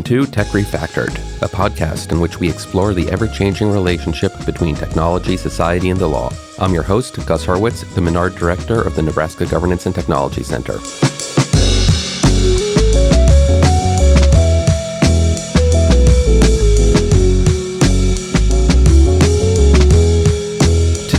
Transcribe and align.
Welcome 0.00 0.26
to 0.26 0.32
Tech 0.32 0.46
Refactored, 0.46 1.14
a 1.42 1.48
podcast 1.48 2.10
in 2.10 2.20
which 2.20 2.40
we 2.40 2.48
explore 2.48 2.94
the 2.94 3.10
ever 3.10 3.28
changing 3.28 3.70
relationship 3.70 4.32
between 4.46 4.74
technology, 4.74 5.36
society, 5.36 5.90
and 5.90 6.00
the 6.00 6.08
law. 6.08 6.32
I'm 6.58 6.72
your 6.72 6.82
host, 6.82 7.16
Gus 7.26 7.44
Hurwitz, 7.44 7.84
the 7.94 8.00
Menard 8.00 8.34
Director 8.34 8.80
of 8.80 8.96
the 8.96 9.02
Nebraska 9.02 9.44
Governance 9.44 9.84
and 9.84 9.94
Technology 9.94 10.42
Center. 10.42 10.78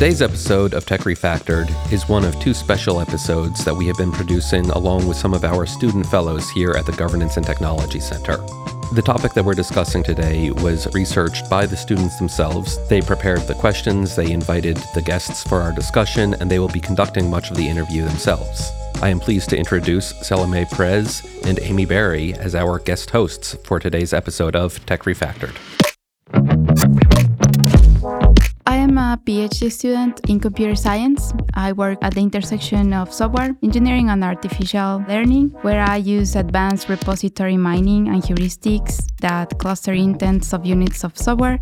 Today's 0.02 0.24
episode 0.24 0.74
of 0.74 0.84
Tech 0.84 1.02
Refactored 1.02 1.70
is 1.94 2.10
one 2.10 2.26
of 2.26 2.40
two 2.40 2.56
special 2.56 3.00
episodes 3.00 3.64
that 3.64 3.76
we 3.76 3.86
have 3.86 3.98
been 3.98 4.12
producing 4.12 4.68
along 4.72 5.08
with 5.08 5.16
some 5.16 5.32
of 5.32 5.44
our 5.44 5.68
student 5.68 6.08
fellows 6.08 6.50
here 6.50 6.72
at 6.72 6.88
the 6.88 6.92
Governance 6.94 7.38
and 7.38 7.46
Technology 7.46 8.00
Center. 8.00 8.38
The 8.94 9.04
topic 9.06 9.34
that 9.34 9.46
we're 9.46 9.54
discussing 9.54 10.02
today 10.02 10.50
was 10.50 10.92
researched 10.96 11.52
by 11.52 11.68
the 11.68 11.78
students 11.78 12.18
themselves. 12.18 12.80
They 12.88 13.02
prepared 13.02 13.42
the 13.42 13.54
questions, 13.54 14.16
they 14.16 14.32
invited 14.32 14.78
the 14.96 15.04
guests 15.04 15.44
for 15.44 15.62
our 15.62 15.72
discussion, 15.72 16.34
and 16.34 16.50
they 16.50 16.58
will 16.58 16.68
be 16.68 16.80
conducting 16.80 17.30
much 17.30 17.52
of 17.52 17.58
the 17.58 17.70
interview 17.70 18.04
themselves. 18.04 18.72
I 19.04 19.10
am 19.10 19.20
pleased 19.20 19.52
to 19.52 19.58
introduce 19.58 20.20
Salome 20.28 20.66
Perez 20.66 21.22
and 21.46 21.60
Amy 21.62 21.86
Barry 21.86 22.34
as 22.34 22.56
our 22.56 22.80
guest 22.80 23.12
hosts 23.12 23.56
for 23.66 23.80
today's 23.80 24.14
episode 24.14 24.56
of 24.56 24.84
Tech 24.88 25.04
Refactored. 25.04 25.81
I 28.92 28.94
am 28.94 28.98
a 28.98 29.18
PhD 29.24 29.72
student 29.72 30.20
in 30.28 30.42
computer 30.42 30.76
science. 30.76 31.32
I 31.54 31.72
work 31.72 32.00
at 32.02 32.14
the 32.14 32.20
intersection 32.20 32.92
of 32.92 33.14
software 33.14 33.56
engineering 33.64 34.10
and 34.10 34.22
artificial 34.22 35.06
learning, 35.08 35.56
where 35.62 35.80
I 35.80 35.96
use 35.96 36.36
advanced 36.36 36.90
repository 36.90 37.56
mining 37.56 38.10
and 38.10 38.22
heuristics 38.22 39.08
that 39.22 39.58
cluster 39.60 39.94
intents 39.94 40.52
of 40.54 40.66
units 40.66 41.06
of 41.06 41.18
software 41.18 41.60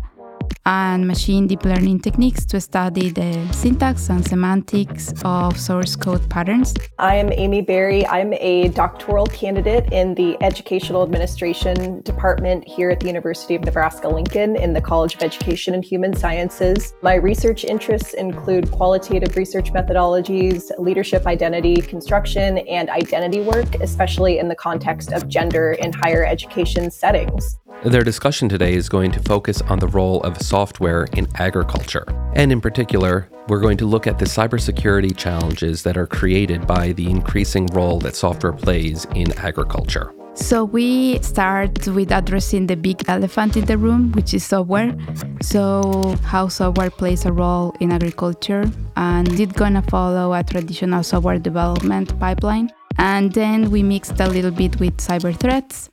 and 0.66 1.06
machine 1.06 1.46
deep 1.46 1.64
learning 1.64 2.00
techniques 2.00 2.44
to 2.46 2.60
study 2.60 3.10
the 3.10 3.46
syntax 3.52 4.08
and 4.10 4.26
semantics 4.26 5.12
of 5.24 5.58
source 5.58 5.96
code 5.96 6.28
patterns. 6.28 6.74
I 6.98 7.16
am 7.16 7.32
Amy 7.32 7.62
Barry. 7.62 8.06
I'm 8.06 8.32
a 8.34 8.68
doctoral 8.68 9.26
candidate 9.26 9.92
in 9.92 10.14
the 10.14 10.36
Educational 10.42 11.02
Administration 11.02 12.02
Department 12.02 12.66
here 12.66 12.90
at 12.90 13.00
the 13.00 13.06
University 13.06 13.54
of 13.54 13.64
Nebraska 13.64 14.08
Lincoln 14.08 14.56
in 14.56 14.72
the 14.72 14.80
College 14.80 15.14
of 15.14 15.22
Education 15.22 15.74
and 15.74 15.84
Human 15.84 16.14
Sciences. 16.14 16.94
My 17.02 17.14
research 17.14 17.64
interests 17.64 18.14
include 18.14 18.70
qualitative 18.70 19.36
research 19.36 19.72
methodologies, 19.72 20.70
leadership 20.78 21.26
identity 21.26 21.76
construction, 21.76 22.58
and 22.58 22.90
identity 22.90 23.40
work, 23.40 23.76
especially 23.76 24.38
in 24.38 24.48
the 24.48 24.56
context 24.56 25.12
of 25.12 25.28
gender 25.28 25.72
in 25.72 25.92
higher 25.92 26.24
education 26.24 26.90
settings. 26.90 27.59
Their 27.84 28.04
discussion 28.04 28.50
today 28.50 28.74
is 28.74 28.90
going 28.90 29.10
to 29.12 29.20
focus 29.20 29.62
on 29.62 29.78
the 29.78 29.88
role 29.88 30.20
of 30.20 30.36
software 30.42 31.04
in 31.14 31.26
agriculture. 31.36 32.04
And 32.34 32.52
in 32.52 32.60
particular, 32.60 33.26
we're 33.48 33.60
going 33.60 33.78
to 33.78 33.86
look 33.86 34.06
at 34.06 34.18
the 34.18 34.26
cybersecurity 34.26 35.16
challenges 35.16 35.82
that 35.84 35.96
are 35.96 36.06
created 36.06 36.66
by 36.66 36.92
the 36.92 37.08
increasing 37.08 37.64
role 37.72 37.98
that 38.00 38.16
software 38.16 38.52
plays 38.52 39.06
in 39.14 39.32
agriculture. 39.38 40.12
So 40.34 40.62
we 40.62 41.22
start 41.22 41.88
with 41.88 42.12
addressing 42.12 42.66
the 42.66 42.76
big 42.76 43.02
elephant 43.08 43.56
in 43.56 43.64
the 43.64 43.78
room, 43.78 44.12
which 44.12 44.34
is 44.34 44.44
software. 44.44 44.94
So 45.40 46.16
how 46.22 46.48
software 46.48 46.90
plays 46.90 47.24
a 47.24 47.32
role 47.32 47.74
in 47.80 47.92
agriculture 47.92 48.70
and 48.96 49.40
it's 49.40 49.52
gonna 49.52 49.82
follow 49.82 50.34
a 50.34 50.44
traditional 50.44 51.02
software 51.02 51.38
development 51.38 52.18
pipeline. 52.20 52.70
And 52.98 53.32
then 53.32 53.70
we 53.70 53.82
mixed 53.82 54.20
a 54.20 54.28
little 54.28 54.50
bit 54.50 54.78
with 54.78 54.98
cyber 54.98 55.34
threats 55.34 55.88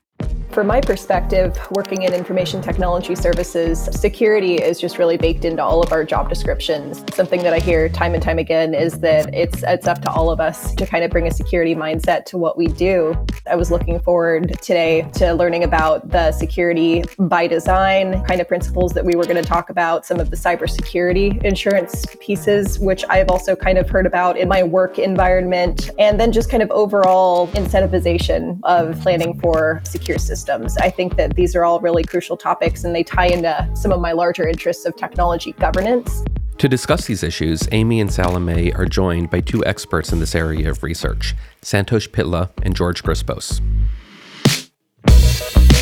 from 0.58 0.66
my 0.66 0.82
perspective, 0.82 1.56
working 1.70 2.02
in 2.02 2.16
information 2.16 2.64
technology 2.64 3.14
services, 3.14 3.88
security 3.92 4.56
is 4.56 4.82
just 4.82 4.98
really 4.98 5.16
baked 5.16 5.46
into 5.46 5.62
all 5.62 5.84
of 5.84 5.92
our 5.92 6.04
job 6.04 6.30
descriptions. 6.30 7.04
Something 7.14 7.44
that 7.44 7.54
I 7.54 7.60
hear 7.60 7.88
time 7.88 8.16
and 8.16 8.24
time 8.24 8.40
again 8.40 8.74
is 8.74 9.00
that 9.02 9.32
it's 9.36 9.62
it's 9.62 9.86
up 9.86 10.02
to 10.02 10.10
all 10.10 10.32
of 10.32 10.40
us 10.40 10.74
to 10.74 10.88
kind 10.88 11.04
of 11.04 11.12
bring 11.12 11.28
a 11.28 11.32
security 11.32 11.76
mindset 11.76 12.26
to 12.26 12.40
what 12.40 12.58
we 12.58 12.66
do. 12.66 13.16
I 13.46 13.56
was 13.56 13.70
looking 13.70 14.00
forward 14.00 14.60
today 14.64 15.08
to 15.18 15.36
learning 15.36 15.64
about 15.64 16.10
the 16.10 16.32
security 16.32 17.04
by 17.20 17.46
design 17.46 18.26
kind 18.26 18.42
of 18.42 18.48
principles 18.48 18.94
that 18.94 19.06
we 19.06 19.16
were 19.16 19.26
going 19.26 19.36
to 19.36 19.48
talk 19.48 19.70
about, 19.70 20.08
some 20.08 20.20
of 20.20 20.32
the 20.32 20.36
cybersecurity 20.36 21.40
insurance 21.44 22.04
pieces, 22.20 22.80
which 22.80 23.06
I've 23.10 23.30
also 23.30 23.56
kind 23.56 23.78
of 23.78 23.88
heard 23.92 24.08
about 24.08 24.38
in 24.38 24.48
my 24.48 24.64
work 24.64 24.98
environment, 24.98 25.92
and 26.00 26.20
then 26.20 26.32
just 26.32 26.50
kind 26.50 26.64
of 26.64 26.72
overall 26.72 27.48
incentivization 27.50 28.60
of 28.64 29.00
planning 29.02 29.40
for 29.40 29.84
secure 29.86 30.18
systems 30.18 30.47
systems. 30.48 30.78
I 30.78 30.90
think 30.90 31.18
that 31.18 31.36
these 31.36 31.56
are 31.56 31.66
all 31.66 31.80
really 31.82 32.04
crucial 32.04 32.38
topics 32.38 32.86
and 32.86 32.96
they 32.96 33.04
tie 33.04 33.28
into 33.28 33.70
some 33.74 33.92
of 33.92 34.00
my 34.00 34.14
larger 34.14 34.48
interests 34.48 34.86
of 34.86 34.96
technology 34.96 35.52
governance. 35.54 36.24
To 36.60 36.70
discuss 36.70 37.06
these 37.06 37.22
issues, 37.22 37.68
Amy 37.72 38.00
and 38.00 38.12
Salome 38.12 38.74
are 38.74 38.86
joined 38.86 39.30
by 39.30 39.42
two 39.42 39.64
experts 39.66 40.12
in 40.12 40.20
this 40.20 40.34
area 40.34 40.70
of 40.72 40.84
research, 40.84 41.36
Santosh 41.62 42.10
Pitla 42.10 42.50
and 42.64 42.76
George 42.76 43.04
Grispos. 43.04 43.62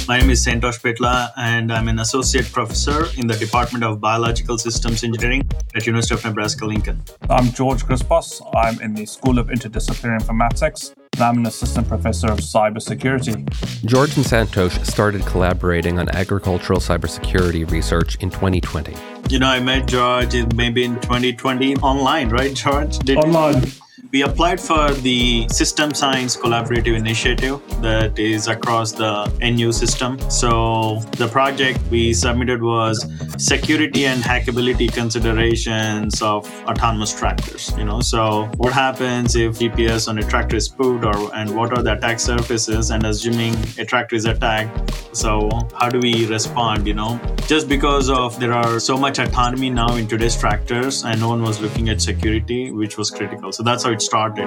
My 0.07 0.19
name 0.19 0.29
is 0.29 0.45
Santosh 0.45 0.79
Pitla, 0.81 1.31
and 1.35 1.73
I'm 1.73 1.88
an 1.88 1.97
associate 1.97 2.51
professor 2.51 3.07
in 3.17 3.25
the 3.25 3.33
Department 3.35 3.83
of 3.83 3.99
Biological 3.99 4.59
Systems 4.59 5.03
Engineering 5.03 5.49
at 5.73 5.88
University 5.88 6.13
of 6.13 6.23
Nebraska-Lincoln. 6.23 7.01
I'm 7.27 7.51
George 7.51 7.83
Grispos. 7.83 8.39
I'm 8.55 8.79
in 8.81 8.94
the 8.94 9.07
School 9.07 9.39
of 9.39 9.47
Interdisciplinary 9.47 10.21
Informatics 10.21 10.94
and 11.15 11.23
I'm 11.23 11.38
an 11.39 11.47
assistant 11.47 11.88
professor 11.88 12.27
of 12.27 12.38
cybersecurity. 12.38 13.49
George 13.85 14.15
and 14.15 14.25
Santosh 14.25 14.85
started 14.85 15.25
collaborating 15.25 15.97
on 15.97 16.07
agricultural 16.09 16.79
cybersecurity 16.79 17.69
research 17.71 18.15
in 18.17 18.29
2020. 18.29 18.94
You 19.29 19.39
know, 19.39 19.47
I 19.47 19.59
met 19.59 19.88
George 19.88 20.35
maybe 20.53 20.83
in 20.83 20.99
2020 21.01 21.77
online, 21.77 22.29
right, 22.29 22.53
George? 22.53 22.99
Did 22.99 23.17
online. 23.17 23.63
You- 23.63 23.71
we 24.15 24.21
applied 24.21 24.61
for 24.61 24.91
the 25.07 25.45
System 25.49 25.93
Science 25.93 26.37
Collaborative 26.37 26.95
Initiative 26.95 27.59
that 27.81 28.17
is 28.17 28.47
across 28.47 28.93
the 28.93 29.13
NU 29.41 29.73
system. 29.73 30.17
So 30.29 31.01
the 31.17 31.27
project 31.27 31.81
we 31.91 32.13
submitted 32.13 32.61
was 32.61 33.05
security 33.37 34.05
and 34.05 34.23
hackability 34.23 34.89
considerations 34.89 36.21
of 36.21 36.49
autonomous 36.63 37.13
tractors. 37.13 37.73
You 37.77 37.83
know, 37.83 37.99
so 37.99 38.49
what 38.55 38.71
happens 38.71 39.35
if 39.35 39.59
GPS 39.59 40.07
on 40.07 40.17
a 40.19 40.23
tractor 40.23 40.55
is 40.55 40.67
spoofed, 40.67 41.03
or 41.03 41.35
and 41.35 41.53
what 41.53 41.77
are 41.77 41.83
the 41.83 41.97
attack 41.97 42.21
surfaces? 42.21 42.91
And 42.91 43.05
assuming 43.05 43.53
a 43.77 43.83
tractor 43.83 44.15
is 44.15 44.23
attacked, 44.23 44.95
so 45.13 45.49
how 45.77 45.89
do 45.89 45.99
we 45.99 46.25
respond? 46.27 46.87
You 46.87 46.93
know, 46.93 47.19
just 47.47 47.67
because 47.67 48.09
of 48.09 48.39
there 48.39 48.53
are 48.53 48.79
so 48.79 48.95
much 48.95 49.19
autonomy 49.19 49.71
now 49.71 49.97
in 49.97 50.07
today's 50.07 50.37
tractors, 50.37 51.03
and 51.03 51.19
no 51.19 51.27
one 51.27 51.41
was 51.41 51.59
looking 51.59 51.89
at 51.89 52.01
security, 52.01 52.71
which 52.71 52.97
was 52.97 53.11
critical. 53.11 53.51
So 53.51 53.61
that's 53.61 53.83
how 53.83 53.91
it 53.91 54.04
started. 54.05 54.45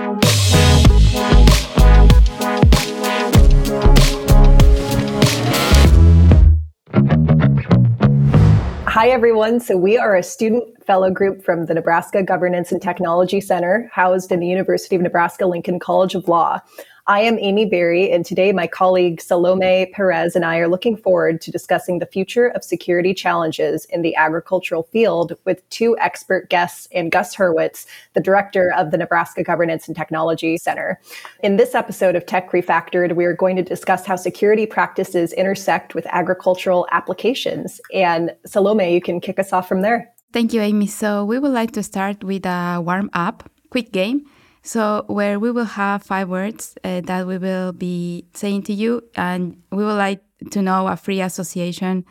Hi, 8.87 9.11
everyone. 9.11 9.61
So, 9.61 9.77
we 9.77 9.99
are 9.99 10.17
a 10.17 10.23
student 10.23 10.85
fellow 10.85 11.11
group 11.11 11.45
from 11.45 11.67
the 11.67 11.75
Nebraska 11.75 12.23
Governance 12.23 12.73
and 12.73 12.81
Technology 12.81 13.41
Center, 13.41 13.91
housed 13.93 14.33
in 14.33 14.41
the 14.41 14.47
University 14.47 14.97
of 14.97 15.03
Nebraska 15.03 15.47
Lincoln 15.47 15.79
College 15.79 16.15
of 16.15 16.29
Law. 16.29 16.61
I 17.09 17.21
am 17.21 17.39
Amy 17.39 17.65
Barry, 17.65 18.13
and 18.13 18.23
today 18.23 18.53
my 18.53 18.67
colleague 18.67 19.23
Salome 19.23 19.91
Perez 19.95 20.37
and 20.37 20.45
I 20.45 20.59
are 20.59 20.69
looking 20.69 20.95
forward 20.95 21.41
to 21.41 21.51
discussing 21.51 22.01
the 22.01 22.07
future 22.07 22.49
of 22.49 22.63
security 22.63 23.15
challenges 23.15 23.87
in 23.87 24.03
the 24.03 24.15
agricultural 24.15 24.83
field 24.93 25.33
with 25.47 25.67
two 25.71 25.97
expert 26.01 26.51
guests 26.51 26.87
and 26.93 27.11
Gus 27.11 27.35
Hurwitz, 27.35 27.87
the 28.13 28.21
director 28.21 28.75
of 28.77 28.91
the 28.91 28.99
Nebraska 28.99 29.43
Governance 29.43 29.89
and 29.89 29.97
Technology 29.97 30.59
Center. 30.59 31.01
In 31.43 31.57
this 31.57 31.75
episode 31.75 32.15
of 32.15 32.27
Tech 32.27 32.51
Refactored, 32.51 33.17
we 33.17 33.25
are 33.25 33.33
going 33.33 33.57
to 33.57 33.63
discuss 33.63 34.05
how 34.05 34.17
security 34.17 34.67
practices 34.67 35.33
intersect 35.33 35.95
with 35.95 36.07
agricultural 36.11 36.87
applications. 36.93 37.81
And 37.91 38.37
Salome, 38.45 38.93
you 38.93 39.01
can 39.01 39.23
kick 39.23 39.39
us 39.39 39.55
off 39.55 39.67
from 39.67 39.81
there. 39.81 40.13
Thank 40.35 40.53
you, 40.53 40.61
Amy. 40.61 40.87
So, 40.87 41.25
we 41.25 41.39
would 41.39 41.53
like 41.53 41.71
to 41.71 41.83
start 41.83 42.23
with 42.23 42.45
a 42.45 42.83
warm 42.85 43.09
up, 43.15 43.51
quick 43.71 43.93
game 43.93 44.27
so, 44.69 45.05
where 45.07 45.41
we 45.41 45.51
will 45.51 45.65
have 45.81 46.03
five 46.03 46.29
words 46.29 46.77
uh, 46.85 47.01
that 47.07 47.27
we 47.27 47.39
will 47.39 47.73
be 47.73 48.27
saying 48.35 48.65
to 48.65 48.75
you, 48.75 49.03
and 49.15 49.63
we 49.73 49.83
would 49.83 49.97
like 49.97 50.21
to 50.51 50.61
know 50.61 50.87
a 50.89 50.95
free 50.95 51.23
association 51.23 52.05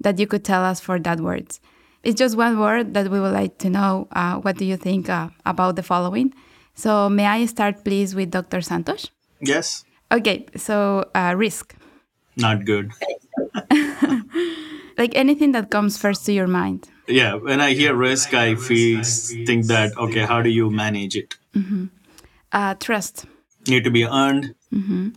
that 0.00 0.18
you 0.18 0.26
could 0.26 0.44
tell 0.44 0.64
us 0.64 0.80
for 0.80 0.98
that 0.98 1.20
words. 1.20 1.60
It's 2.02 2.18
just 2.18 2.36
one 2.36 2.58
word 2.58 2.94
that 2.94 3.12
we 3.12 3.20
would 3.20 3.32
like 3.32 3.58
to 3.58 3.70
know. 3.70 4.08
Uh, 4.10 4.38
what 4.38 4.56
do 4.56 4.64
you 4.64 4.76
think 4.76 5.08
uh, 5.08 5.28
about 5.46 5.76
the 5.76 5.84
following? 5.84 6.34
So, 6.74 7.08
may 7.08 7.26
I 7.26 7.46
start, 7.46 7.84
please, 7.84 8.12
with 8.16 8.32
Dr. 8.32 8.58
Santosh? 8.58 9.08
Yes. 9.40 9.84
Okay, 10.10 10.46
so 10.56 11.08
uh, 11.14 11.34
risk. 11.36 11.76
Not 12.34 12.64
good. 12.64 12.90
like 14.98 15.14
anything 15.14 15.52
that 15.52 15.70
comes 15.70 15.96
first 15.96 16.26
to 16.26 16.32
your 16.32 16.48
mind. 16.48 16.88
Yeah, 17.06 17.34
when 17.34 17.60
I 17.60 17.74
hear 17.74 17.94
risk, 17.94 18.34
I 18.34 18.56
feel 18.56 19.04
think 19.46 19.66
that 19.66 19.96
okay, 19.96 20.26
how 20.26 20.42
do 20.42 20.48
you 20.50 20.70
manage 20.70 21.14
it? 21.14 21.36
Mm-hmm. 21.54 21.99
Uh, 22.52 22.74
trust. 22.74 23.26
Need 23.68 23.84
to 23.84 23.90
be 23.90 24.04
earned. 24.04 24.54
Mm-hmm. 24.72 25.10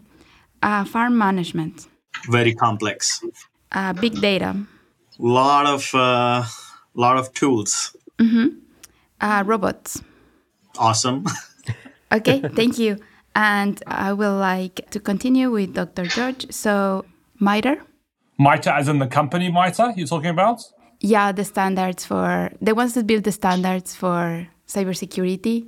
Uh, 0.62 0.86
farm 0.86 1.18
management. 1.18 1.88
Very 2.30 2.54
complex. 2.54 3.24
Uh, 3.72 3.94
big 3.94 4.22
data. 4.22 4.56
Lot 5.18 5.66
of 5.66 5.94
uh, 5.94 6.44
lot 6.94 7.18
of 7.18 7.34
tools. 7.34 7.96
Uh, 9.22 9.44
robots. 9.46 10.02
Awesome. 10.78 11.26
Okay, 12.14 12.42
thank 12.54 12.78
you. 12.78 12.98
And 13.36 13.82
I 13.88 14.14
will 14.14 14.36
like 14.36 14.88
to 14.92 15.00
continue 15.00 15.50
with 15.50 15.74
Dr. 15.74 16.06
George. 16.06 16.46
So, 16.52 17.06
MITRE? 17.40 17.82
MITRE, 18.38 18.70
as 18.72 18.88
in 18.88 19.00
the 19.00 19.08
company 19.08 19.50
MITRE, 19.52 19.94
you're 19.98 20.06
talking 20.06 20.30
about? 20.30 20.62
Yeah, 21.00 21.32
the 21.32 21.44
standards 21.44 22.06
for 22.06 22.52
the 22.62 22.76
ones 22.76 22.94
that 22.94 23.08
build 23.08 23.24
the 23.24 23.32
standards 23.32 23.96
for 23.96 24.48
cybersecurity. 24.68 25.66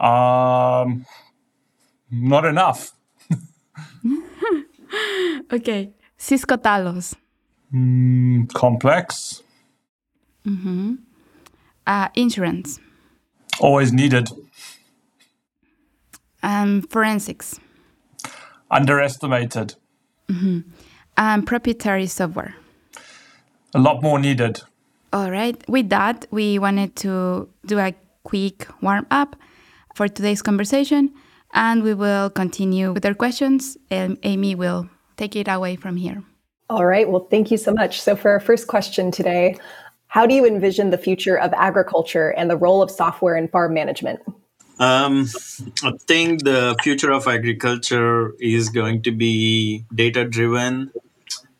Um, 0.00 1.06
not 2.10 2.44
enough. 2.44 2.92
Okay. 5.52 5.92
Cisco 6.16 6.56
Talos. 6.56 7.14
Complex. 8.54 9.42
Uh, 11.86 12.08
insurance. 12.14 12.80
Always 13.60 13.92
needed. 13.92 14.28
Um, 16.42 16.82
forensics. 16.82 17.60
Underestimated. 18.70 19.74
And 21.16 21.46
proprietary 21.46 22.06
software. 22.06 22.54
A 23.74 23.78
lot 23.78 24.02
more 24.02 24.18
needed. 24.18 24.62
All 25.12 25.30
right. 25.30 25.62
With 25.68 25.88
that, 25.90 26.26
we 26.30 26.58
wanted 26.58 26.96
to 26.96 27.48
do 27.64 27.78
a 27.78 27.94
quick 28.24 28.66
warm 28.80 29.06
up 29.10 29.36
for 29.96 30.08
today's 30.08 30.42
conversation, 30.42 31.10
and 31.54 31.82
we 31.82 31.94
will 31.94 32.28
continue 32.28 32.92
with 32.92 33.04
our 33.06 33.14
questions. 33.14 33.78
And 33.90 34.18
Amy 34.22 34.54
will 34.54 34.88
take 35.16 35.34
it 35.34 35.48
away 35.48 35.76
from 35.76 35.96
here. 35.96 36.22
All 36.68 36.84
right. 36.84 37.08
Well, 37.08 37.26
thank 37.30 37.50
you 37.50 37.56
so 37.56 37.72
much. 37.72 38.00
So, 38.00 38.14
for 38.14 38.30
our 38.30 38.40
first 38.40 38.66
question 38.66 39.10
today, 39.10 39.56
how 40.08 40.26
do 40.26 40.34
you 40.34 40.44
envision 40.44 40.90
the 40.90 40.98
future 40.98 41.38
of 41.38 41.52
agriculture 41.54 42.30
and 42.30 42.50
the 42.50 42.56
role 42.56 42.82
of 42.82 42.90
software 42.90 43.36
in 43.36 43.48
farm 43.48 43.72
management? 43.72 44.20
Um, 44.78 45.26
I 45.82 45.92
think 46.06 46.44
the 46.44 46.76
future 46.82 47.10
of 47.10 47.26
agriculture 47.26 48.34
is 48.38 48.68
going 48.68 49.02
to 49.04 49.12
be 49.12 49.84
data 49.94 50.26
driven, 50.26 50.92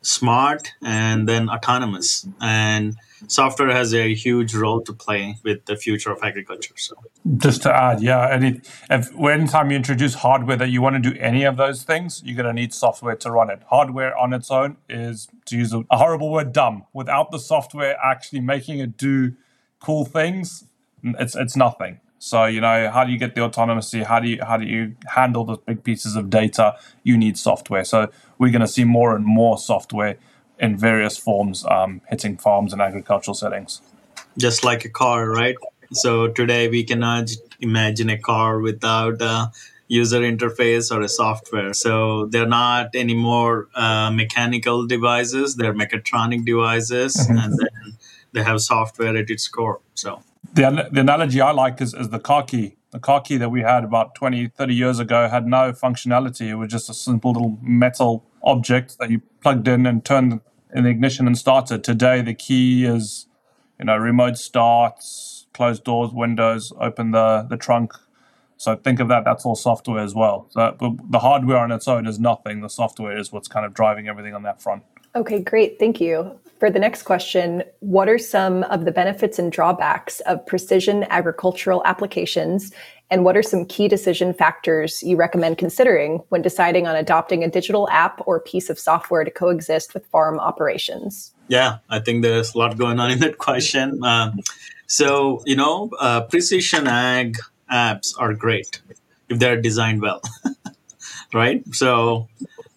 smart, 0.03 0.75
and 0.83 1.27
then 1.27 1.49
autonomous. 1.49 2.29
And 2.43 2.97
software 3.29 3.71
has 3.71 3.95
a 3.95 4.15
huge 4.15 4.55
role 4.55 4.81
to 4.83 4.93
play 4.93 5.37
with 5.43 5.65
the 5.67 5.77
future 5.77 6.11
of 6.11 6.23
agriculture. 6.23 6.75
So, 6.77 6.95
Just 7.37 7.63
to 7.63 7.75
add, 7.75 8.01
yeah, 8.03 8.29
any 8.31 8.61
if 8.91 9.19
anytime 9.19 9.71
you 9.71 9.77
introduce 9.77 10.15
hardware 10.15 10.57
that 10.57 10.71
you 10.71 10.83
want 10.83 11.03
to 11.03 11.11
do 11.11 11.19
any 11.19 11.45
of 11.45 11.57
those 11.57 11.83
things, 11.83 12.23
you're 12.25 12.37
going 12.37 12.47
to 12.47 12.53
need 12.53 12.73
software 12.73 13.17
to 13.17 13.31
run 13.31 13.51
it. 13.51 13.63
Hardware 13.69 14.17
on 14.17 14.33
its 14.33 14.51
own 14.51 14.77
is, 14.89 15.29
to 15.47 15.57
use 15.57 15.73
a, 15.73 15.85
horrible 15.91 16.31
word, 16.31 16.53
dumb. 16.53 16.85
Without 16.93 17.31
the 17.31 17.39
software 17.39 17.97
actually 18.05 18.41
making 18.41 18.79
it 18.79 18.97
do 18.97 19.35
cool 19.81 20.05
things, 20.05 20.65
it's 21.03 21.35
it's 21.35 21.57
nothing. 21.57 22.01
So 22.19 22.47
you 22.47 22.61
know, 22.61 22.91
how 22.91 23.05
do 23.05 23.13
you 23.13 23.19
get 23.19 23.35
the 23.35 23.45
autonomy? 23.45 23.83
How 24.03 24.21
do 24.21 24.29
you 24.29 24.39
how 24.45 24.57
do 24.57 24.67
you 24.67 24.97
handle 25.09 25.45
the 25.45 25.57
big 25.59 25.85
pieces 25.85 26.17
of 26.17 26.31
data? 26.31 26.77
You 27.03 27.17
need 27.17 27.39
software. 27.39 27.85
So 27.85 28.11
we're 28.39 28.51
going 28.51 28.61
to 28.61 28.69
see 28.69 28.85
more 28.85 29.15
and 29.15 29.25
more 29.25 29.59
software 29.59 30.19
in 30.59 30.77
various 30.77 31.17
forms 31.17 31.65
um, 31.67 32.01
hitting 32.09 32.37
farms 32.37 32.73
and 32.73 32.81
agricultural 32.83 33.35
settings. 33.35 33.81
just 34.39 34.65
like 34.65 34.85
a 34.85 34.89
car, 34.89 35.31
right? 35.31 35.57
So, 35.93 36.29
today 36.29 36.69
we 36.69 36.85
cannot 36.85 37.31
imagine 37.61 38.11
a 38.11 38.19
car 38.19 38.61
without 38.61 39.23
a 39.23 39.51
user 39.89 40.21
interface 40.21 40.95
or 40.95 41.01
a 41.01 41.09
software. 41.09 41.73
So, 41.73 42.27
they're 42.27 42.47
not 42.47 42.95
anymore 42.95 43.69
uh, 43.75 44.11
mechanical 44.11 44.87
devices, 44.87 45.57
they're 45.57 45.75
mechatronic 45.75 46.45
devices, 46.45 47.17
and 47.29 47.53
then 47.53 47.97
they 48.33 48.43
have 48.43 48.61
software 48.61 49.17
at 49.17 49.31
its 49.31 49.49
core. 49.49 49.81
So, 49.95 50.23
the, 50.55 50.89
the 50.91 51.01
analogy 51.01 51.41
I 51.41 51.53
like 51.53 51.81
is, 51.81 51.95
is 51.95 52.09
the 52.11 52.19
car 52.19 52.43
key. 52.43 52.76
The 52.93 53.01
car 53.01 53.21
key 53.21 53.37
that 53.39 53.51
we 53.51 53.63
had 53.63 53.85
about 53.85 54.15
20, 54.15 54.49
30 54.49 54.75
years 54.75 54.99
ago 54.99 55.29
had 55.29 55.47
no 55.47 55.73
functionality. 55.73 56.49
It 56.49 56.55
was 56.55 56.71
just 56.71 56.89
a 56.89 56.95
simple 56.95 57.33
little 57.33 57.59
metal 57.61 58.25
object 58.43 58.99
that 58.99 59.11
you 59.11 59.23
plugged 59.41 59.67
in 59.69 59.87
and 59.87 60.05
turned 60.05 60.41
in 60.75 60.85
the 60.85 60.91
ignition 60.91 61.27
and 61.27 61.37
started. 61.37 61.83
Today, 61.83 62.23
the 62.23 62.35
key 62.35 62.85
is, 62.85 63.27
you 63.79 63.87
know, 63.87 63.97
remote 63.97 64.39
starts, 64.39 65.47
close 65.53 65.81
doors, 65.81 66.13
windows, 66.13 66.73
open 66.81 67.11
the, 67.11 67.47
the 67.49 67.57
trunk. 67.57 67.93
So 68.57 68.77
think 68.77 69.01
of 69.01 69.09
that, 69.09 69.25
that's 69.25 69.45
all 69.45 69.57
software 69.57 70.03
as 70.03 70.15
well. 70.15 70.47
So 70.51 70.77
the 71.11 71.19
hardware 71.19 71.59
on 71.59 71.73
its 71.73 71.89
own 71.89 72.07
is 72.07 72.19
nothing. 72.19 72.63
The 72.63 72.69
software 72.69 73.19
is 73.19 73.33
what's 73.33 73.49
kind 73.49 73.67
of 73.67 73.75
driving 73.75 74.09
everything 74.09 74.35
on 74.35 74.43
that 74.45 74.63
front. 74.63 74.85
Okay, 75.17 75.41
great. 75.41 75.79
Thank 75.79 76.01
you. 76.01 76.39
For 76.61 76.71
the 76.71 76.79
next 76.79 77.03
question, 77.03 77.63
what 77.81 78.09
are 78.09 78.19
some 78.19 78.63
of 78.65 78.85
the 78.85 78.93
benefits 78.93 79.39
and 79.39 79.51
drawbacks 79.51 80.21
of 80.21 80.45
precision 80.47 81.05
agricultural 81.11 81.83
applications? 81.85 82.73
And 83.11 83.25
what 83.25 83.37
are 83.37 83.43
some 83.43 83.67
key 83.67 83.89
decision 83.89 84.33
factors 84.33 85.03
you 85.03 85.17
recommend 85.17 85.59
considering 85.59 86.23
when 86.29 86.43
deciding 86.43 86.87
on 86.87 86.97
adopting 86.97 87.43
a 87.45 87.51
digital 87.51 87.89
app 87.91 88.21
or 88.27 88.41
piece 88.41 88.71
of 88.71 88.79
software 88.79 89.25
to 89.25 89.31
coexist 89.31 89.95
with 89.95 90.07
farm 90.07 90.39
operations? 90.39 91.35
yeah, 91.49 91.79
I 91.89 92.01
think 92.01 92.23
there's 92.23 92.55
a 92.55 92.59
lot 92.59 92.77
going 92.77 92.99
on 92.99 93.11
in 93.11 93.19
that 93.21 93.39
question. 93.39 94.03
Um, 94.05 94.41
so, 94.87 95.43
you 95.47 95.57
know, 95.57 95.91
uh, 96.01 96.23
precision 96.23 96.87
ag 96.87 97.37
apps 97.73 98.13
are 98.19 98.35
great 98.35 98.81
if 99.29 99.39
they're 99.39 99.61
designed 99.61 100.03
well, 100.03 100.21
right? 101.35 101.63
So, 101.73 102.29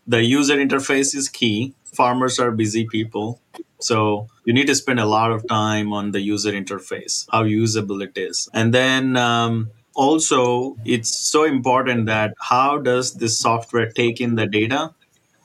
the 0.08 0.24
user 0.24 0.56
interface 0.56 1.16
is 1.16 1.30
key. 1.30 1.76
Farmers 2.00 2.40
are 2.40 2.52
busy 2.52 2.86
people. 2.96 3.42
So, 3.80 4.28
you 4.46 4.54
need 4.54 4.68
to 4.68 4.76
spend 4.76 5.00
a 5.00 5.06
lot 5.06 5.32
of 5.32 5.48
time 5.48 5.94
on 5.94 6.12
the 6.12 6.22
user 6.22 6.52
interface, 6.52 7.26
how 7.32 7.44
usable 7.44 8.02
it 8.08 8.18
is. 8.18 8.48
And 8.54 8.74
then, 8.74 9.18
um, 9.18 9.72
also, 9.96 10.78
it's 10.86 11.14
so 11.32 11.44
important 11.44 12.06
that 12.06 12.34
how 12.52 12.78
does 12.78 13.14
this 13.16 13.38
software 13.38 13.90
take 13.92 14.22
in 14.22 14.36
the 14.36 14.48
data 14.48 14.94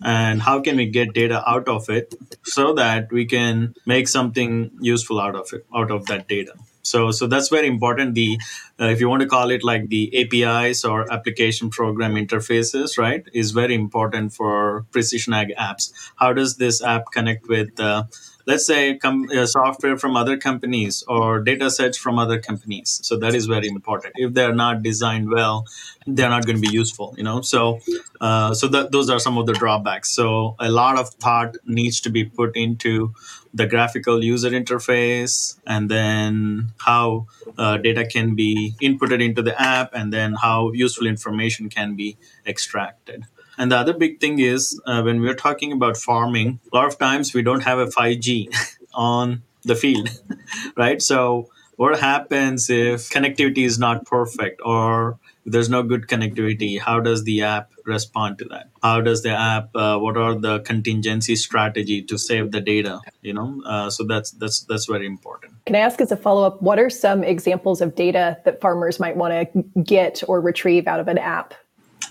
and 0.03 0.43
how 0.43 0.61
can 0.61 0.77
we 0.77 0.87
get 0.87 1.13
data 1.15 1.43
out 1.49 1.69
of 1.69 1.89
it 1.89 2.15
so 2.45 2.75
that 2.75 3.11
we 3.11 3.25
can 3.25 3.75
make 3.87 4.07
something 4.07 4.71
useful 4.81 5.21
out 5.21 5.35
of 5.35 5.53
it 5.53 5.67
out 5.75 5.91
of 5.91 6.07
that 6.07 6.29
data 6.29 6.55
so 6.85 7.11
so 7.11 7.27
that's 7.27 7.49
very 7.49 7.67
important 7.67 8.15
the 8.15 8.39
uh, 8.81 8.87
if 8.87 9.01
you 9.01 9.09
want 9.09 9.23
to 9.23 9.29
call 9.29 9.51
it 9.51 9.65
like 9.65 9.89
the 9.89 10.03
apis 10.21 10.85
or 10.85 11.11
application 11.13 11.71
program 11.71 12.15
interfaces 12.15 12.99
right 12.99 13.25
is 13.33 13.53
very 13.53 13.75
important 13.75 14.33
for 14.33 14.85
precision 14.93 15.33
ag 15.33 15.55
apps. 15.59 15.93
How 16.17 16.33
does 16.33 16.57
this 16.57 16.83
app 16.83 17.05
connect 17.13 17.49
with 17.49 17.81
uh, 17.81 18.05
let's 18.47 18.67
say 18.67 18.99
com- 18.99 19.29
uh, 19.35 19.47
software 19.47 19.97
from 19.97 20.17
other 20.17 20.37
companies 20.37 21.03
or 21.09 21.41
data 21.41 21.71
sets 21.71 21.97
from 21.97 22.19
other 22.19 22.39
companies? 22.39 23.01
So 23.03 23.17
that 23.19 23.35
is 23.35 23.47
very 23.47 23.69
important. 23.69 24.15
If 24.17 24.35
they're 24.35 24.55
not 24.55 24.83
designed 24.83 25.31
well 25.31 25.67
they're 26.07 26.29
not 26.29 26.45
going 26.45 26.61
to 26.61 26.63
be 26.63 26.73
useful 26.73 27.15
you 27.17 27.25
know? 27.25 27.41
So 27.41 27.81
uh, 28.21 28.53
so 28.55 28.69
that 28.69 28.93
those 28.93 29.09
are 29.09 29.19
some 29.19 29.39
of 29.39 29.47
the 29.47 29.55
drawbacks. 29.55 30.11
So 30.11 30.57
a 30.59 30.71
lot 30.71 30.99
of 30.99 31.09
thought 31.15 31.57
needs 31.65 32.01
to 32.03 32.11
be 32.11 32.25
put 32.25 32.57
into 32.57 33.15
the 33.55 33.67
graphical 33.67 34.23
user 34.23 34.51
interface 34.51 35.57
and 35.67 35.91
then 35.91 36.73
how 36.79 37.27
uh, 37.57 37.77
data 37.79 38.05
can 38.05 38.35
be 38.35 38.75
inputted 38.83 39.23
into 39.23 39.43
the 39.43 39.59
app 39.61 39.91
and 39.95 40.13
then 40.13 40.35
how 40.35 40.73
useful 40.73 41.07
information 41.07 41.71
can 41.71 41.95
be 41.95 42.17
extracted 42.47 43.25
and 43.57 43.71
the 43.71 43.77
other 43.77 43.93
big 43.93 44.21
thing 44.21 44.39
is 44.39 44.81
uh, 44.87 45.03
when 45.03 45.21
we're 45.21 45.35
talking 45.35 45.73
about 45.73 45.97
farming, 45.97 46.61
a 46.73 46.77
lot 46.77 46.87
of 46.87 46.99
times 46.99 47.35
we 47.35 47.43
don't 47.43 47.63
have 47.63 47.79
a 47.79 47.87
5G 47.87 48.49
on 48.95 49.43
the 49.63 49.75
field, 49.75 50.11
right? 50.77 51.01
So, 51.01 51.49
what 51.77 51.99
happens 51.99 52.71
if 52.71 53.11
connectivity 53.11 53.65
is 53.65 53.79
not 53.79 54.07
perfect 54.07 54.61
or 54.65 55.19
there's 55.45 55.69
no 55.69 55.83
good 55.83 56.07
connectivity? 56.09 56.81
How 56.81 57.01
does 57.01 57.25
the 57.25 57.43
app 57.43 57.73
respond 57.85 58.39
to 58.39 58.45
that? 58.47 58.71
How 58.83 59.01
does 59.01 59.23
the 59.23 59.31
app? 59.31 59.71
Uh, 59.75 59.99
what 59.99 60.17
are 60.17 60.35
the 60.35 60.61
contingency 60.61 61.37
strategy 61.37 62.03
to 62.03 62.19
save 62.19 62.53
the 62.53 62.61
data? 62.61 63.01
You 63.23 63.35
know, 63.35 63.63
uh, 63.67 63.91
so 63.91 64.05
that's 64.05 64.31
that's 64.33 64.65
that's 64.65 64.87
very 64.87 65.07
important. 65.07 65.55
Can 65.67 65.77
I 65.77 65.81
ask 65.81 66.01
as 66.01 66.13
a 66.13 66.17
follow 66.17 66.47
up, 66.47 66.63
what 66.63 66.79
are 66.79 66.91
some 66.91 67.25
examples 67.25 67.81
of 67.81 67.95
data 67.95 68.39
that 68.45 68.61
farmers 68.61 69.01
might 69.01 69.17
want 69.17 69.53
to 69.53 69.83
get 69.83 70.23
or 70.29 70.41
retrieve 70.41 70.87
out 70.87 71.01
of 71.01 71.09
an 71.09 71.19
app? 71.19 71.55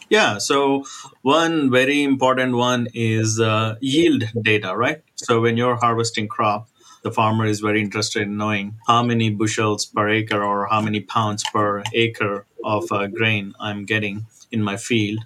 Yeah, 0.09 0.37
so 0.37 0.85
one 1.21 1.71
very 1.71 2.03
important 2.03 2.55
one 2.55 2.87
is 2.93 3.39
uh, 3.39 3.75
yield 3.81 4.25
data, 4.41 4.75
right? 4.75 5.01
So 5.15 5.41
when 5.41 5.57
you're 5.57 5.75
harvesting 5.75 6.27
crop, 6.27 6.67
the 7.03 7.11
farmer 7.11 7.45
is 7.45 7.59
very 7.59 7.81
interested 7.81 8.23
in 8.23 8.37
knowing 8.37 8.75
how 8.87 9.03
many 9.03 9.29
bushels 9.29 9.85
per 9.85 10.09
acre 10.09 10.43
or 10.43 10.67
how 10.67 10.81
many 10.81 11.01
pounds 11.01 11.43
per 11.53 11.83
acre 11.93 12.45
of 12.63 12.91
uh, 12.91 13.07
grain 13.07 13.53
I'm 13.59 13.85
getting 13.85 14.25
in 14.51 14.63
my 14.63 14.77
field. 14.77 15.19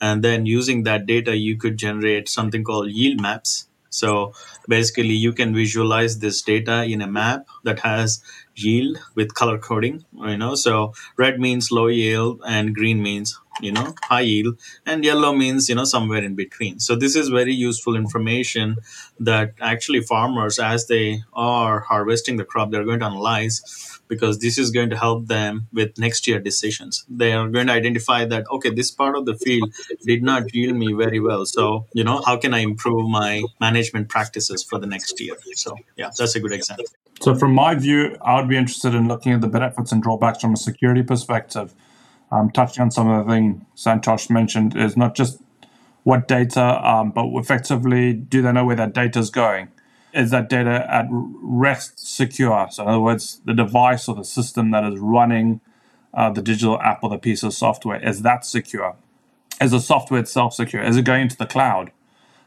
And 0.00 0.22
then 0.22 0.46
using 0.46 0.82
that 0.84 1.06
data, 1.06 1.36
you 1.36 1.56
could 1.56 1.76
generate 1.76 2.28
something 2.28 2.64
called 2.64 2.90
yield 2.90 3.20
maps. 3.20 3.68
So 3.90 4.32
basically, 4.68 5.14
you 5.14 5.32
can 5.32 5.54
visualize 5.54 6.18
this 6.18 6.42
data 6.42 6.84
in 6.84 7.00
a 7.00 7.06
map 7.06 7.46
that 7.62 7.80
has 7.80 8.22
yield 8.56 8.98
with 9.14 9.34
color 9.34 9.58
coding. 9.58 10.04
You 10.12 10.36
know, 10.36 10.54
so 10.56 10.94
red 11.16 11.38
means 11.40 11.70
low 11.70 11.86
yield 11.86 12.40
and 12.46 12.74
green 12.74 13.02
means 13.02 13.38
you 13.60 13.72
know 13.72 13.94
high 14.02 14.20
yield 14.20 14.58
and 14.86 15.04
yellow 15.04 15.32
means 15.32 15.68
you 15.68 15.74
know 15.74 15.84
somewhere 15.84 16.22
in 16.22 16.34
between. 16.34 16.80
So 16.80 16.96
this 16.96 17.16
is 17.16 17.28
very 17.28 17.54
useful 17.54 17.96
information 17.96 18.76
that 19.20 19.54
actually 19.60 20.00
farmers 20.00 20.58
as 20.58 20.86
they 20.86 21.22
are 21.32 21.80
harvesting 21.80 22.36
the 22.36 22.44
crop 22.44 22.70
they're 22.70 22.84
going 22.84 23.00
to 23.00 23.06
analyze 23.06 24.00
because 24.08 24.38
this 24.38 24.58
is 24.58 24.70
going 24.70 24.90
to 24.90 24.96
help 24.96 25.26
them 25.26 25.66
with 25.72 25.96
next 25.98 26.26
year 26.26 26.38
decisions. 26.38 27.04
They 27.08 27.32
are 27.32 27.48
going 27.48 27.68
to 27.68 27.72
identify 27.72 28.24
that 28.26 28.44
okay 28.50 28.70
this 28.70 28.90
part 28.90 29.16
of 29.16 29.26
the 29.26 29.36
field 29.36 29.72
did 30.04 30.22
not 30.22 30.54
yield 30.54 30.76
me 30.76 30.92
very 30.92 31.20
well. 31.20 31.46
So 31.46 31.86
you 31.92 32.04
know 32.04 32.22
how 32.26 32.36
can 32.36 32.54
i 32.54 32.58
improve 32.58 33.08
my 33.08 33.44
management 33.60 34.08
practices 34.08 34.62
for 34.62 34.78
the 34.78 34.86
next 34.86 35.20
year? 35.20 35.36
So 35.54 35.76
yeah 35.96 36.10
that's 36.16 36.34
a 36.34 36.40
good 36.40 36.52
example. 36.52 36.86
So 37.20 37.34
from 37.34 37.54
my 37.54 37.74
view 37.74 38.16
i 38.22 38.34
would 38.34 38.48
be 38.48 38.56
interested 38.56 38.94
in 38.94 39.08
looking 39.08 39.32
at 39.32 39.40
the 39.40 39.48
benefits 39.48 39.92
and 39.92 40.02
drawbacks 40.02 40.40
from 40.40 40.54
a 40.54 40.56
security 40.56 41.02
perspective 41.02 41.72
um, 42.34 42.50
touching 42.50 42.82
on 42.82 42.90
some 42.90 43.08
of 43.08 43.26
the 43.26 43.32
things 43.32 43.62
Santosh 43.76 44.28
mentioned 44.28 44.76
is 44.76 44.96
not 44.96 45.14
just 45.14 45.40
what 46.02 46.26
data, 46.28 46.86
um, 46.86 47.10
but 47.12 47.26
effectively, 47.34 48.12
do 48.12 48.42
they 48.42 48.52
know 48.52 48.64
where 48.64 48.76
that 48.76 48.92
data 48.92 49.18
is 49.20 49.30
going? 49.30 49.68
Is 50.12 50.30
that 50.30 50.48
data 50.48 50.86
at 50.90 51.06
rest 51.10 51.98
secure? 51.98 52.68
So, 52.70 52.82
in 52.82 52.88
other 52.88 53.00
words, 53.00 53.40
the 53.44 53.54
device 53.54 54.08
or 54.08 54.14
the 54.14 54.24
system 54.24 54.70
that 54.72 54.84
is 54.84 54.98
running 54.98 55.60
uh, 56.12 56.30
the 56.30 56.42
digital 56.42 56.80
app 56.80 57.02
or 57.02 57.10
the 57.10 57.18
piece 57.18 57.42
of 57.42 57.52
software 57.52 58.06
is 58.06 58.22
that 58.22 58.44
secure? 58.44 58.96
Is 59.60 59.70
the 59.70 59.80
software 59.80 60.20
itself 60.20 60.54
secure? 60.54 60.82
Is 60.82 60.96
it 60.96 61.04
going 61.04 61.22
into 61.22 61.36
the 61.36 61.46
cloud? 61.46 61.92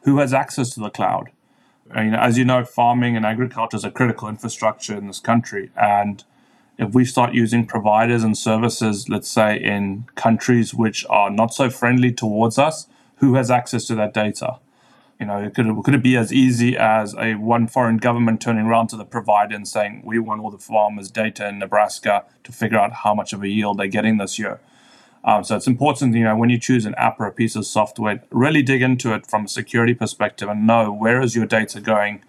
Who 0.03 0.19
has 0.19 0.33
access 0.33 0.69
to 0.71 0.79
the 0.79 0.89
cloud? 0.89 1.31
I 1.91 2.03
mean, 2.03 2.13
as 2.13 2.37
you 2.37 2.45
know, 2.45 2.65
farming 2.65 3.15
and 3.15 3.25
agriculture 3.25 3.77
is 3.77 3.85
a 3.85 3.91
critical 3.91 4.27
infrastructure 4.27 4.95
in 4.95 5.07
this 5.07 5.19
country, 5.19 5.71
and 5.75 6.23
if 6.77 6.93
we 6.93 7.05
start 7.05 7.33
using 7.33 7.65
providers 7.65 8.23
and 8.23 8.37
services, 8.37 9.09
let's 9.09 9.29
say 9.29 9.57
in 9.59 10.05
countries 10.15 10.73
which 10.73 11.05
are 11.09 11.29
not 11.29 11.53
so 11.53 11.69
friendly 11.69 12.11
towards 12.11 12.59
us, 12.59 12.87
who 13.17 13.33
has 13.33 13.49
access 13.49 13.85
to 13.85 13.95
that 13.95 14.13
data? 14.13 14.59
You 15.19 15.25
know, 15.25 15.49
could 15.49 15.65
it, 15.65 15.83
could 15.83 15.95
it 15.95 16.03
be 16.03 16.15
as 16.15 16.31
easy 16.31 16.77
as 16.77 17.15
a 17.15 17.33
one 17.33 17.65
foreign 17.65 17.97
government 17.97 18.39
turning 18.39 18.67
around 18.67 18.87
to 18.89 18.95
the 18.95 19.05
provider 19.05 19.55
and 19.55 19.67
saying, 19.67 20.03
"We 20.05 20.19
want 20.19 20.41
all 20.41 20.51
the 20.51 20.59
farmers' 20.59 21.09
data 21.09 21.47
in 21.47 21.57
Nebraska 21.57 22.25
to 22.43 22.51
figure 22.51 22.77
out 22.77 22.93
how 22.93 23.15
much 23.15 23.33
of 23.33 23.41
a 23.41 23.47
yield 23.47 23.79
they're 23.79 23.87
getting 23.87 24.17
this 24.17 24.37
year." 24.37 24.59
Um, 25.23 25.43
so 25.43 25.55
it's 25.55 25.65
important, 25.67 26.13
you 26.13 26.23
know, 26.23 26.37
when 26.37 26.51
you 26.51 26.59
choose 26.59 26.85
an 26.85 26.93
app 26.95 27.19
or 27.19 27.25
a 27.25 27.31
piece 27.31 27.55
of 27.55 27.65
software, 27.65 28.21
really 28.29 28.61
dig 28.61 28.83
into 28.83 29.13
it 29.13 29.25
from 29.25 29.45
a 29.45 29.47
security 29.47 29.95
perspective 29.95 30.47
and 30.47 30.67
know 30.67 30.91
where 30.91 31.19
is 31.19 31.35
your 31.35 31.47
data 31.47 31.81
going, 31.81 32.21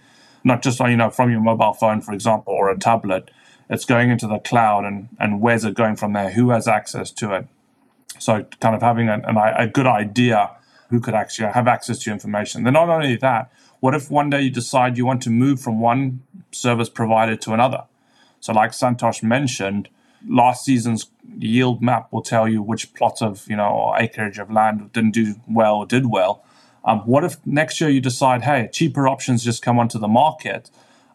not 0.42 0.62
just 0.62 0.80
you 0.80 0.96
know 0.96 1.10
from 1.10 1.30
your 1.30 1.40
mobile 1.40 1.74
phone, 1.74 2.00
for 2.00 2.14
example, 2.14 2.54
or 2.54 2.70
a 2.70 2.78
tablet 2.78 3.30
it's 3.70 3.84
going 3.84 4.10
into 4.10 4.26
the 4.26 4.38
cloud 4.38 4.84
and, 4.84 5.08
and 5.18 5.40
where's 5.40 5.64
it 5.64 5.74
going 5.74 5.96
from 5.96 6.12
there? 6.12 6.30
Who 6.30 6.50
has 6.50 6.66
access 6.66 7.10
to 7.12 7.34
it? 7.34 7.46
So, 8.18 8.44
kind 8.60 8.74
of 8.74 8.82
having 8.82 9.08
an, 9.08 9.24
an, 9.24 9.36
a 9.36 9.66
good 9.66 9.86
idea 9.86 10.50
who 10.90 11.00
could 11.00 11.14
actually 11.14 11.52
have 11.52 11.68
access 11.68 11.98
to 12.00 12.10
information. 12.10 12.64
Then, 12.64 12.72
not 12.72 12.88
only 12.88 13.16
that, 13.16 13.52
what 13.80 13.94
if 13.94 14.10
one 14.10 14.30
day 14.30 14.42
you 14.42 14.50
decide 14.50 14.96
you 14.96 15.06
want 15.06 15.22
to 15.22 15.30
move 15.30 15.60
from 15.60 15.80
one 15.80 16.22
service 16.50 16.88
provider 16.88 17.36
to 17.36 17.52
another? 17.52 17.84
So, 18.40 18.52
like 18.52 18.72
Santosh 18.72 19.22
mentioned, 19.22 19.88
last 20.26 20.64
season's 20.64 21.10
yield 21.38 21.82
map 21.82 22.12
will 22.12 22.22
tell 22.22 22.48
you 22.48 22.62
which 22.62 22.92
plot 22.94 23.22
of 23.22 23.46
you 23.48 23.56
know 23.56 23.68
or 23.68 23.98
acreage 23.98 24.38
of 24.38 24.50
land 24.50 24.92
didn't 24.92 25.12
do 25.12 25.36
well 25.46 25.76
or 25.76 25.86
did 25.86 26.06
well. 26.06 26.42
Um, 26.84 27.00
what 27.00 27.22
if 27.24 27.36
next 27.44 27.80
year 27.80 27.90
you 27.90 28.00
decide, 28.00 28.42
hey, 28.42 28.70
cheaper 28.72 29.08
options 29.08 29.44
just 29.44 29.62
come 29.62 29.78
onto 29.78 29.98
the 29.98 30.08
market? 30.08 30.70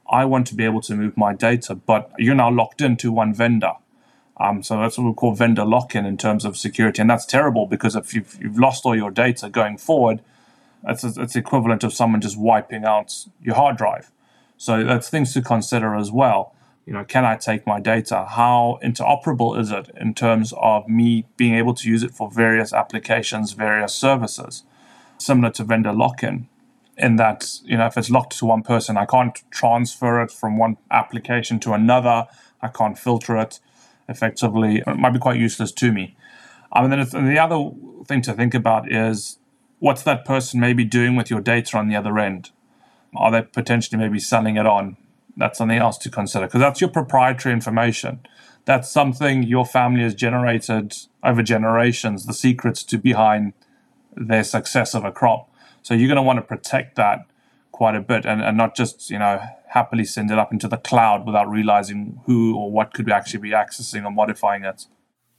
I 0.10 0.26
want 0.26 0.48
to 0.48 0.56
be 0.56 0.66
able 0.66 0.82
to 0.82 0.96
move 0.96 1.18
my 1.18 1.34
data, 1.34 1.76
but 1.76 2.12
you're 2.18 2.36
now 2.36 2.52
locked 2.52 2.82
into 2.82 3.12
one 3.12 3.34
vendor. 3.34 3.74
Um, 4.38 4.64
so 4.64 4.80
that's 4.80 4.98
what 4.98 5.08
we 5.08 5.14
call 5.14 5.34
vendor 5.34 5.64
lock-in 5.64 6.06
in 6.06 6.18
terms 6.18 6.44
of 6.44 6.58
security, 6.58 7.02
and 7.02 7.10
that's 7.10 7.26
terrible 7.26 7.68
because 7.68 7.96
if 7.96 8.14
you've, 8.14 8.38
you've 8.42 8.58
lost 8.58 8.86
all 8.86 8.96
your 8.96 9.12
data 9.12 9.50
going 9.50 9.78
forward, 9.78 10.22
it's 10.86 11.04
it's 11.04 11.36
equivalent 11.36 11.84
of 11.84 11.94
someone 11.94 12.20
just 12.20 12.38
wiping 12.38 12.84
out 12.84 13.26
your 13.42 13.56
hard 13.56 13.78
drive. 13.78 14.12
So 14.58 14.84
that's 14.84 15.10
things 15.10 15.34
to 15.34 15.42
consider 15.42 15.96
as 15.96 16.12
well. 16.12 16.54
You 16.86 16.94
know, 16.94 17.06
can 17.06 17.24
I 17.24 17.38
take 17.38 17.66
my 17.66 17.80
data? 17.80 18.26
How 18.30 18.80
interoperable 18.84 19.58
is 19.58 19.72
it 19.72 19.90
in 19.96 20.14
terms 20.14 20.54
of 20.58 20.88
me 20.90 21.26
being 21.38 21.56
able 21.56 21.74
to 21.76 21.90
use 21.90 22.04
it 22.04 22.12
for 22.12 22.30
various 22.30 22.74
applications, 22.74 23.54
various 23.54 23.94
services? 23.94 24.64
Similar 25.18 25.52
to 25.52 25.64
vendor 25.64 25.94
lock-in, 25.94 26.50
in 26.98 27.16
that 27.16 27.60
you 27.64 27.78
know 27.78 27.88
if 27.88 27.98
it's 27.98 28.10
locked 28.10 28.38
to 28.38 28.46
one 28.46 28.62
person 28.62 28.98
i 28.98 29.06
can't 29.06 29.42
transfer 29.50 30.22
it 30.22 30.32
from 30.32 30.58
one 30.58 30.78
application 30.92 31.60
to 31.60 31.74
another. 31.74 32.28
I 32.62 32.70
can't 32.70 32.98
filter 32.98 33.38
it 33.38 33.60
effectively. 34.08 34.82
It 34.88 34.98
might 34.98 35.12
be 35.12 35.20
quite 35.20 35.40
useless 35.40 35.72
to 35.74 35.92
me. 35.92 36.16
And 36.74 36.92
then 36.92 37.28
the 37.28 37.40
other 37.40 37.72
thing 38.06 38.22
to 38.24 38.34
think 38.34 38.54
about 38.54 38.92
is 38.92 39.38
what's 39.80 40.04
that 40.04 40.26
person 40.26 40.60
maybe 40.60 40.86
doing 40.86 41.16
with 41.16 41.30
your 41.30 41.42
data 41.42 41.78
on 41.78 41.90
the 41.90 41.96
other 41.96 42.18
end? 42.18 42.52
Are 43.16 43.32
they 43.32 43.42
potentially 43.42 44.00
maybe 44.00 44.20
selling 44.20 44.56
it 44.56 44.66
on? 44.66 44.98
That's 45.36 45.58
something 45.58 45.78
else 45.78 45.98
to 46.00 46.10
consider 46.10 46.48
because 46.48 46.62
that's 46.62 46.82
your 46.82 46.90
proprietary 46.90 47.54
information. 47.54 48.22
That's 48.66 48.90
something 48.90 49.44
your 49.44 49.66
family 49.66 50.04
has 50.04 50.16
generated 50.16 50.96
over 51.24 51.44
generations 51.44 52.26
the 52.26 52.34
secrets 52.34 52.84
to 52.86 52.98
behind 52.98 53.54
their 54.16 54.44
success 54.44 54.94
of 54.94 55.04
a 55.04 55.12
crop 55.12 55.50
so 55.84 55.94
you're 55.94 56.08
going 56.08 56.16
to 56.16 56.24
want 56.24 56.38
to 56.38 56.42
protect 56.42 56.96
that 56.96 57.20
quite 57.72 57.96
a 57.96 58.02
bit 58.02 58.26
and, 58.26 58.42
and 58.42 58.58
not 58.58 58.76
just, 58.76 59.10
you 59.10 59.20
know, 59.20 59.42
happily 59.68 60.06
send 60.06 60.32
it 60.32 60.40
up 60.40 60.52
into 60.52 60.68
the 60.68 60.78
cloud 60.78 61.26
without 61.26 61.50
realizing 61.50 62.20
who 62.26 62.56
or 62.56 62.72
what 62.72 62.94
could 62.94 63.12
actually 63.12 63.40
be 63.40 63.52
accessing 63.52 64.06
or 64.06 64.12
modifying 64.12 64.64
it. 64.64 64.88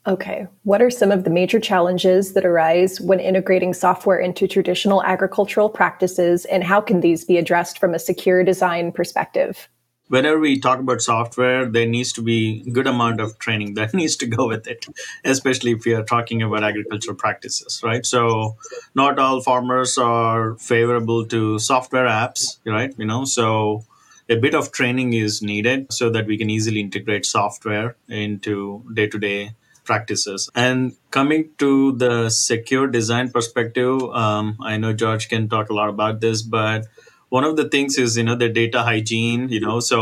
Okay. 0.06 0.46
What 0.64 0.82
are 0.82 0.90
some 0.90 1.10
of 1.10 1.24
the 1.24 1.30
major 1.30 1.58
challenges 1.58 2.34
that 2.34 2.44
arise 2.44 3.00
when 3.00 3.20
integrating 3.20 3.72
software 3.72 4.18
into 4.18 4.46
traditional 4.46 5.02
agricultural 5.02 5.70
practices, 5.70 6.44
and 6.46 6.62
how 6.62 6.80
can 6.82 7.00
these 7.00 7.24
be 7.24 7.38
addressed 7.38 7.78
from 7.78 7.94
a 7.94 7.98
secure 7.98 8.44
design 8.44 8.92
perspective? 8.92 9.68
Whenever 10.08 10.38
we 10.38 10.58
talk 10.58 10.78
about 10.78 11.00
software 11.00 11.66
there 11.66 11.87
needs 11.87 12.12
to 12.12 12.23
be 12.23 12.62
good 12.70 12.87
amount 12.87 13.20
of 13.20 13.38
training 13.38 13.75
that 13.75 13.94
needs 14.00 14.16
to 14.16 14.26
go 14.26 14.46
with 14.49 14.66
it 14.66 14.87
especially 15.25 15.73
if 15.73 15.84
we 15.84 15.94
are 15.94 16.04
talking 16.04 16.42
about 16.42 16.62
agricultural 16.62 17.16
practices 17.16 17.80
right? 17.82 18.04
So 18.04 18.56
not 18.94 19.18
all 19.18 19.40
farmers 19.40 19.96
are 19.99 20.56
favorable 20.56 21.26
to 21.26 21.58
software 21.58 22.06
apps 22.06 22.58
right? 22.66 22.94
You 22.99 23.06
know 23.06 23.25
so 23.25 23.84
a 24.28 24.37
bit 24.37 24.54
of 24.54 24.73
training 24.73 25.12
is 25.12 25.42
needed 25.42 25.92
so 25.92 26.11
that 26.11 26.26
we 26.26 26.38
can 26.38 26.49
easily 26.49 26.80
integrate 26.80 27.26
software 27.26 27.96
into 28.08 28.82
day-to-day 28.94 29.52
practices. 29.84 30.49
And 30.54 30.96
coming 31.11 31.50
to 31.58 31.92
the 31.92 32.30
secure 32.30 32.87
design 32.87 33.30
perspective 33.30 34.02
um, 34.02 34.56
i 34.62 34.76
know 34.76 34.92
george 34.92 35.28
can 35.28 35.49
talk 35.49 35.70
a 35.70 35.75
lot 35.75 35.88
about 35.88 36.20
this 36.20 36.42
but 36.42 36.87
one 37.36 37.44
of 37.44 37.56
the 37.56 37.68
things 37.68 37.98
is 37.98 38.16
you 38.16 38.24
know 38.28 38.36
the 38.44 38.48
data 38.48 38.82
hygiene 38.88 39.48
you 39.48 39.60
know 39.60 39.78
so 39.80 39.98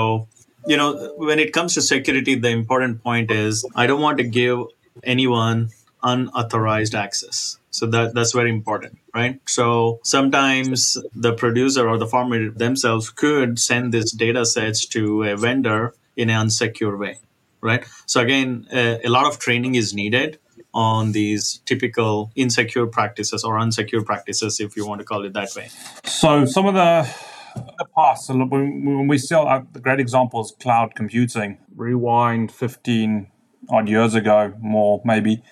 you 0.67 0.77
know 0.77 0.89
when 1.17 1.39
it 1.45 1.53
comes 1.53 1.75
to 1.75 1.83
security 1.83 2.35
the 2.35 2.51
important 2.61 3.03
point 3.03 3.31
is 3.31 3.65
i 3.75 3.87
don't 3.87 4.03
want 4.07 4.19
to 4.19 4.25
give 4.25 4.59
anyone 5.03 5.71
unauthorized 6.03 6.95
access. 6.95 7.59
So 7.71 7.87
that 7.87 8.15
that's 8.15 8.33
very 8.33 8.51
important 8.51 8.99
right? 9.15 9.41
So 9.47 10.01
sometimes 10.05 10.99
the 11.15 11.33
producer 11.33 11.89
or 11.89 11.99
the 11.99 12.07
farmer 12.07 12.51
themselves 12.51 13.11
could 13.11 13.59
send 13.59 13.93
these 13.93 14.13
data 14.13 14.45
sets 14.45 14.87
to 14.87 15.23
a 15.23 15.37
vendor 15.37 15.95
in 16.17 16.29
an 16.31 16.47
unsecure 16.47 16.99
way 16.99 17.19
right? 17.61 17.85
So 18.07 18.21
again 18.21 18.67
a, 18.73 19.07
a 19.07 19.09
lot 19.09 19.27
of 19.27 19.39
training 19.39 19.75
is 19.77 19.95
needed 19.95 20.39
on 20.75 21.13
these 21.13 21.61
typical 21.67 22.33
insecure 22.35 22.87
practices 22.87 23.45
or 23.45 23.59
unsecure 23.59 24.05
practices, 24.05 24.61
if 24.61 24.77
you 24.77 24.87
want 24.87 25.01
to 25.01 25.05
call 25.05 25.25
it 25.25 25.33
that 25.35 25.51
way. 25.55 25.69
So, 26.05 26.45
some 26.47 26.67
of 26.67 26.75
the 26.75 27.09
the 27.55 27.87
past, 27.97 28.31
when 28.31 29.09
we 29.09 29.19
still 29.19 29.47
have 29.47 29.73
the 29.73 29.81
great 29.81 30.01
example 30.01 30.41
is 30.41 30.55
cloud 30.61 30.95
computing. 30.95 31.59
Rewind 31.75 32.53
15 32.53 33.27
odd 33.69 33.89
years 33.89 34.15
ago, 34.15 34.55
more 34.61 35.03
maybe, 35.05 35.43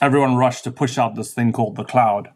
everyone 0.00 0.36
rushed 0.36 0.64
to 0.64 0.70
push 0.70 0.98
out 0.98 1.14
this 1.14 1.32
thing 1.32 1.52
called 1.52 1.76
the 1.76 1.84
cloud. 1.84 2.30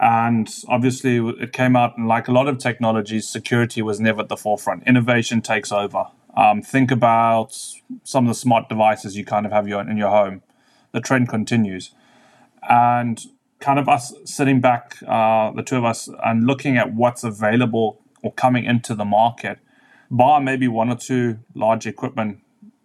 And 0.00 0.52
obviously, 0.68 1.18
it 1.40 1.52
came 1.52 1.76
out, 1.76 1.96
and 1.96 2.08
like 2.08 2.26
a 2.26 2.32
lot 2.32 2.48
of 2.48 2.58
technologies, 2.58 3.28
security 3.28 3.82
was 3.82 4.00
never 4.00 4.22
at 4.22 4.28
the 4.28 4.36
forefront. 4.36 4.82
Innovation 4.86 5.42
takes 5.42 5.70
over. 5.70 6.06
Um, 6.36 6.60
think 6.62 6.90
about 6.90 7.54
some 8.02 8.24
of 8.24 8.28
the 8.28 8.34
smart 8.34 8.68
devices 8.68 9.16
you 9.16 9.24
kind 9.24 9.46
of 9.46 9.52
have 9.52 9.68
your, 9.68 9.80
in 9.88 9.96
your 9.96 10.10
home 10.10 10.42
the 10.92 11.00
trend 11.00 11.28
continues. 11.28 11.94
And 12.68 13.20
kind 13.60 13.78
of 13.78 13.88
us 13.88 14.14
sitting 14.24 14.60
back, 14.60 14.96
uh, 15.06 15.50
the 15.52 15.62
two 15.62 15.76
of 15.76 15.84
us, 15.84 16.08
and 16.24 16.46
looking 16.46 16.76
at 16.76 16.94
what's 16.94 17.24
available 17.24 18.00
or 18.22 18.32
coming 18.32 18.64
into 18.64 18.94
the 18.94 19.04
market, 19.04 19.58
bar 20.10 20.40
maybe 20.40 20.68
one 20.68 20.90
or 20.90 20.96
two 20.96 21.38
large 21.54 21.86
equipment 21.86 22.38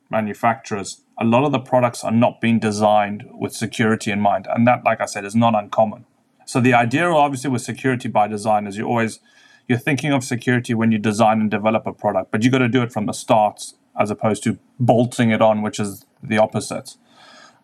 manufacturers, 0.10 1.02
a 1.20 1.26
lot 1.26 1.44
of 1.44 1.52
the 1.52 1.60
products 1.60 2.04
are 2.04 2.12
not 2.12 2.40
being 2.40 2.60
designed 2.60 3.26
with 3.32 3.54
security 3.54 4.12
in 4.12 4.22
mind. 4.22 4.48
And 4.50 4.66
that, 4.68 4.84
like 4.84 5.02
I 5.02 5.06
said, 5.06 5.26
is 5.26 5.36
not 5.36 5.56
uncommon. 5.56 6.06
So 6.46 6.62
the 6.62 6.74
idea 6.74 7.10
obviously 7.10 7.50
with 7.50 7.62
security 7.62 8.08
by 8.08 8.28
design 8.28 8.68
is 8.68 8.78
you 8.78 8.86
always 8.86 9.20
you're 9.68 9.78
thinking 9.78 10.14
of 10.14 10.24
security 10.24 10.74
when 10.74 10.94
you 10.94 10.98
design 10.98 11.42
and 11.42 11.52
develop 11.52 11.86
a 11.86 11.92
product, 11.92 12.32
but 12.32 12.42
you 12.42 12.50
got 12.50 12.60
to 12.60 12.70
do 12.70 12.82
it 12.82 12.94
from 12.94 13.06
the 13.06 13.12
start 13.12 13.74
as 14.00 14.10
opposed 14.10 14.44
to 14.44 14.58
bolting 14.80 15.32
it 15.32 15.42
on, 15.42 15.62
which 15.62 15.78
is 15.78 16.06
the 16.24 16.38
opposite. 16.38 16.96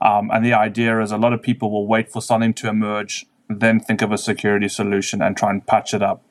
Um, 0.03 0.29
and 0.31 0.45
the 0.45 0.53
idea 0.53 1.01
is 1.01 1.11
a 1.11 1.17
lot 1.17 1.31
of 1.31 1.41
people 1.41 1.71
will 1.71 1.87
wait 1.87 2.11
for 2.11 2.21
something 2.21 2.53
to 2.55 2.67
emerge, 2.67 3.25
then 3.49 3.79
think 3.79 4.01
of 4.01 4.11
a 4.11 4.17
security 4.17 4.67
solution 4.67 5.21
and 5.21 5.37
try 5.37 5.49
and 5.49 5.65
patch 5.65 5.93
it 5.93 6.03
up. 6.03 6.21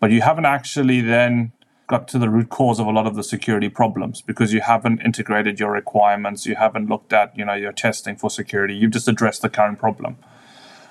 But 0.00 0.10
you 0.10 0.22
haven't 0.22 0.46
actually 0.46 1.02
then 1.02 1.52
got 1.88 2.08
to 2.08 2.18
the 2.18 2.30
root 2.30 2.48
cause 2.48 2.80
of 2.80 2.86
a 2.86 2.90
lot 2.90 3.06
of 3.06 3.16
the 3.16 3.22
security 3.22 3.68
problems 3.68 4.22
because 4.22 4.52
you 4.54 4.62
haven't 4.62 5.00
integrated 5.02 5.60
your 5.60 5.70
requirements, 5.70 6.46
you 6.46 6.54
haven't 6.54 6.88
looked 6.88 7.12
at 7.12 7.36
you 7.36 7.44
know 7.44 7.54
your 7.54 7.72
testing 7.72 8.16
for 8.16 8.30
security. 8.30 8.74
You've 8.74 8.92
just 8.92 9.08
addressed 9.08 9.42
the 9.42 9.50
current 9.50 9.78
problem. 9.78 10.16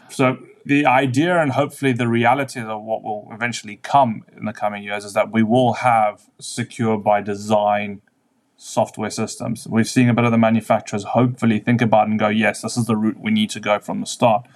So 0.09 0.37
the 0.63 0.85
idea 0.85 1.39
and 1.39 1.53
hopefully 1.53 1.93
the 1.93 2.07
reality 2.07 2.59
of 2.59 2.81
what 2.83 3.01
will 3.01 3.29
eventually 3.31 3.77
come 3.77 4.25
in 4.35 4.45
the 4.45 4.53
coming 4.53 4.83
years 4.83 5.05
is 5.05 5.13
that 5.13 5.31
we 5.31 5.41
will 5.41 5.73
have 5.73 6.29
secure 6.39 6.97
by 6.97 7.21
design 7.21 8.01
software 8.57 9.11
systems. 9.11 9.67
We're 9.67 9.83
seeing 9.83 10.09
a 10.09 10.13
bit 10.13 10.25
of 10.25 10.31
the 10.31 10.37
manufacturers 10.37 11.03
hopefully 11.03 11.59
think 11.59 11.81
about 11.81 12.07
and 12.07 12.19
go, 12.19 12.27
yes, 12.27 12.61
this 12.61 12.75
is 12.75 12.85
the 12.85 12.95
route 12.95 13.19
we 13.19 13.31
need 13.31 13.51
to 13.51 13.59
go 13.59 13.79
from 13.79 14.01
the 14.01 14.07
start. 14.07 14.47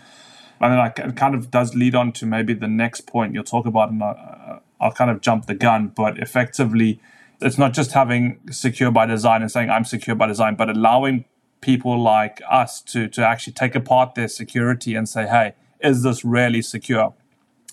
And 0.60 0.74
then 0.74 1.08
it 1.10 1.16
kind 1.16 1.34
of 1.34 1.50
does 1.50 1.76
lead 1.76 1.96
on 1.96 2.12
to 2.14 2.26
maybe 2.26 2.54
the 2.54 2.68
next 2.68 3.02
point 3.08 3.34
you'll 3.34 3.44
talk 3.44 3.66
about, 3.66 3.90
and 3.92 4.02
uh, 4.04 4.60
I'll 4.80 4.92
kind 4.92 5.10
of 5.10 5.22
jump 5.22 5.46
the 5.46 5.56
gun, 5.56 5.88
but 5.96 6.20
effectively, 6.20 7.00
it's 7.40 7.58
not 7.58 7.74
just 7.74 7.94
having 7.94 8.40
secure 8.52 8.92
by 8.92 9.06
design 9.06 9.42
and 9.42 9.52
saying 9.52 9.70
I'm 9.70 9.86
secure 9.86 10.16
by 10.16 10.28
design, 10.28 10.56
but 10.56 10.70
allowing 10.70 11.26
people 11.62 12.00
like 12.00 12.42
us 12.50 12.82
to 12.82 13.08
to 13.08 13.28
actually 13.28 13.54
take 13.54 13.76
apart 13.76 14.16
their 14.16 14.28
security 14.28 14.96
and 14.96 15.08
say, 15.08 15.28
hey, 15.28 15.54
is 15.80 16.04
this 16.04 16.24
really 16.24 16.62
secure? 16.62 17.14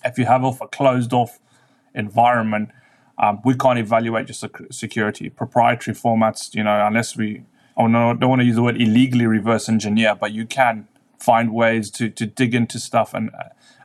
If 0.03 0.17
you 0.17 0.25
have 0.25 0.43
off 0.43 0.61
a 0.61 0.67
closed 0.67 1.13
off 1.13 1.39
environment, 1.93 2.69
um, 3.19 3.41
we 3.43 3.53
can't 3.53 3.77
evaluate 3.77 4.27
your 4.27 4.33
sec- 4.33 4.71
security. 4.71 5.29
Proprietary 5.29 5.95
formats, 5.95 6.55
you 6.55 6.63
know, 6.63 6.87
unless 6.87 7.17
we, 7.17 7.43
oh 7.75 7.87
no, 7.87 8.13
don't 8.13 8.29
want 8.29 8.41
to 8.41 8.45
use 8.45 8.55
the 8.55 8.63
word 8.63 8.81
illegally 8.81 9.25
reverse 9.25 9.67
engineer, 9.67 10.15
but 10.15 10.31
you 10.31 10.45
can 10.45 10.87
find 11.19 11.53
ways 11.53 11.91
to 11.91 12.09
to 12.09 12.25
dig 12.25 12.55
into 12.55 12.79
stuff 12.79 13.13
and 13.13 13.29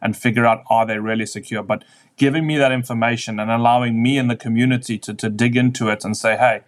and 0.00 0.16
figure 0.16 0.46
out 0.46 0.62
are 0.70 0.86
they 0.86 0.98
really 0.98 1.26
secure. 1.26 1.62
But 1.62 1.84
giving 2.16 2.46
me 2.46 2.56
that 2.58 2.70
information 2.70 3.40
and 3.40 3.50
allowing 3.50 4.00
me 4.00 4.18
and 4.18 4.30
the 4.30 4.36
community 4.36 4.98
to 4.98 5.12
to 5.14 5.28
dig 5.28 5.56
into 5.56 5.88
it 5.88 6.04
and 6.04 6.16
say, 6.16 6.36
hey, 6.36 6.60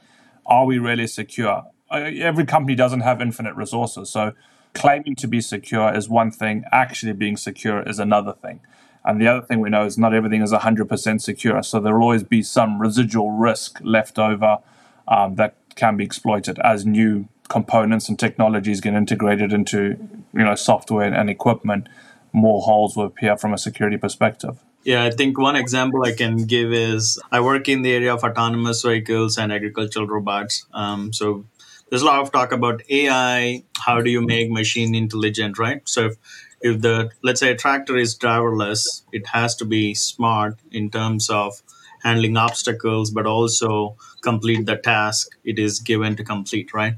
are 0.45 0.67
we 0.67 0.79
really 0.79 1.07
secure? 1.07 1.67
Every 1.91 2.45
company 2.45 2.75
doesn't 2.75 3.03
have 3.03 3.21
infinite 3.23 3.55
resources, 3.55 4.11
so 4.11 4.33
claiming 4.75 5.15
to 5.17 5.29
be 5.29 5.41
secure 5.41 5.95
is 5.95 6.09
one 6.09 6.33
thing. 6.33 6.65
Actually 6.73 7.13
being 7.13 7.37
secure 7.37 7.81
is 7.83 8.01
another 8.01 8.33
thing. 8.33 8.61
And 9.07 9.21
the 9.21 9.29
other 9.29 9.47
thing 9.47 9.61
we 9.61 9.71
know 9.71 9.85
is 9.85 9.97
not 9.97 10.13
everything 10.13 10.43
is 10.43 10.53
100% 10.53 11.21
secure. 11.21 11.63
So 11.63 11.81
there 11.81 11.95
will 11.95 12.03
always 12.03 12.25
be 12.25 12.43
some 12.43 12.81
residual 12.81 13.31
risk 13.31 13.79
left 13.83 14.19
over 14.19 14.59
um, 15.07 15.37
that 15.37 15.55
can 15.77 15.97
be 15.97 16.05
exploited 16.05 16.59
as 16.59 16.85
new 16.85 17.29
components 17.49 18.09
and 18.09 18.19
technologies 18.19 18.81
get 18.81 18.95
integrated 18.95 19.53
into 19.53 19.97
you 20.33 20.45
know 20.45 20.55
software 20.55 21.13
and 21.13 21.31
equipment. 21.31 21.89
More 22.33 22.63
holes 22.63 22.97
will 22.97 23.07
appear 23.07 23.37
from 23.37 23.55
a 23.55 23.59
security 23.59 23.97
perspective. 23.97 24.59
Yeah, 24.85 25.05
I 25.05 25.11
think 25.11 25.39
one 25.39 25.57
example 25.57 26.05
I 26.05 26.13
can 26.13 26.45
give 26.45 26.73
is 26.73 27.21
I 27.33 27.41
work 27.41 27.69
in 27.69 27.83
the 27.83 27.93
area 27.93 28.15
of 28.15 28.23
autonomous 28.23 28.83
vehicles 28.83 29.39
and 29.39 29.53
agricultural 29.53 30.07
robots. 30.07 30.67
Um, 30.73 31.13
so 31.13 31.45
there's 31.91 32.03
a 32.03 32.07
lot 32.07 32.21
of 32.21 32.31
talk 32.31 32.53
about 32.53 32.83
AI. 32.91 33.65
How 33.79 34.01
do 34.01 34.11
you 34.11 34.21
make 34.21 34.51
machine 34.51 34.95
intelligent, 34.95 35.59
right? 35.59 35.81
So 35.89 36.07
if 36.07 36.17
if 36.61 36.81
the 36.81 37.11
let's 37.23 37.41
say 37.41 37.51
a 37.51 37.57
tractor 37.57 37.97
is 37.97 38.19
driverless, 38.19 39.03
it 39.13 39.27
has 39.29 39.55
to 39.57 39.65
be 39.65 39.95
smart 39.95 40.59
in 40.71 40.91
terms 40.91 41.31
of 41.31 41.63
handling 42.03 42.37
obstacles, 42.37 43.11
but 43.11 43.27
also 43.27 43.97
complete 44.23 44.67
the 44.67 44.77
task 44.77 45.37
it 45.45 45.59
is 45.59 45.81
given 45.81 46.17
to 46.17 46.25
complete, 46.25 46.73
right? 46.73 46.95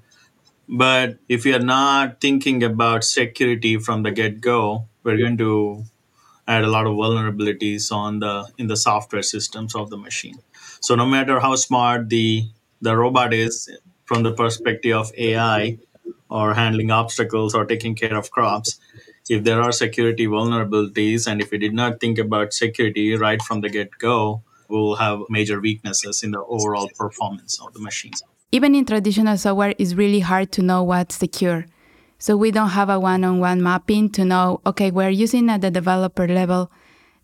But 0.69 1.19
if 1.29 1.47
you're 1.47 1.59
not 1.61 2.21
thinking 2.21 2.63
about 2.63 3.05
security 3.05 3.79
from 3.79 4.03
the 4.03 4.11
get 4.11 4.41
go, 4.41 4.87
we're 5.03 5.17
going 5.17 5.39
to 5.39 5.85
add 6.47 6.65
a 6.65 6.69
lot 6.69 6.87
of 6.87 6.93
vulnerabilities 6.93 7.93
on 7.93 8.21
the 8.21 8.49
in 8.59 8.67
the 8.67 8.77
software 8.77 9.23
systems 9.23 9.75
of 9.75 9.91
the 9.91 9.97
machine. 9.97 10.39
So 10.81 10.95
no 10.95 11.07
matter 11.07 11.41
how 11.41 11.55
smart 11.57 12.09
the 12.09 12.51
the 12.81 12.97
robot 12.97 13.33
is 13.35 13.71
from 14.05 14.23
the 14.23 14.33
perspective 14.33 14.97
of 14.97 15.13
AI 15.17 15.79
or 16.31 16.55
handling 16.55 16.91
obstacles 16.91 17.55
or 17.55 17.65
taking 17.65 17.95
care 17.95 18.17
of 18.17 18.31
crops, 18.31 18.79
if 19.29 19.45
there 19.45 19.61
are 19.61 19.73
security 19.73 20.27
vulnerabilities 20.27 21.27
and 21.27 21.41
if 21.41 21.51
we 21.51 21.59
did 21.59 21.75
not 21.75 22.01
think 22.01 22.19
about 22.19 22.53
security 22.53 23.15
right 23.15 23.41
from 23.43 23.61
the 23.61 23.69
get 23.69 23.91
go, 23.99 24.43
we'll 24.69 24.97
have 24.97 25.21
major 25.29 25.61
weaknesses 25.61 26.23
in 26.23 26.31
the 26.31 26.43
overall 26.45 26.89
performance 26.97 27.61
of 27.61 27.73
the 27.75 27.81
machines 27.81 28.23
Even 28.51 28.75
in 28.75 28.87
traditional 28.87 29.37
software, 29.37 29.75
it's 29.79 29.95
really 29.95 30.21
hard 30.21 30.51
to 30.53 30.63
know 30.63 30.83
what's 30.83 31.17
secure. 31.17 31.67
So 32.19 32.37
we 32.37 32.51
don't 32.51 32.71
have 32.71 32.89
a 32.89 32.99
one 32.99 33.23
on 33.23 33.39
one 33.41 33.63
mapping 33.63 34.11
to 34.13 34.25
know, 34.25 34.61
okay, 34.65 34.91
we're 34.91 35.11
using 35.11 35.51
at 35.51 35.61
the 35.61 35.71
developer 35.71 36.27
level 36.27 36.71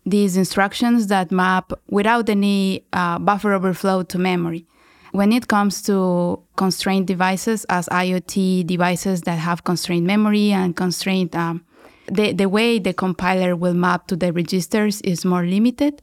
these 0.05 0.37
instructions 0.37 1.07
that 1.07 1.31
map 1.31 1.73
without 1.89 2.29
any 2.29 2.85
uh, 2.93 3.17
buffer 3.17 3.53
overflow 3.53 4.03
to 4.03 4.19
memory. 4.19 4.65
When 5.11 5.31
it 5.31 5.47
comes 5.47 5.81
to 5.83 6.39
constrained 6.55 7.07
devices, 7.07 7.65
as 7.69 7.87
IoT 7.89 8.67
devices 8.67 9.21
that 9.21 9.39
have 9.39 9.63
constrained 9.63 10.05
memory 10.05 10.51
and 10.51 10.75
constrained 10.75 11.35
um, 11.35 11.65
the, 12.07 12.33
the 12.33 12.49
way 12.49 12.79
the 12.79 12.93
compiler 12.93 13.55
will 13.55 13.73
map 13.73 14.07
to 14.07 14.15
the 14.15 14.31
registers 14.31 15.01
is 15.01 15.25
more 15.25 15.45
limited. 15.45 16.01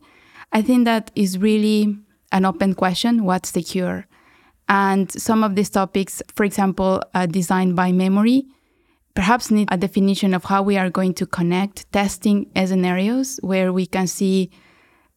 I 0.53 0.63
think 0.63 0.85
that 0.85 1.11
is 1.15 1.39
really 1.39 1.97
an 2.31 2.45
open 2.45 2.75
question 2.75 3.25
what's 3.25 3.51
secure? 3.51 4.07
And 4.69 5.11
some 5.13 5.45
of 5.45 5.55
these 5.55 5.71
topics, 5.71 6.23
for 6.35 6.45
example, 6.45 7.03
uh, 7.15 7.27
designed 7.27 7.77
by 7.77 7.93
memory, 7.93 8.47
perhaps 9.15 9.51
need 9.51 9.69
a 9.71 9.77
definition 9.77 10.35
of 10.35 10.45
how 10.45 10.63
we 10.63 10.79
are 10.79 10.89
going 10.89 11.15
to 11.15 11.27
connect 11.27 11.91
testing 11.93 12.51
scenarios 12.57 13.39
where 13.43 13.73
we 13.73 13.87
can 13.87 14.07
see, 14.07 14.51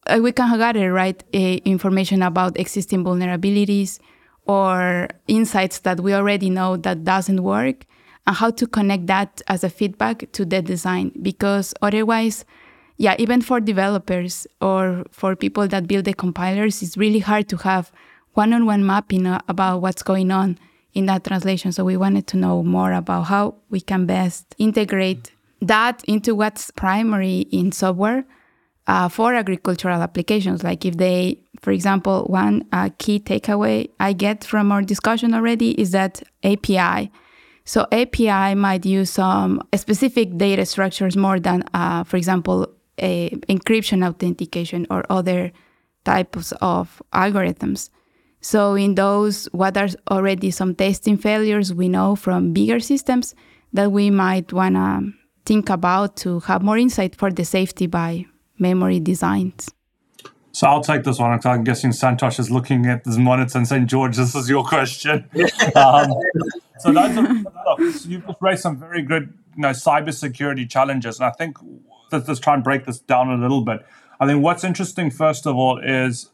uh, 0.06 0.18
we 0.22 0.32
can 0.32 0.58
gather 0.58 0.92
right 0.92 1.22
information 1.32 2.22
about 2.22 2.58
existing 2.58 3.04
vulnerabilities 3.04 3.98
or 4.46 5.08
insights 5.26 5.80
that 5.80 6.00
we 6.00 6.12
already 6.12 6.50
know 6.50 6.76
that 6.76 7.04
doesn't 7.04 7.42
work 7.42 7.86
and 8.26 8.36
how 8.36 8.50
to 8.50 8.66
connect 8.66 9.06
that 9.06 9.42
as 9.48 9.64
a 9.64 9.70
feedback 9.70 10.30
to 10.32 10.44
the 10.44 10.62
design 10.62 11.12
because 11.22 11.74
otherwise 11.82 12.44
yeah 12.96 13.14
even 13.18 13.40
for 13.40 13.60
developers 13.60 14.46
or 14.60 15.04
for 15.10 15.36
people 15.36 15.68
that 15.68 15.86
build 15.86 16.04
the 16.04 16.14
compilers 16.14 16.82
it's 16.82 16.96
really 16.96 17.20
hard 17.20 17.48
to 17.48 17.56
have 17.58 17.92
one-on-one 18.36 18.84
mapping 18.84 19.26
about 19.48 19.80
what's 19.80 20.02
going 20.02 20.30
on 20.30 20.58
in 20.96 21.06
that 21.06 21.24
translation. 21.24 21.72
So 21.72 21.84
we 21.84 21.96
wanted 21.96 22.26
to 22.28 22.36
know 22.36 22.62
more 22.62 22.92
about 22.92 23.24
how 23.24 23.54
we 23.70 23.80
can 23.80 24.06
best 24.06 24.54
integrate 24.58 25.30
that 25.60 26.02
into 26.04 26.34
what's 26.34 26.70
primary 26.70 27.40
in 27.50 27.72
software 27.72 28.24
uh, 28.86 29.08
for 29.08 29.34
agricultural 29.34 30.00
applications. 30.00 30.62
Like 30.62 30.84
if 30.84 30.96
they 30.96 31.38
for 31.60 31.70
example 31.70 32.24
one 32.28 32.66
uh, 32.72 32.90
key 32.98 33.18
takeaway 33.18 33.88
i 33.98 34.12
get 34.12 34.44
from 34.44 34.70
our 34.70 34.82
discussion 34.82 35.32
already 35.32 35.70
is 35.80 35.90
that 35.92 36.22
api 36.44 37.10
so 37.66 37.84
API 37.90 38.54
might 38.54 38.86
use 38.86 39.10
some 39.10 39.60
specific 39.74 40.38
data 40.38 40.64
structures 40.64 41.16
more 41.16 41.40
than, 41.40 41.64
uh, 41.74 42.04
for 42.04 42.16
example, 42.16 42.68
a 42.98 43.30
encryption 43.48 44.06
authentication 44.06 44.86
or 44.88 45.04
other 45.10 45.52
types 46.04 46.52
of 46.62 47.02
algorithms. 47.12 47.90
So 48.40 48.74
in 48.74 48.94
those, 48.94 49.46
what 49.46 49.76
are 49.76 49.88
already 50.08 50.52
some 50.52 50.76
testing 50.76 51.18
failures 51.18 51.74
we 51.74 51.88
know 51.88 52.14
from 52.14 52.52
bigger 52.52 52.78
systems 52.78 53.34
that 53.72 53.90
we 53.90 54.10
might 54.10 54.52
want 54.52 54.76
to 54.76 55.12
think 55.44 55.68
about 55.68 56.16
to 56.18 56.38
have 56.40 56.62
more 56.62 56.78
insight 56.78 57.16
for 57.16 57.32
the 57.32 57.44
safety 57.44 57.88
by 57.88 58.26
memory 58.58 59.00
designs. 59.00 59.68
So 60.56 60.66
I'll 60.66 60.80
take 60.80 61.04
this 61.04 61.18
one. 61.18 61.38
I'm 61.44 61.64
guessing 61.64 61.90
Santosh 61.90 62.40
is 62.40 62.50
looking 62.50 62.86
at 62.86 63.04
this 63.04 63.18
monitor 63.18 63.58
and 63.58 63.68
saying, 63.68 63.88
George, 63.88 64.16
this 64.16 64.34
is 64.34 64.48
your 64.48 64.64
question. 64.64 65.28
um, 65.76 66.10
so 66.78 66.92
those 66.92 67.14
are, 67.18 67.28
look, 67.66 67.94
you've 68.06 68.24
raised 68.40 68.62
some 68.62 68.78
very 68.78 69.02
good 69.02 69.34
you 69.54 69.60
know, 69.60 69.68
cybersecurity 69.68 70.66
challenges. 70.66 71.20
And 71.20 71.26
I 71.26 71.30
think 71.32 71.58
let's, 72.10 72.26
let's 72.26 72.40
try 72.40 72.54
and 72.54 72.64
break 72.64 72.86
this 72.86 72.98
down 72.98 73.28
a 73.28 73.36
little 73.36 73.60
bit. 73.60 73.84
I 74.18 74.26
think 74.26 74.42
what's 74.42 74.64
interesting, 74.64 75.10
first 75.10 75.46
of 75.46 75.56
all, 75.56 75.78
is 75.78 76.30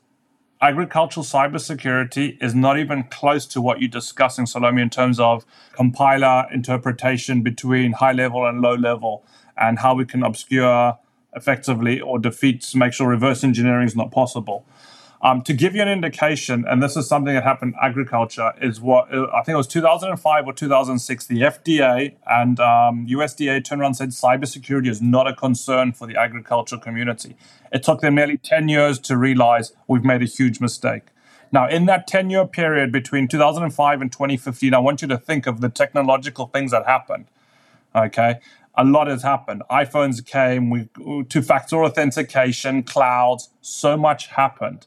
agricultural 0.60 1.24
cybersecurity 1.24 2.40
is 2.40 2.54
not 2.54 2.78
even 2.78 3.02
close 3.02 3.44
to 3.46 3.60
what 3.60 3.80
you're 3.80 3.90
discussing, 3.90 4.46
Salome, 4.46 4.82
in 4.82 4.88
terms 4.88 5.18
of 5.18 5.44
compiler 5.72 6.46
interpretation 6.52 7.42
between 7.42 7.94
high 7.94 8.12
level 8.12 8.46
and 8.46 8.60
low 8.60 8.76
level 8.76 9.24
and 9.56 9.80
how 9.80 9.96
we 9.96 10.04
can 10.04 10.22
obscure 10.22 10.96
effectively 11.34 12.00
or 12.00 12.18
defeats, 12.18 12.74
make 12.74 12.92
sure 12.92 13.08
reverse 13.08 13.42
engineering 13.42 13.86
is 13.86 13.96
not 13.96 14.10
possible. 14.10 14.64
Um, 15.22 15.40
to 15.42 15.52
give 15.52 15.76
you 15.76 15.82
an 15.82 15.88
indication, 15.88 16.64
and 16.66 16.82
this 16.82 16.96
is 16.96 17.06
something 17.06 17.32
that 17.32 17.44
happened 17.44 17.74
in 17.74 17.80
agriculture, 17.80 18.52
is 18.60 18.80
what 18.80 19.06
I 19.14 19.42
think 19.42 19.54
it 19.54 19.56
was 19.56 19.68
2005 19.68 20.46
or 20.46 20.52
2006. 20.52 21.26
The 21.26 21.42
FDA 21.42 22.16
and 22.26 22.58
um, 22.58 23.06
USDA 23.06 23.64
turned 23.64 23.80
around 23.80 24.00
and 24.00 24.14
said 24.14 24.40
cybersecurity 24.40 24.88
is 24.88 25.00
not 25.00 25.28
a 25.28 25.34
concern 25.34 25.92
for 25.92 26.08
the 26.08 26.16
agricultural 26.16 26.80
community. 26.80 27.36
It 27.72 27.84
took 27.84 28.00
them 28.00 28.16
nearly 28.16 28.36
10 28.36 28.68
years 28.68 28.98
to 29.00 29.16
realize 29.16 29.72
we've 29.86 30.04
made 30.04 30.22
a 30.22 30.26
huge 30.26 30.60
mistake. 30.60 31.04
Now, 31.52 31.68
in 31.68 31.86
that 31.86 32.08
10 32.08 32.30
year 32.30 32.44
period 32.44 32.90
between 32.90 33.28
2005 33.28 34.00
and 34.00 34.10
2015, 34.10 34.74
I 34.74 34.78
want 34.78 35.02
you 35.02 35.08
to 35.08 35.18
think 35.18 35.46
of 35.46 35.60
the 35.60 35.68
technological 35.68 36.46
things 36.46 36.72
that 36.72 36.84
happened. 36.86 37.26
Okay. 37.94 38.40
A 38.74 38.84
lot 38.84 39.06
has 39.06 39.22
happened. 39.22 39.62
iPhones 39.70 40.24
came, 40.24 40.70
we 40.70 40.88
two 41.28 41.42
factor 41.42 41.84
authentication, 41.84 42.82
clouds, 42.82 43.50
so 43.60 43.96
much 43.96 44.28
happened. 44.28 44.86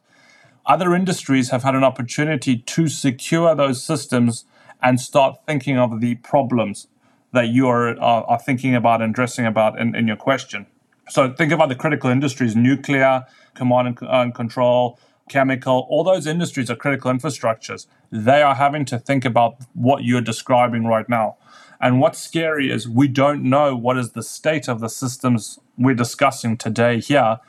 Other 0.66 0.96
industries 0.96 1.52
have 1.52 1.62
had 1.64 1.76
an 1.76 1.84
opportunity 1.84 2.58
to 2.58 2.88
secure 2.88 3.54
those 3.54 3.84
systems 3.84 4.46
and 4.82 5.00
start 5.00 5.38
thinking 5.46 5.78
of 5.78 6.02
the 6.02 6.16
problems 6.16 6.88
that 7.34 7.50
you 7.50 7.68
are, 7.68 7.90
are, 8.00 8.24
are 8.24 8.40
thinking 8.40 8.74
about 8.74 9.02
and 9.02 9.12
addressing 9.12 9.46
about 9.46 9.80
in, 9.80 9.96
in 9.96 10.08
your 10.08 10.16
question. 10.16 10.66
So 11.10 11.32
think 11.32 11.52
about 11.52 11.70
the 11.70 11.76
critical 11.76 12.10
industries, 12.10 12.56
nuclear, 12.56 13.26
command 13.54 13.88
and, 13.88 14.10
and 14.10 14.34
control, 14.34 15.00
chemical, 15.30 15.88
all 15.90 16.04
those 16.04 16.28
industries 16.28 16.70
are 16.70 16.76
critical 16.76 17.12
infrastructures. 17.12 17.88
They 18.12 18.42
are 18.42 18.56
having 18.56 18.86
to 18.86 19.00
think 19.00 19.26
about 19.26 19.58
what 19.74 20.04
you're 20.04 20.22
describing 20.22 20.86
right 20.86 21.08
now. 21.10 21.38
And 21.80 22.00
what's 22.00 22.20
scary 22.20 22.72
is 22.72 22.88
we 22.88 23.08
don't 23.08 23.44
know 23.44 23.76
what 23.76 23.98
is 23.98 24.12
the 24.12 24.24
state 24.24 24.68
of 24.68 24.80
the 24.80 24.90
systems 24.90 25.60
we're 25.78 25.96
discussing 25.96 26.58
today 26.58 27.00
here 27.00 27.40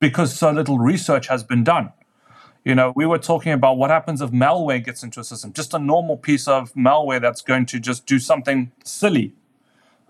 because 0.00 0.36
so 0.36 0.50
little 0.50 0.78
research 0.78 1.28
has 1.28 1.42
been 1.42 1.64
done. 1.64 1.92
You 2.64 2.74
know, 2.74 2.92
we 2.94 3.06
were 3.06 3.18
talking 3.18 3.52
about 3.52 3.78
what 3.78 3.90
happens 3.90 4.20
if 4.20 4.30
malware 4.30 4.84
gets 4.84 5.02
into 5.02 5.20
a 5.20 5.24
system, 5.24 5.52
just 5.52 5.72
a 5.72 5.78
normal 5.78 6.16
piece 6.16 6.46
of 6.46 6.72
malware 6.74 7.20
that's 7.20 7.40
going 7.40 7.66
to 7.66 7.80
just 7.80 8.04
do 8.06 8.18
something 8.18 8.72
silly. 8.84 9.34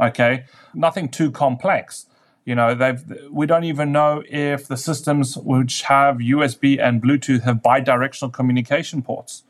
Okay, 0.01 0.45
nothing 0.75 1.09
too 1.09 1.31
complex. 1.31 2.07
You 2.45 2.55
know, 2.55 2.75
they've 2.75 3.05
we 3.31 3.47
don't 3.47 3.65
even 3.65 3.93
know 3.93 4.23
if 4.29 4.67
the 4.67 4.77
systems 4.77 5.37
which 5.37 5.83
have 5.83 6.17
USB 6.17 6.83
and 6.83 7.03
Bluetooth 7.03 7.43
have 7.43 7.57
bidirectional 7.57 8.33
communication 8.33 9.03
ports. 9.03 9.43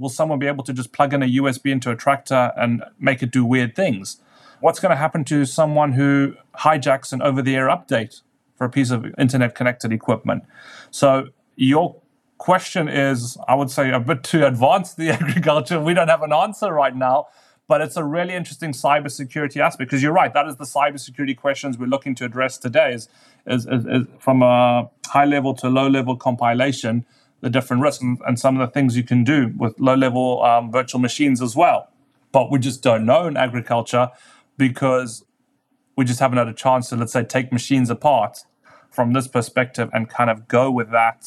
Will 0.00 0.08
someone 0.08 0.38
be 0.38 0.46
able 0.46 0.64
to 0.64 0.72
just 0.72 0.92
plug 0.92 1.14
in 1.14 1.22
a 1.22 1.26
USB 1.26 1.70
into 1.70 1.90
a 1.90 1.96
tractor 1.96 2.52
and 2.56 2.82
make 2.98 3.22
it 3.22 3.30
do 3.30 3.44
weird 3.44 3.76
things? 3.76 4.20
What's 4.60 4.80
going 4.80 4.90
to 4.90 4.96
happen 4.96 5.24
to 5.26 5.44
someone 5.44 5.92
who 5.92 6.34
hijacks 6.58 7.12
an 7.12 7.22
over-the-air 7.22 7.68
update 7.68 8.22
for 8.56 8.64
a 8.64 8.70
piece 8.70 8.90
of 8.90 9.06
internet 9.18 9.54
connected 9.54 9.92
equipment? 9.92 10.44
So 10.90 11.28
your 11.56 11.96
question 12.38 12.88
is, 12.88 13.38
I 13.46 13.54
would 13.54 13.70
say, 13.70 13.90
a 13.90 14.00
bit 14.00 14.22
too 14.24 14.44
advanced. 14.44 14.96
The 14.96 15.10
agriculture, 15.20 15.80
we 15.80 15.94
don't 15.94 16.08
have 16.08 16.22
an 16.22 16.32
answer 16.32 16.72
right 16.72 16.96
now 16.96 17.28
but 17.70 17.80
it's 17.80 17.96
a 17.96 18.02
really 18.02 18.34
interesting 18.34 18.72
cybersecurity 18.72 19.58
aspect 19.58 19.88
because 19.88 20.02
you're 20.02 20.12
right. 20.12 20.34
That 20.34 20.48
is 20.48 20.56
the 20.56 20.64
cybersecurity 20.64 21.36
questions 21.36 21.78
we're 21.78 21.86
looking 21.86 22.16
to 22.16 22.24
address 22.24 22.58
today. 22.58 22.92
Is, 22.92 23.08
is, 23.46 23.64
is, 23.64 23.86
is 23.86 24.06
from 24.18 24.42
a 24.42 24.90
high 25.06 25.24
level 25.24 25.54
to 25.54 25.68
low 25.68 25.86
level 25.86 26.16
compilation, 26.16 27.06
the 27.40 27.50
different 27.50 27.82
risks 27.82 28.02
and, 28.02 28.18
and, 28.26 28.38
some 28.38 28.58
of 28.58 28.66
the 28.66 28.72
things 28.72 28.96
you 28.96 29.02
can 29.02 29.24
do 29.24 29.52
with 29.56 29.78
low 29.80 29.94
level 29.94 30.42
um, 30.42 30.70
virtual 30.70 31.00
machines 31.00 31.40
as 31.40 31.56
well. 31.56 31.88
But 32.32 32.50
we 32.50 32.58
just 32.58 32.82
don't 32.82 33.06
know 33.06 33.26
in 33.26 33.36
agriculture 33.36 34.10
because 34.56 35.24
we 35.96 36.04
just 36.04 36.20
haven't 36.20 36.38
had 36.38 36.48
a 36.48 36.54
chance 36.54 36.88
to, 36.90 36.96
let's 36.96 37.12
say, 37.12 37.24
take 37.24 37.52
machines 37.52 37.90
apart 37.90 38.44
from 38.90 39.12
this 39.12 39.28
perspective 39.28 39.88
and 39.92 40.08
kind 40.08 40.30
of 40.30 40.48
go 40.48 40.70
with 40.70 40.90
that 40.90 41.26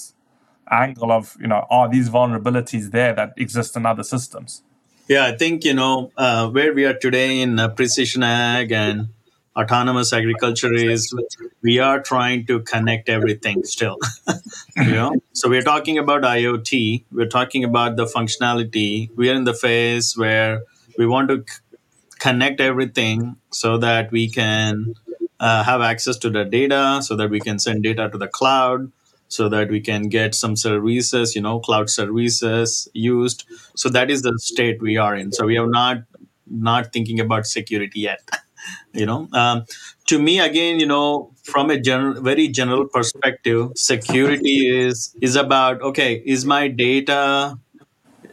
angle 0.69 1.12
of, 1.12 1.36
you 1.39 1.47
know, 1.47 1.65
are 1.69 1.89
these 1.89 2.10
vulnerabilities 2.10 2.91
there 2.91 3.13
that 3.13 3.34
exist 3.38 3.76
in 3.76 3.86
other 3.86 4.04
systems? 4.04 4.63
Yeah, 5.08 5.26
I 5.26 5.36
think, 5.36 5.65
you 5.65 5.73
know, 5.73 6.12
uh, 6.15 6.49
where 6.49 6.73
we 6.73 6.86
are 6.86 6.93
today 6.93 7.41
in 7.41 7.60
uh, 7.60 7.69
precision 7.69 8.23
ag 8.23 8.71
and 8.71 9.10
autonomous 9.56 10.13
agriculture 10.13 10.74
is 10.74 11.13
we 11.62 11.80
are 11.80 12.02
trying 12.02 12.46
to 12.48 12.60
connect 12.62 13.10
everything 13.10 13.63
still. 13.63 13.98
you 14.78 14.92
know, 14.92 15.13
so 15.34 15.50
we're 15.50 15.62
talking 15.62 15.98
about 15.98 16.24
IoT, 16.24 17.06
we're 17.12 17.28
talking 17.28 17.63
about 17.63 17.96
the 17.96 18.06
functionality. 18.06 19.10
We 19.16 19.30
are 19.30 19.36
in 19.36 19.44
the 19.44 19.54
phase 19.54 20.18
where 20.18 20.62
we 20.98 21.06
want 21.06 21.30
to 21.30 21.44
c- 21.48 21.60
connect 22.20 22.62
everything 22.62 23.36
so 23.52 23.78
that 23.78 24.12
we 24.12 24.30
can 24.30 24.96
uh, 25.39 25.63
have 25.63 25.82
access 25.82 26.18
to 26.18 26.30
the 26.30 26.46
data, 26.46 27.02
so 27.04 27.16
that 27.16 27.30
we 27.30 27.39
can 27.39 27.60
send 27.60 27.84
data 27.84 28.10
to 28.10 28.18
the 28.18 28.28
cloud 28.28 28.92
so 29.34 29.50
that 29.50 29.70
we 29.70 29.82
can 29.82 30.10
get 30.10 30.36
some 30.36 30.56
services, 30.56 31.36
you 31.36 31.42
know, 31.42 31.60
cloud 31.60 31.89
services 31.89 32.88
used. 32.94 33.46
So 33.76 33.89
that 33.89 34.12
is 34.12 34.22
the 34.22 34.38
state 34.38 34.80
we 34.80 34.98
are 34.98 35.16
in. 35.16 35.32
So 35.32 35.46
we 35.46 35.58
are 35.58 35.68
not 35.68 36.04
not 36.48 36.94
thinking 36.94 37.20
about 37.20 37.48
security 37.48 38.02
yet. 38.02 38.20
you 38.93 39.06
know, 39.06 39.28
um, 39.34 39.65
to 40.08 40.19
me 40.19 40.39
again, 40.39 40.80
you 40.80 40.86
know, 40.86 41.32
from 41.43 41.69
a 41.69 41.80
general, 41.80 42.21
very 42.21 42.47
general 42.47 42.88
perspective, 42.88 43.71
security 43.76 44.67
is 44.67 45.15
is 45.21 45.36
about 45.36 45.82
okay, 45.82 46.21
is 46.26 46.45
my 46.45 46.67
data 46.67 47.58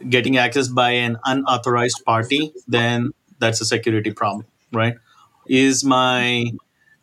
getting 0.09 0.33
accessed 0.33 0.73
by 0.73 0.91
an 0.91 1.17
unauthorized 1.25 2.03
party? 2.05 2.53
Then 2.67 3.11
that's 3.39 3.61
a 3.61 3.65
security 3.65 4.11
problem, 4.11 4.45
right? 4.71 4.95
Is 5.47 5.83
my 5.83 6.45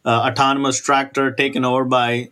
uh, 0.05 0.31
autonomous 0.31 0.81
tractor 0.81 1.33
taken 1.33 1.64
over 1.64 1.85
by 1.85 2.29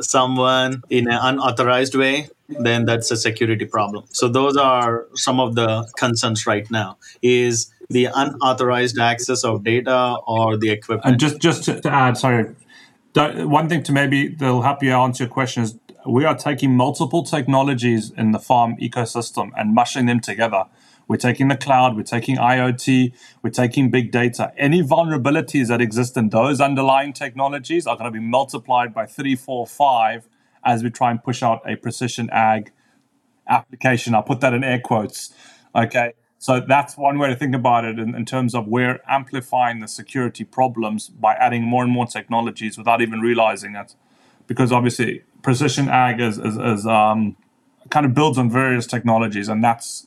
someone 0.00 0.82
in 0.90 1.08
an 1.08 1.18
unauthorized 1.20 1.94
way, 1.94 2.28
then 2.48 2.84
that's 2.84 3.10
a 3.10 3.16
security 3.16 3.64
problem. 3.64 4.04
So 4.10 4.28
those 4.28 4.56
are 4.56 5.06
some 5.14 5.40
of 5.40 5.54
the 5.54 5.90
concerns 5.98 6.46
right 6.46 6.70
now. 6.70 6.98
Is 7.22 7.72
the 7.88 8.08
unauthorized 8.14 8.98
access 8.98 9.44
of 9.44 9.64
data 9.64 10.16
or 10.26 10.56
the 10.56 10.70
equipment? 10.70 11.04
And 11.04 11.20
just 11.20 11.40
just 11.40 11.64
to, 11.64 11.80
to 11.80 11.90
add, 11.90 12.16
sorry, 12.16 12.54
one 13.14 13.68
thing 13.68 13.82
to 13.84 13.92
maybe 13.92 14.28
that'll 14.28 14.62
help 14.62 14.82
you 14.82 14.92
answer 14.92 15.24
your 15.24 15.32
question 15.32 15.62
is 15.62 15.78
we 16.06 16.24
are 16.24 16.36
taking 16.36 16.76
multiple 16.76 17.22
technologies 17.22 18.10
in 18.10 18.32
the 18.32 18.38
farm 18.38 18.76
ecosystem 18.76 19.50
and 19.56 19.74
mushing 19.74 20.06
them 20.06 20.20
together. 20.20 20.64
We're 21.08 21.16
taking 21.16 21.48
the 21.48 21.56
cloud, 21.56 21.96
we're 21.96 22.02
taking 22.02 22.36
IoT, 22.36 23.12
we're 23.42 23.50
taking 23.50 23.90
big 23.90 24.10
data. 24.10 24.52
Any 24.56 24.82
vulnerabilities 24.82 25.68
that 25.68 25.80
exist 25.80 26.16
in 26.16 26.30
those 26.30 26.60
underlying 26.60 27.12
technologies 27.12 27.86
are 27.86 27.96
going 27.96 28.12
to 28.12 28.18
be 28.18 28.24
multiplied 28.24 28.92
by 28.92 29.06
three, 29.06 29.36
four, 29.36 29.66
five 29.66 30.28
as 30.64 30.82
we 30.82 30.90
try 30.90 31.12
and 31.12 31.22
push 31.22 31.44
out 31.44 31.62
a 31.64 31.76
precision 31.76 32.28
ag 32.32 32.72
application. 33.48 34.16
I'll 34.16 34.24
put 34.24 34.40
that 34.40 34.52
in 34.52 34.64
air 34.64 34.80
quotes. 34.80 35.32
Okay. 35.74 36.14
So 36.38 36.60
that's 36.60 36.96
one 36.96 37.18
way 37.18 37.28
to 37.28 37.36
think 37.36 37.54
about 37.54 37.84
it 37.84 37.98
in, 37.98 38.14
in, 38.14 38.24
terms 38.24 38.54
of 38.54 38.68
we're 38.68 39.00
amplifying 39.08 39.80
the 39.80 39.88
security 39.88 40.44
problems 40.44 41.08
by 41.08 41.34
adding 41.34 41.62
more 41.62 41.82
and 41.82 41.90
more 41.90 42.06
technologies 42.06 42.76
without 42.76 43.00
even 43.00 43.20
realizing 43.20 43.74
it. 43.74 43.94
Because 44.46 44.70
obviously, 44.70 45.22
precision 45.42 45.88
ag 45.88 46.20
is, 46.20 46.38
is, 46.38 46.56
is 46.56 46.86
um, 46.86 47.36
kind 47.90 48.04
of 48.06 48.14
builds 48.14 48.38
on 48.38 48.50
various 48.50 48.86
technologies, 48.86 49.48
and 49.48 49.64
that's 49.64 50.06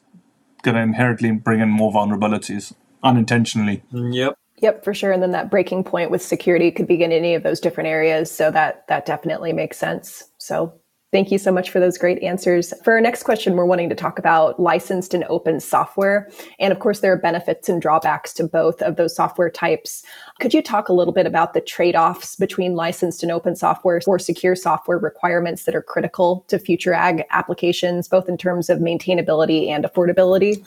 going 0.62 0.76
to 0.76 0.82
inherently 0.82 1.32
bring 1.32 1.62
in 1.62 1.70
more 1.70 1.92
vulnerabilities 1.92 2.74
unintentionally. 3.04 3.82
Yep. 3.92 4.36
Yep, 4.62 4.84
for 4.84 4.94
sure. 4.94 5.12
And 5.12 5.24
then 5.24 5.32
that 5.32 5.50
breaking 5.50 5.86
point 5.86 6.12
with 6.12 6.22
security 6.22 6.70
could 6.72 6.88
begin 6.88 7.12
in 7.12 7.20
any 7.20 7.34
of 7.34 7.44
those 7.44 7.60
different 7.60 7.88
areas. 7.88 8.30
So 8.30 8.52
that 8.52 8.86
that 8.88 9.06
definitely 9.06 9.54
makes 9.54 9.78
sense. 9.78 10.26
So 10.38 10.74
Thank 11.12 11.32
you 11.32 11.40
so 11.40 11.52
much 11.52 11.72
for 11.72 11.80
those 11.80 11.98
great 11.98 12.22
answers. 12.22 12.72
For 12.84 12.94
our 12.94 13.02
next 13.02 13.24
question, 13.24 13.56
we're 13.56 13.66
wanting 13.66 13.90
to 13.90 13.96
talk 13.96 14.20
about 14.20 14.60
licensed 14.60 15.16
and 15.16 15.24
open 15.24 15.60
software. 15.60 16.30
And 16.60 16.72
of 16.72 16.78
course, 16.78 17.00
there 17.00 17.12
are 17.12 17.18
benefits 17.18 17.68
and 17.68 17.82
drawbacks 17.82 18.32
to 18.34 18.44
both 18.44 18.80
of 18.84 18.96
those 18.96 19.16
software 19.16 19.50
types. 19.50 20.04
Could 20.40 20.54
you 20.54 20.62
talk 20.62 20.88
a 20.88 20.94
little 20.94 21.14
bit 21.14 21.26
about 21.26 21.56
the 21.56 21.62
trade 21.62 21.96
offs 21.96 22.36
between 22.36 22.76
licensed 22.76 23.24
and 23.24 23.32
open 23.32 23.56
software 23.56 24.00
or 24.06 24.20
secure 24.20 24.56
software 24.56 25.00
requirements 25.00 25.64
that 25.64 25.74
are 25.74 25.82
critical 25.82 26.46
to 26.48 26.60
future 26.60 26.94
ag 26.94 27.24
applications, 27.32 28.08
both 28.08 28.30
in 28.30 28.38
terms 28.38 28.70
of 28.70 28.78
maintainability 28.78 29.68
and 29.68 29.86
affordability? 29.86 30.64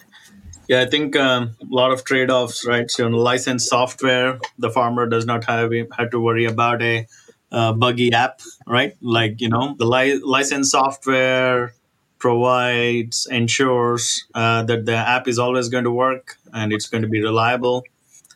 Yeah, 0.69 0.81
I 0.81 0.87
think 0.87 1.15
um, 1.15 1.55
a 1.61 1.75
lot 1.75 1.93
of 1.93 2.05
trade 2.05 2.31
offs, 2.31 2.67
right? 2.67 2.91
So, 2.91 3.07
licensed 3.09 3.69
software, 3.69 4.41
the 4.59 4.71
farmer 4.71 5.07
does 5.07 5.27
not 5.27 5.45
have 5.45 5.71
had 5.97 6.11
to 6.13 6.21
worry 6.21 6.47
about 6.47 6.83
a 6.83 7.07
uh, 7.53 7.73
buggy 7.75 8.13
app, 8.13 8.41
right? 8.67 8.95
Like, 9.03 9.41
you 9.41 9.51
know, 9.51 9.77
the 9.79 9.87
li- 9.87 10.21
license 10.25 10.73
software 10.73 11.75
provides, 12.19 13.27
ensures 13.31 14.25
uh, 14.35 14.65
that 14.65 14.87
the 14.87 14.97
app 14.97 15.29
is 15.29 15.39
always 15.39 15.69
going 15.69 15.85
to 15.85 15.93
work 15.93 16.37
and 16.53 16.73
it's 16.73 16.89
going 16.89 17.03
to 17.03 17.09
be 17.09 17.23
reliable. 17.23 17.85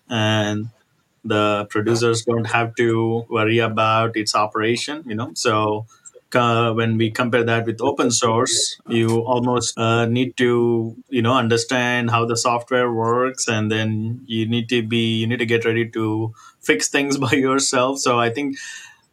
And 0.08 0.68
the 1.24 1.66
producers 1.70 2.24
don't 2.24 2.46
have 2.46 2.74
to 2.76 3.26
worry 3.28 3.58
about 3.58 4.16
its 4.16 4.34
operation, 4.34 5.04
you 5.06 5.14
know. 5.16 5.32
So, 5.34 5.86
uh, 6.34 6.72
when 6.74 6.98
we 6.98 7.10
compare 7.10 7.44
that 7.44 7.64
with 7.66 7.80
open 7.80 8.10
source 8.10 8.76
you 8.88 9.20
almost 9.20 9.78
uh, 9.78 10.06
need 10.06 10.36
to 10.36 10.94
you 11.08 11.22
know 11.22 11.32
understand 11.34 12.10
how 12.10 12.26
the 12.26 12.36
software 12.36 12.92
works 12.92 13.48
and 13.48 13.70
then 13.72 14.20
you 14.26 14.46
need 14.46 14.68
to 14.68 14.82
be 14.82 15.16
you 15.16 15.26
need 15.26 15.38
to 15.38 15.46
get 15.46 15.64
ready 15.64 15.88
to 15.88 16.34
fix 16.60 16.88
things 16.88 17.16
by 17.26 17.30
yourself 17.32 17.98
so 17.98 18.18
i 18.20 18.28
think 18.28 18.56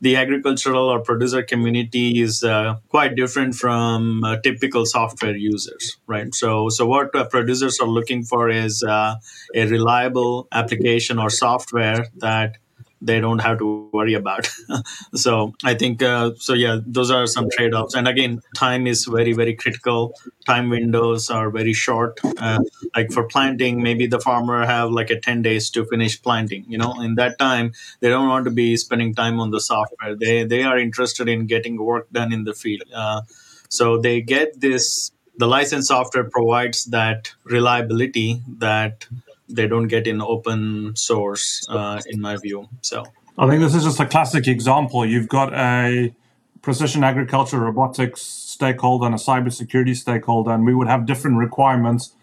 the 0.04 0.18
agricultural 0.18 0.90
or 0.90 1.00
producer 1.00 1.42
community 1.42 2.22
is 2.22 2.44
uh, 2.44 2.76
quite 2.90 3.16
different 3.16 3.56
from 3.56 4.22
uh, 4.26 4.36
typical 4.44 4.86
software 4.86 5.34
users, 5.36 5.98
right? 6.08 6.36
So, 6.36 6.68
so 6.68 6.86
what 6.86 7.16
uh, 7.16 7.24
producers 7.30 7.80
are 7.80 7.88
looking 7.88 8.26
for 8.26 8.50
is 8.50 8.84
uh, 8.84 9.16
a 9.56 9.66
reliable 9.66 10.50
application 10.52 11.20
or 11.20 11.30
software 11.30 12.08
that 12.18 12.58
they 13.04 13.20
don't 13.20 13.40
have 13.40 13.60
to 13.60 13.90
worry 13.92 14.14
about. 14.14 14.50
so 15.14 15.54
I 15.64 15.74
think 15.74 16.02
uh, 16.02 16.32
so. 16.38 16.54
Yeah, 16.54 16.80
those 16.86 17.12
are 17.12 17.28
some 17.28 17.50
trade 17.50 17.74
offs. 17.74 17.96
And 17.96 18.08
again, 18.08 18.42
time 18.56 18.88
is 18.88 19.06
very 19.06 19.34
very 19.34 19.54
critical. 19.54 20.14
Time 20.46 20.70
windows 20.70 21.30
are 21.30 21.50
very 21.50 21.74
short. 21.74 22.20
Uh, 22.38 22.60
like 22.96 23.12
for 23.12 23.24
planting, 23.26 23.84
maybe 23.84 24.08
the 24.08 24.20
farmer 24.20 24.66
have 24.66 24.92
like 24.92 25.10
a 25.10 25.20
ten 25.20 25.42
days 25.42 25.70
to 25.72 25.86
finish 25.86 26.22
planting. 26.22 26.66
You 26.68 26.78
know, 26.78 27.02
in 27.02 27.16
that 27.16 27.38
time, 27.38 27.74
they 28.00 28.10
don't 28.10 28.28
want 28.28 28.46
to 28.46 28.52
be 28.52 28.78
spending 28.78 29.14
time 29.14 29.40
on 29.40 29.52
the 29.52 29.60
software. 29.60 30.16
They 30.16 30.44
they 30.46 30.64
are 30.64 30.78
interested 30.78 31.28
in 31.28 31.46
getting 31.46 31.78
work 31.78 32.10
done 32.12 32.32
in 32.32 32.46
the 32.46 32.54
field. 32.54 32.84
Uh, 32.94 33.22
so 33.70 33.98
they 33.98 34.22
get 34.22 34.60
this. 34.62 35.12
The 35.36 35.48
license 35.48 35.88
software 35.88 36.30
provides 36.30 36.86
that 36.86 37.32
reliability 37.44 38.44
that 38.60 39.08
they 39.50 39.68
don't 39.68 39.88
get 39.88 40.08
in 40.08 40.22
open 40.22 40.96
source, 40.96 41.66
uh, 41.70 42.02
in 42.08 42.22
my 42.22 42.38
view. 42.38 42.68
So 42.82 43.04
I 43.38 43.48
think 43.48 43.62
this 43.62 43.76
is 43.76 43.84
just 43.84 44.00
a 44.00 44.06
classic 44.06 44.48
example. 44.48 45.06
You've 45.06 45.30
got 45.30 45.54
a 45.54 46.14
precision 46.62 47.04
agriculture 47.04 47.60
robotics 47.60 48.22
stakeholder 48.22 49.06
and 49.06 49.16
a 49.16 49.18
cybersecurity 49.18 49.96
stakeholder, 49.96 50.52
and 50.52 50.66
we 50.66 50.74
would 50.74 50.88
have 50.88 51.06
different 51.06 51.38
requirements 51.38 52.14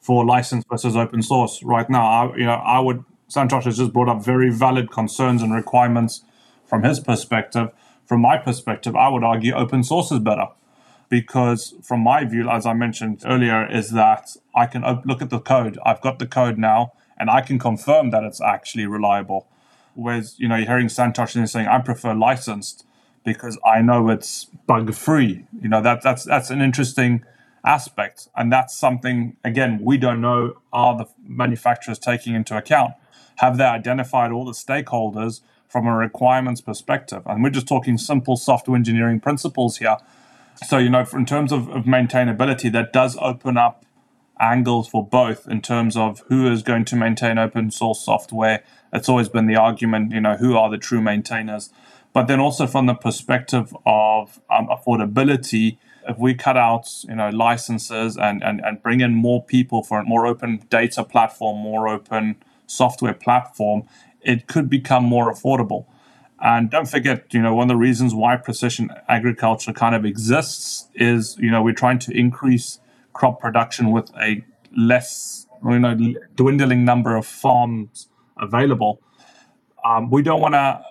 for 0.00 0.24
license 0.24 0.64
versus 0.70 0.96
open 0.96 1.22
source. 1.22 1.62
Right 1.62 1.88
now, 1.90 2.06
I, 2.06 2.36
you 2.36 2.46
know, 2.46 2.54
I 2.54 2.80
would 2.80 3.04
Santosh 3.28 3.64
has 3.64 3.76
just 3.78 3.92
brought 3.92 4.08
up 4.08 4.24
very 4.24 4.50
valid 4.50 4.90
concerns 4.90 5.42
and 5.42 5.52
requirements 5.52 6.22
from 6.64 6.84
his 6.84 7.00
perspective. 7.00 7.70
From 8.04 8.20
my 8.20 8.38
perspective, 8.38 8.94
I 8.94 9.08
would 9.08 9.24
argue 9.24 9.52
open 9.52 9.82
source 9.82 10.12
is 10.12 10.20
better 10.20 10.46
because 11.08 11.74
from 11.82 12.00
my 12.00 12.24
view 12.24 12.48
as 12.50 12.66
i 12.66 12.72
mentioned 12.72 13.22
earlier 13.24 13.66
is 13.70 13.90
that 13.90 14.36
i 14.54 14.66
can 14.66 14.82
look 15.04 15.22
at 15.22 15.30
the 15.30 15.40
code. 15.40 15.78
I've 15.84 16.00
got 16.00 16.18
the 16.18 16.26
code 16.26 16.58
now 16.58 16.92
and 17.18 17.30
i 17.30 17.40
can 17.40 17.58
confirm 17.58 18.10
that 18.10 18.24
it's 18.24 18.40
actually 18.40 18.86
reliable. 18.86 19.46
Whereas 19.94 20.38
you 20.38 20.48
know 20.48 20.56
you're 20.56 20.66
hearing 20.66 20.88
santosh 20.88 21.36
and 21.36 21.48
saying 21.48 21.68
i 21.68 21.78
prefer 21.78 22.14
licensed 22.14 22.84
because 23.24 23.58
i 23.64 23.80
know 23.80 24.08
it's 24.10 24.44
bug 24.66 24.94
free 24.94 25.44
you 25.60 25.68
know 25.68 25.80
that 25.82 26.02
that's 26.02 26.24
that's 26.24 26.50
an 26.50 26.60
interesting 26.60 27.24
aspect 27.64 28.28
and 28.36 28.52
that's 28.52 28.76
something 28.76 29.36
again 29.44 29.80
we 29.82 29.98
don't 29.98 30.20
know 30.20 30.54
are 30.72 30.96
the 30.96 31.06
manufacturers 31.26 31.98
taking 31.98 32.34
into 32.34 32.56
account? 32.56 32.94
Have 33.36 33.58
they 33.58 33.64
identified 33.64 34.30
all 34.30 34.44
the 34.44 34.52
stakeholders 34.52 35.40
from 35.68 35.86
a 35.86 35.94
requirements 35.96 36.60
perspective? 36.60 37.22
And 37.26 37.42
we're 37.42 37.50
just 37.50 37.68
talking 37.68 37.98
simple 37.98 38.36
software 38.36 38.76
engineering 38.76 39.20
principles 39.20 39.78
here 39.78 39.96
so, 40.64 40.78
you 40.78 40.88
know, 40.88 41.04
in 41.12 41.26
terms 41.26 41.52
of, 41.52 41.68
of 41.68 41.84
maintainability, 41.84 42.72
that 42.72 42.92
does 42.92 43.16
open 43.20 43.56
up 43.56 43.84
angles 44.38 44.88
for 44.88 45.06
both 45.06 45.48
in 45.48 45.60
terms 45.60 45.96
of 45.96 46.22
who 46.28 46.50
is 46.50 46.62
going 46.62 46.84
to 46.86 46.96
maintain 46.96 47.38
open 47.38 47.70
source 47.70 48.04
software. 48.04 48.62
It's 48.92 49.08
always 49.08 49.28
been 49.28 49.46
the 49.46 49.56
argument, 49.56 50.12
you 50.12 50.20
know, 50.20 50.36
who 50.36 50.56
are 50.56 50.70
the 50.70 50.78
true 50.78 51.00
maintainers. 51.00 51.70
But 52.12 52.28
then 52.28 52.40
also 52.40 52.66
from 52.66 52.86
the 52.86 52.94
perspective 52.94 53.76
of 53.84 54.40
um, 54.50 54.68
affordability, 54.68 55.78
if 56.08 56.16
we 56.18 56.34
cut 56.34 56.56
out, 56.56 56.88
you 57.06 57.14
know, 57.14 57.28
licenses 57.28 58.16
and, 58.16 58.42
and, 58.42 58.64
and 58.64 58.82
bring 58.82 59.00
in 59.00 59.14
more 59.14 59.42
people 59.42 59.82
for 59.82 59.98
a 60.00 60.04
more 60.04 60.26
open 60.26 60.62
data 60.70 61.04
platform, 61.04 61.58
more 61.58 61.88
open 61.88 62.36
software 62.66 63.14
platform, 63.14 63.82
it 64.20 64.46
could 64.46 64.70
become 64.70 65.04
more 65.04 65.32
affordable. 65.32 65.86
And 66.40 66.70
don't 66.70 66.88
forget, 66.88 67.32
you 67.32 67.40
know, 67.40 67.54
one 67.54 67.64
of 67.64 67.68
the 67.68 67.76
reasons 67.76 68.14
why 68.14 68.36
precision 68.36 68.90
agriculture 69.08 69.72
kind 69.72 69.94
of 69.94 70.04
exists 70.04 70.88
is, 70.94 71.36
you 71.38 71.50
know, 71.50 71.62
we're 71.62 71.72
trying 71.72 71.98
to 72.00 72.16
increase 72.16 72.78
crop 73.14 73.40
production 73.40 73.90
with 73.90 74.10
a 74.20 74.44
less, 74.76 75.46
you 75.64 75.78
know, 75.78 75.96
dwindling 76.34 76.84
number 76.84 77.16
of 77.16 77.26
farms 77.26 78.08
available. 78.36 79.00
Um, 79.82 80.10
we 80.10 80.22
don't 80.22 80.40
want 80.40 80.54
to 80.54 80.82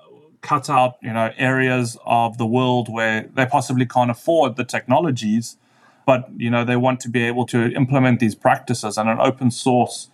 cut 0.41 0.69
out, 0.69 0.97
you 1.01 1.13
know, 1.13 1.31
areas 1.37 1.97
of 2.05 2.37
the 2.37 2.45
world 2.45 2.91
where 2.91 3.29
they 3.33 3.45
possibly 3.45 3.85
can't 3.85 4.09
afford 4.09 4.55
the 4.55 4.63
technologies, 4.63 5.57
but 6.05 6.29
you 6.37 6.49
know, 6.49 6.63
they 6.63 6.75
want 6.75 6.99
to 7.01 7.09
be 7.09 7.23
able 7.23 7.45
to 7.47 7.71
implement 7.73 8.19
these 8.19 8.35
practices 8.35 8.97
and 8.97 9.09
an 9.09 9.19
open 9.19 9.51
source 9.51 10.09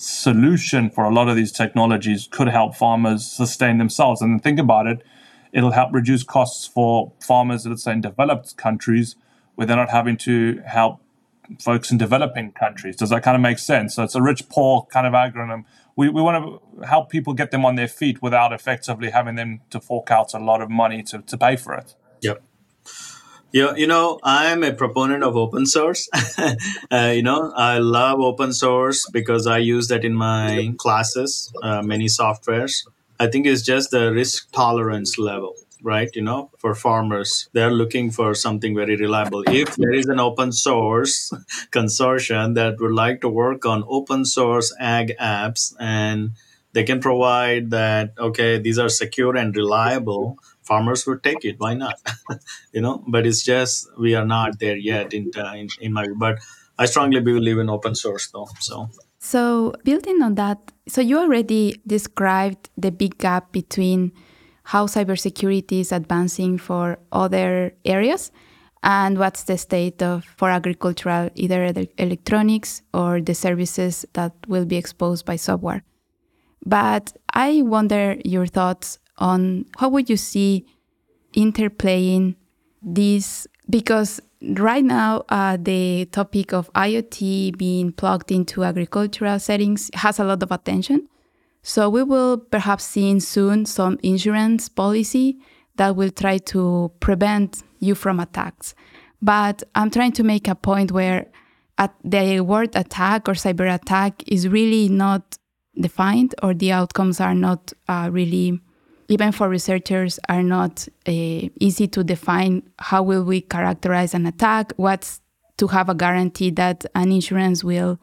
solution 0.00 0.88
for 0.88 1.04
a 1.04 1.10
lot 1.12 1.28
of 1.28 1.36
these 1.36 1.52
technologies 1.52 2.26
could 2.30 2.48
help 2.48 2.74
farmers 2.74 3.26
sustain 3.26 3.76
themselves. 3.78 4.22
And 4.22 4.42
think 4.42 4.58
about 4.58 4.86
it, 4.86 5.02
it'll 5.52 5.72
help 5.72 5.92
reduce 5.92 6.22
costs 6.22 6.66
for 6.66 7.12
farmers, 7.20 7.66
let's 7.66 7.84
say 7.84 7.92
in 7.92 8.00
developed 8.00 8.56
countries, 8.56 9.16
where 9.56 9.66
they're 9.66 9.76
not 9.76 9.90
having 9.90 10.16
to 10.18 10.62
help 10.66 11.00
folks 11.60 11.90
in 11.90 11.98
developing 11.98 12.52
countries. 12.52 12.96
Does 12.96 13.10
that 13.10 13.22
kind 13.22 13.34
of 13.34 13.42
make 13.42 13.58
sense? 13.58 13.94
So 13.94 14.02
it's 14.02 14.14
a 14.14 14.22
rich 14.22 14.48
poor 14.48 14.86
kind 14.90 15.06
of 15.06 15.12
acronym. 15.12 15.64
We, 15.96 16.08
we 16.08 16.22
want 16.22 16.44
to 16.78 16.86
help 16.86 17.10
people 17.10 17.34
get 17.34 17.50
them 17.50 17.66
on 17.66 17.74
their 17.74 17.88
feet 17.88 18.22
without 18.22 18.52
effectively 18.52 19.10
having 19.10 19.34
them 19.34 19.60
to 19.70 19.80
fork 19.80 20.10
out 20.10 20.32
a 20.32 20.38
lot 20.38 20.62
of 20.62 20.70
money 20.70 21.02
to, 21.04 21.20
to 21.20 21.36
pay 21.36 21.56
for 21.56 21.74
it. 21.74 21.94
Yep. 22.22 22.42
Yeah, 23.52 23.74
you 23.74 23.86
know, 23.88 24.20
I'm 24.22 24.62
a 24.62 24.72
proponent 24.72 25.24
of 25.24 25.36
open 25.36 25.66
source. 25.66 26.08
uh, 26.90 27.12
you 27.14 27.22
know, 27.22 27.52
I 27.56 27.78
love 27.78 28.20
open 28.20 28.52
source 28.52 29.08
because 29.10 29.46
I 29.46 29.58
use 29.58 29.88
that 29.88 30.04
in 30.04 30.14
my 30.14 30.72
classes, 30.78 31.52
uh, 31.62 31.82
many 31.82 32.06
softwares. 32.06 32.86
I 33.18 33.26
think 33.26 33.46
it's 33.46 33.62
just 33.62 33.90
the 33.90 34.12
risk 34.12 34.52
tolerance 34.52 35.18
level, 35.18 35.54
right? 35.82 36.08
You 36.14 36.22
know, 36.22 36.50
for 36.58 36.76
farmers, 36.76 37.48
they're 37.52 37.72
looking 37.72 38.12
for 38.12 38.34
something 38.34 38.74
very 38.76 38.94
reliable. 38.94 39.42
If 39.48 39.74
there 39.74 39.94
is 39.94 40.06
an 40.06 40.20
open 40.20 40.52
source 40.52 41.32
consortium 41.72 42.54
that 42.54 42.80
would 42.80 42.92
like 42.92 43.20
to 43.22 43.28
work 43.28 43.66
on 43.66 43.82
open 43.88 44.24
source 44.26 44.72
ag 44.78 45.16
apps 45.20 45.74
and 45.80 46.30
they 46.72 46.84
can 46.84 47.00
provide 47.00 47.70
that, 47.70 48.12
okay, 48.16 48.58
these 48.58 48.78
are 48.78 48.88
secure 48.88 49.36
and 49.36 49.56
reliable 49.56 50.38
farmers 50.70 51.06
would 51.06 51.22
take 51.28 51.44
it 51.44 51.56
why 51.58 51.74
not? 51.74 51.96
You 52.74 52.82
know 52.84 52.96
but 53.14 53.26
it's 53.26 53.42
just 53.42 53.88
we 53.98 54.14
are 54.14 54.28
not 54.36 54.58
there 54.62 54.76
yet 54.76 55.12
in, 55.12 55.30
in, 55.60 55.68
in 55.84 55.92
my 55.92 56.06
but 56.24 56.38
i 56.78 56.86
strongly 56.86 57.20
believe 57.20 57.58
in 57.58 57.68
open 57.76 57.94
source 57.94 58.30
though 58.32 58.48
so. 58.60 58.88
So 59.18 59.74
building 59.84 60.22
on 60.22 60.36
that 60.36 60.58
so 60.94 61.00
you 61.00 61.18
already 61.18 61.64
described 61.86 62.70
the 62.84 62.92
big 63.02 63.18
gap 63.18 63.52
between 63.52 64.12
how 64.72 64.86
cybersecurity 64.86 65.80
is 65.80 65.90
advancing 65.92 66.56
for 66.56 66.98
other 67.10 67.74
areas 67.84 68.30
and 68.82 69.18
what's 69.18 69.42
the 69.44 69.58
state 69.58 70.00
of 70.02 70.24
for 70.38 70.48
agricultural 70.48 71.28
either 71.34 71.60
electronics 71.98 72.82
or 72.94 73.20
the 73.20 73.34
services 73.34 74.06
that 74.14 74.32
will 74.46 74.64
be 74.64 74.76
exposed 74.76 75.26
by 75.26 75.36
software. 75.36 75.82
But 76.64 77.12
i 77.34 77.62
wonder 77.62 78.16
your 78.24 78.46
thoughts 78.46 78.99
on 79.20 79.66
how 79.78 79.88
would 79.88 80.10
you 80.10 80.16
see 80.16 80.66
interplaying 81.34 82.34
these 82.82 83.46
because 83.68 84.20
right 84.56 84.84
now 84.84 85.22
uh, 85.28 85.56
the 85.60 86.06
topic 86.06 86.52
of 86.52 86.72
iot 86.72 87.56
being 87.56 87.92
plugged 87.92 88.32
into 88.32 88.64
agricultural 88.64 89.38
settings 89.38 89.90
has 89.94 90.18
a 90.18 90.24
lot 90.24 90.42
of 90.42 90.50
attention. 90.50 91.08
So 91.62 91.90
we 91.90 92.02
will 92.02 92.38
perhaps 92.38 92.84
see 92.84 93.20
soon 93.20 93.66
some 93.66 93.98
insurance 94.02 94.68
policy 94.68 95.38
that 95.76 95.94
will 95.94 96.10
try 96.10 96.38
to 96.38 96.90
prevent 97.00 97.62
you 97.78 97.94
from 97.94 98.18
attacks. 98.18 98.74
But 99.22 99.62
i'm 99.74 99.90
trying 99.90 100.12
to 100.12 100.22
make 100.22 100.48
a 100.48 100.54
point 100.54 100.90
where 100.90 101.26
the 102.04 102.40
word 102.40 102.74
attack 102.76 103.28
or 103.28 103.32
cyber 103.32 103.72
attack 103.72 104.22
is 104.26 104.48
really 104.48 104.88
not 104.88 105.38
defined 105.78 106.34
or 106.42 106.52
the 106.52 106.72
outcomes 106.72 107.20
are 107.20 107.34
not 107.34 107.72
uh, 107.88 108.08
really 108.12 108.60
even 109.10 109.32
for 109.32 109.48
researchers 109.48 110.20
are 110.28 110.42
not 110.42 110.86
uh, 111.06 111.10
easy 111.10 111.88
to 111.88 112.04
define 112.04 112.62
how 112.78 113.02
will 113.02 113.24
we 113.24 113.40
characterize 113.40 114.14
an 114.14 114.24
attack 114.24 114.72
what's 114.76 115.20
to 115.58 115.66
have 115.66 115.90
a 115.90 115.94
guarantee 115.94 116.50
that 116.50 116.86
an 116.94 117.12
insurance 117.12 117.62
will 117.62 117.98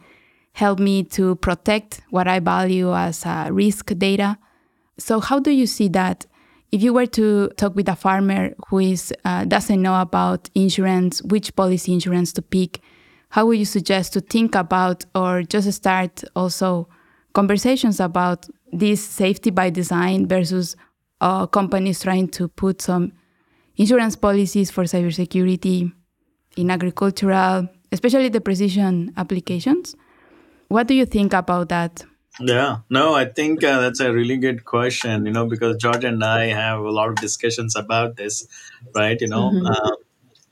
help 0.51 0.79
me 0.79 1.03
to 1.03 1.35
protect 1.37 2.01
what 2.11 2.27
i 2.27 2.39
value 2.39 2.93
as 2.93 3.25
uh, 3.25 3.47
risk 3.51 3.91
data. 3.97 4.37
So 4.99 5.19
how 5.19 5.39
do 5.39 5.51
you 5.51 5.65
see 5.65 5.87
that? 5.89 6.25
If 6.71 6.83
you 6.83 6.93
were 6.93 7.05
to 7.07 7.49
talk 7.55 7.75
with 7.75 7.87
a 7.87 7.95
farmer 7.95 8.53
who 8.67 8.79
is 8.79 9.13
uh, 9.23 9.45
doesn't 9.45 9.81
know 9.81 10.01
about 10.01 10.49
insurance 10.53 11.21
which 11.23 11.55
policy 11.55 11.93
insurance 11.93 12.33
to 12.33 12.41
pick 12.41 12.81
how 13.29 13.45
would 13.45 13.57
you 13.57 13.65
suggest 13.65 14.13
to 14.13 14.21
think 14.21 14.55
about 14.55 15.05
or 15.13 15.43
just 15.43 15.71
start 15.73 16.23
also 16.35 16.87
conversations 17.33 17.99
about 17.99 18.47
this 18.71 19.03
safety 19.03 19.49
by 19.49 19.69
design 19.69 20.27
versus 20.27 20.75
uh, 21.21 21.47
companies 21.47 22.01
trying 22.01 22.27
to 22.29 22.47
put 22.47 22.81
some 22.81 23.13
insurance 23.75 24.15
policies 24.15 24.71
for 24.71 24.83
cybersecurity 24.83 25.91
in 26.55 26.71
agricultural, 26.71 27.69
especially 27.91 28.29
the 28.29 28.41
precision 28.41 29.13
applications. 29.17 29.95
What 30.67 30.87
do 30.87 30.93
you 30.93 31.05
think 31.05 31.33
about 31.33 31.69
that? 31.69 32.03
Yeah, 32.39 32.79
no, 32.89 33.15
I 33.15 33.25
think 33.25 33.63
uh, 33.63 33.79
that's 33.79 33.99
a 33.99 34.13
really 34.13 34.37
good 34.37 34.63
question, 34.63 35.25
you 35.25 35.31
know, 35.31 35.47
because 35.47 35.77
George 35.77 36.03
and 36.03 36.23
I 36.23 36.47
have 36.47 36.79
a 36.79 36.91
lot 36.91 37.09
of 37.09 37.15
discussions 37.15 37.75
about 37.75 38.15
this, 38.15 38.45
right? 38.93 39.19
You 39.19 39.27
know, 39.27 39.49
mm-hmm. 39.49 39.65
uh, 39.65 39.95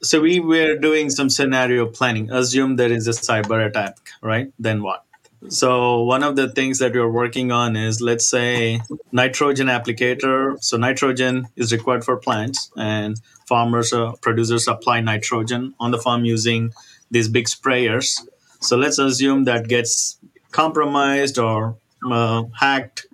so 0.02 0.20
we 0.20 0.40
were 0.40 0.78
doing 0.78 1.10
some 1.10 1.30
scenario 1.30 1.86
planning. 1.86 2.32
Assume 2.32 2.76
there 2.76 2.92
is 2.92 3.08
a 3.08 3.12
cyber 3.12 3.68
attack, 3.68 3.98
right? 4.22 4.52
Then 4.58 4.82
what? 4.82 5.05
So 5.50 6.02
one 6.02 6.24
of 6.24 6.36
the 6.36 6.50
things 6.50 6.80
that 6.80 6.94
we're 6.94 7.10
working 7.10 7.52
on 7.52 7.76
is 7.76 8.02
let's 8.02 8.30
say 8.30 8.82
nitrogen 9.12 9.68
applicator. 9.68 10.62
So 10.62 10.78
nitrogen 10.78 11.48
is 11.56 11.72
required 11.72 12.04
for 12.04 12.18
plants 12.18 12.72
and 12.76 13.20
farmers 13.48 13.94
or 13.94 14.08
uh, 14.08 14.16
producers 14.22 14.68
apply 14.68 15.02
nitrogen 15.02 15.74
on 15.80 15.92
the 15.92 16.00
farm 16.00 16.26
using 16.26 16.74
these 17.12 17.28
big 17.28 17.46
sprayers. 17.46 18.22
So 18.60 18.78
let's 18.78 18.98
assume 18.98 19.44
that 19.46 19.68
gets 19.68 20.18
compromised 20.52 21.38
or 21.38 21.78
uh, 22.10 22.44
hacked 22.60 23.08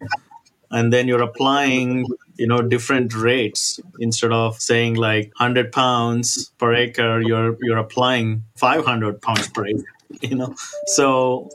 and 0.69 0.91
then 0.91 1.07
you're 1.07 1.21
applying 1.21 2.05
you 2.37 2.47
know 2.47 2.61
different 2.61 3.13
rates 3.13 3.79
instead 3.99 4.31
of 4.31 4.59
saying 4.59 4.95
like 4.95 5.31
100 5.37 5.71
pounds 5.71 6.51
per 6.57 6.73
acre 6.73 7.21
you're 7.21 7.57
you're 7.61 7.77
applying 7.77 8.43
500 8.55 9.21
pounds 9.21 9.47
per 9.49 9.67
acre 9.67 9.83
you 10.21 10.35
know 10.35 10.55
so 10.87 11.49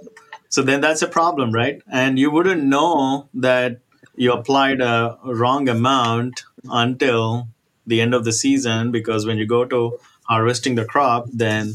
so 0.57 0.63
then 0.63 0.81
that's 0.81 1.03
a 1.03 1.07
problem 1.07 1.51
right? 1.53 1.83
And 1.87 2.19
you 2.19 2.31
wouldn't 2.31 2.65
know 2.65 3.29
that 3.35 3.81
you 4.15 4.33
applied 4.33 4.81
a 4.81 5.19
wrong 5.23 5.69
amount 5.69 6.45
until 6.71 7.49
the 7.87 8.01
end 8.01 8.15
of 8.15 8.25
the 8.25 8.33
season 8.33 8.91
because 8.91 9.27
when 9.27 9.37
you 9.37 9.47
go 9.47 9.67
to 9.67 9.99
harvesting 10.23 10.75
the 10.75 10.87
crop 10.87 11.27
then 11.31 11.75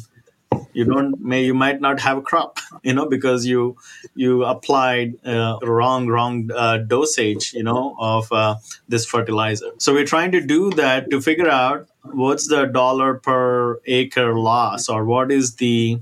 you 0.74 0.84
don't 0.86 1.22
may 1.22 1.44
you 1.46 1.54
might 1.54 1.80
not 1.80 2.00
have 2.00 2.18
a 2.18 2.24
crop 2.24 2.58
you 2.84 2.96
know 2.96 3.06
because 3.08 3.46
you 3.46 3.78
you 4.16 4.44
applied 4.46 5.14
uh, 5.28 5.60
wrong 5.62 6.08
wrong 6.08 6.50
uh, 6.56 6.78
dosage 6.80 7.54
you 7.54 7.62
know 7.62 7.96
of 8.00 8.32
uh, 8.32 8.56
this 8.88 9.06
fertilizer. 9.06 9.70
So 9.78 9.94
we're 9.94 10.12
trying 10.16 10.32
to 10.32 10.42
do 10.42 10.72
that 10.72 11.12
to 11.12 11.22
figure 11.22 11.50
out 11.50 11.88
what's 12.02 12.48
the 12.48 12.66
dollar 12.66 13.14
per 13.14 13.80
acre 13.86 14.34
loss 14.34 14.90
or 14.90 15.06
what 15.06 15.32
is 15.32 15.58
the 15.58 16.00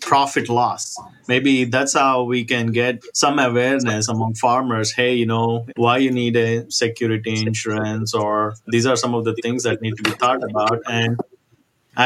profit 0.00 0.48
loss 0.48 0.96
maybe 1.32 1.52
that's 1.76 1.94
how 2.02 2.14
we 2.32 2.40
can 2.52 2.66
get 2.80 3.02
some 3.14 3.38
awareness 3.48 4.08
among 4.14 4.34
farmers. 4.34 4.92
Hey 5.00 5.12
you 5.20 5.28
know 5.32 5.66
why 5.76 5.96
you 6.04 6.12
need 6.22 6.36
a 6.36 6.50
security 6.70 7.36
insurance 7.50 8.14
or 8.22 8.34
these 8.74 8.86
are 8.90 8.98
some 9.04 9.14
of 9.18 9.24
the 9.28 9.34
things 9.44 9.62
that 9.68 9.80
need 9.84 9.96
to 10.00 10.04
be 10.10 10.16
thought 10.22 10.42
about. 10.50 10.78
And 11.00 11.18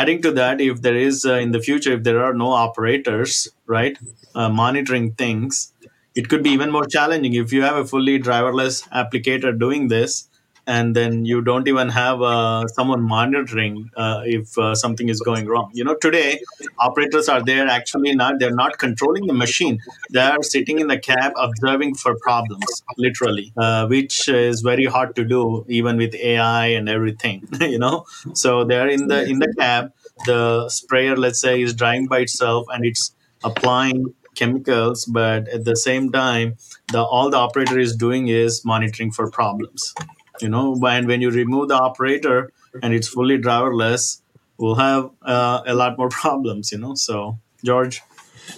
adding 0.00 0.20
to 0.26 0.32
that 0.40 0.60
if 0.60 0.82
there 0.86 0.98
is 1.08 1.24
uh, 1.24 1.34
in 1.44 1.50
the 1.56 1.62
future 1.68 1.92
if 1.98 2.02
there 2.08 2.20
are 2.26 2.34
no 2.44 2.50
operators 2.66 3.32
right 3.66 3.98
uh, 4.34 4.48
monitoring 4.62 5.12
things 5.22 5.72
it 6.20 6.28
could 6.30 6.42
be 6.42 6.50
even 6.50 6.70
more 6.72 6.86
challenging. 6.86 7.34
If 7.34 7.52
you 7.52 7.62
have 7.62 7.76
a 7.76 7.84
fully 7.84 8.18
driverless 8.18 8.76
applicator 8.88 9.56
doing 9.64 9.88
this 9.88 10.28
and 10.66 10.96
then 10.96 11.24
you 11.24 11.40
don't 11.42 11.68
even 11.68 11.88
have 11.88 12.20
uh, 12.22 12.66
someone 12.68 13.02
monitoring 13.02 13.90
uh, 13.96 14.22
if 14.24 14.56
uh, 14.58 14.74
something 14.74 15.08
is 15.08 15.20
going 15.20 15.46
wrong. 15.46 15.70
You 15.72 15.84
know 15.84 15.94
today 15.94 16.40
operators 16.78 17.28
are 17.28 17.42
there 17.42 17.68
actually 17.68 18.14
not 18.14 18.38
they're 18.38 18.54
not 18.54 18.78
controlling 18.78 19.26
the 19.26 19.34
machine. 19.34 19.78
They're 20.10 20.42
sitting 20.42 20.78
in 20.80 20.88
the 20.88 20.98
cab 20.98 21.32
observing 21.36 21.94
for 21.94 22.16
problems 22.20 22.82
literally 22.98 23.52
uh, 23.56 23.86
which 23.86 24.28
is 24.28 24.62
very 24.62 24.86
hard 24.86 25.14
to 25.16 25.24
do 25.24 25.64
even 25.68 25.96
with 25.96 26.14
ai 26.14 26.66
and 26.66 26.88
everything 26.88 27.46
you 27.60 27.78
know? 27.78 28.04
So 28.34 28.64
they're 28.64 28.88
in 28.88 29.08
the 29.08 29.24
in 29.24 29.38
the 29.38 29.52
cab. 29.58 29.92
The 30.24 30.68
sprayer 30.68 31.16
let's 31.16 31.40
say 31.40 31.62
is 31.62 31.74
drying 31.74 32.06
by 32.06 32.20
itself 32.20 32.66
and 32.70 32.84
it's 32.84 33.14
applying 33.44 34.14
chemicals 34.34 35.04
but 35.06 35.48
at 35.48 35.64
the 35.64 35.76
same 35.76 36.12
time 36.12 36.56
the 36.92 37.02
all 37.02 37.30
the 37.30 37.36
operator 37.36 37.78
is 37.78 37.96
doing 37.96 38.28
is 38.28 38.64
monitoring 38.64 39.10
for 39.10 39.30
problems 39.30 39.94
you 40.40 40.48
know 40.48 40.78
and 40.86 41.06
when 41.06 41.20
you 41.20 41.30
remove 41.30 41.68
the 41.68 41.74
operator 41.74 42.50
and 42.82 42.92
it's 42.92 43.08
fully 43.08 43.38
driverless 43.38 44.20
we'll 44.58 44.74
have 44.76 45.10
uh, 45.22 45.62
a 45.66 45.74
lot 45.74 45.96
more 45.98 46.08
problems 46.22 46.72
you 46.72 46.78
know 46.78 46.94
so 46.94 47.38
george? 47.64 48.02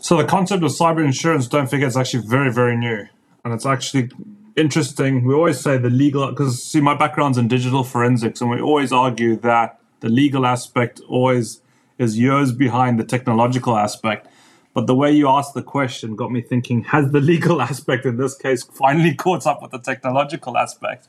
So 0.00 0.16
the 0.16 0.24
concept 0.24 0.62
of 0.62 0.70
cyber 0.70 1.04
insurance 1.04 1.48
don't 1.48 1.68
forget 1.68 1.88
is 1.88 1.96
actually 1.96 2.26
very 2.26 2.52
very 2.52 2.76
new. 2.76 3.06
And 3.44 3.54
it's 3.54 3.66
actually 3.66 4.10
interesting. 4.56 5.24
We 5.24 5.34
always 5.34 5.60
say 5.60 5.78
the 5.78 5.90
legal 5.90 6.28
because 6.28 6.62
see 6.62 6.80
my 6.80 6.94
background's 6.94 7.38
in 7.38 7.48
digital 7.48 7.84
forensics 7.84 8.40
and 8.40 8.50
we 8.50 8.60
always 8.60 8.92
argue 8.92 9.36
that 9.36 9.80
the 10.00 10.08
legal 10.08 10.46
aspect 10.46 11.00
always 11.08 11.60
is 11.98 12.18
years 12.18 12.52
behind 12.52 13.00
the 13.00 13.04
technological 13.04 13.76
aspect. 13.76 14.28
But 14.74 14.86
the 14.86 14.94
way 14.94 15.10
you 15.10 15.28
asked 15.28 15.54
the 15.54 15.62
question 15.62 16.14
got 16.14 16.30
me 16.30 16.40
thinking 16.40 16.84
has 16.84 17.10
the 17.10 17.20
legal 17.32 17.60
aspect 17.60 18.04
in 18.06 18.16
this 18.18 18.36
case 18.36 18.62
finally 18.62 19.14
caught 19.24 19.46
up 19.46 19.62
with 19.62 19.70
the 19.70 19.80
technological 19.80 20.56
aspect 20.56 21.08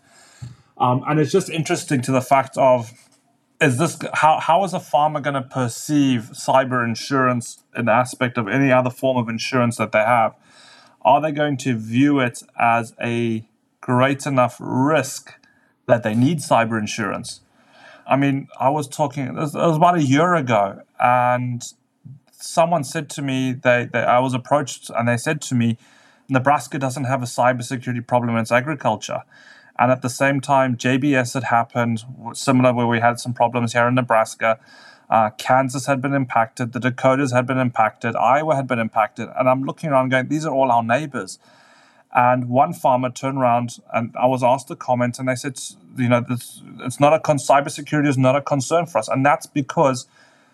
um, 0.80 1.04
and 1.08 1.20
it's 1.20 1.32
just 1.32 1.50
interesting 1.50 2.02
to 2.04 2.12
the 2.12 2.22
fact 2.22 2.58
of 2.58 2.92
is 3.62 3.78
this 3.78 4.00
how, 4.13 4.39
how 4.39 4.63
is 4.63 4.74
a 4.74 4.80
farmer 4.80 5.20
going 5.20 5.34
to 5.34 5.42
perceive 5.42 6.30
cyber 6.34 6.84
insurance 6.86 7.62
in 7.76 7.86
the 7.86 7.92
aspect 7.92 8.38
of 8.38 8.48
any 8.48 8.72
other 8.72 8.89
form 8.89 9.18
of 9.18 9.28
insurance 9.28 9.76
that 9.78 9.92
they 9.92 10.00
have? 10.00 10.34
Are 11.02 11.22
they 11.22 11.32
going 11.32 11.58
to 11.58 11.76
view 11.76 12.20
it 12.20 12.42
as 12.58 12.94
a 13.02 13.46
great 13.82 14.26
enough 14.26 14.58
risk 14.60 15.34
that 15.88 16.04
they 16.04 16.15
need 16.15 16.39
cyber 16.39 16.80
insurance? 16.80 17.42
I 18.08 18.15
mean, 18.15 18.48
I 18.60 18.70
was 18.70 18.88
talking, 18.88 19.28
it 19.28 19.34
was 19.34 19.54
about 19.54 19.96
a 19.96 20.04
year 20.04 20.36
ago, 20.36 20.82
and 21.00 21.62
someone 22.32 22.84
said 22.84 23.10
to 23.12 23.22
me, 23.22 23.52
they, 23.52 23.89
they, 23.92 24.00
I 24.00 24.20
was 24.20 24.34
approached 24.34 24.89
and 24.89 25.08
they 25.08 25.18
said 25.18 25.42
to 25.44 25.56
me, 25.56 25.78
Nebraska 26.30 26.80
doesn't 26.80 27.06
have 27.06 27.22
a 27.22 27.26
cybersecurity 27.26 28.06
problem 28.06 28.36
in 28.36 28.42
its 28.42 28.52
agriculture. 28.52 29.24
And 29.80 29.92
at 29.94 30.02
the 30.02 30.10
same 30.10 30.42
time, 30.42 30.76
JBS 30.76 31.34
had 31.36 31.46
happened, 31.46 32.04
similar 32.34 32.74
where 32.74 32.86
we 32.86 33.00
had 33.00 33.18
some 33.20 33.34
problems 33.34 33.72
here 33.72 33.88
in 33.88 33.96
Nebraska. 33.96 34.60
Uh, 35.10 35.30
Kansas 35.38 35.86
had 35.86 36.02
been 36.02 36.13
impacted, 36.13 36.74
the 36.74 36.82
Dakotas 36.82 37.32
had 37.32 37.48
been 37.48 37.58
impacted, 37.58 38.15
Iowa 38.15 38.56
had 38.56 38.68
been 38.68 38.78
impacted. 38.78 39.30
And 39.39 39.48
I'm 39.48 39.63
looking 39.63 39.89
around 39.89 40.10
going, 40.10 40.28
these 40.28 40.46
are 40.46 40.54
all 40.54 40.70
our 40.70 40.84
neighbors. 40.84 41.39
And 42.13 42.50
one 42.50 42.74
farmer 42.74 43.10
turned 43.10 43.38
around 43.38 43.78
and 43.94 44.13
I 44.20 44.26
was 44.26 44.44
asked 44.44 44.68
to 44.68 44.76
comment, 44.76 45.18
and 45.18 45.30
they 45.30 45.36
said, 45.36 45.58
you 45.98 46.10
know, 46.10 46.26
this, 46.28 46.62
it's 46.80 47.00
not 47.00 47.13
a 47.13 47.20
con- 47.20 47.38
cybersecurity 47.38 48.08
is 48.08 48.18
not 48.18 48.36
a 48.36 48.42
concern 48.42 48.86
for 48.86 48.98
us. 48.98 49.08
And 49.08 49.26
that's 49.26 49.48
because 49.48 50.08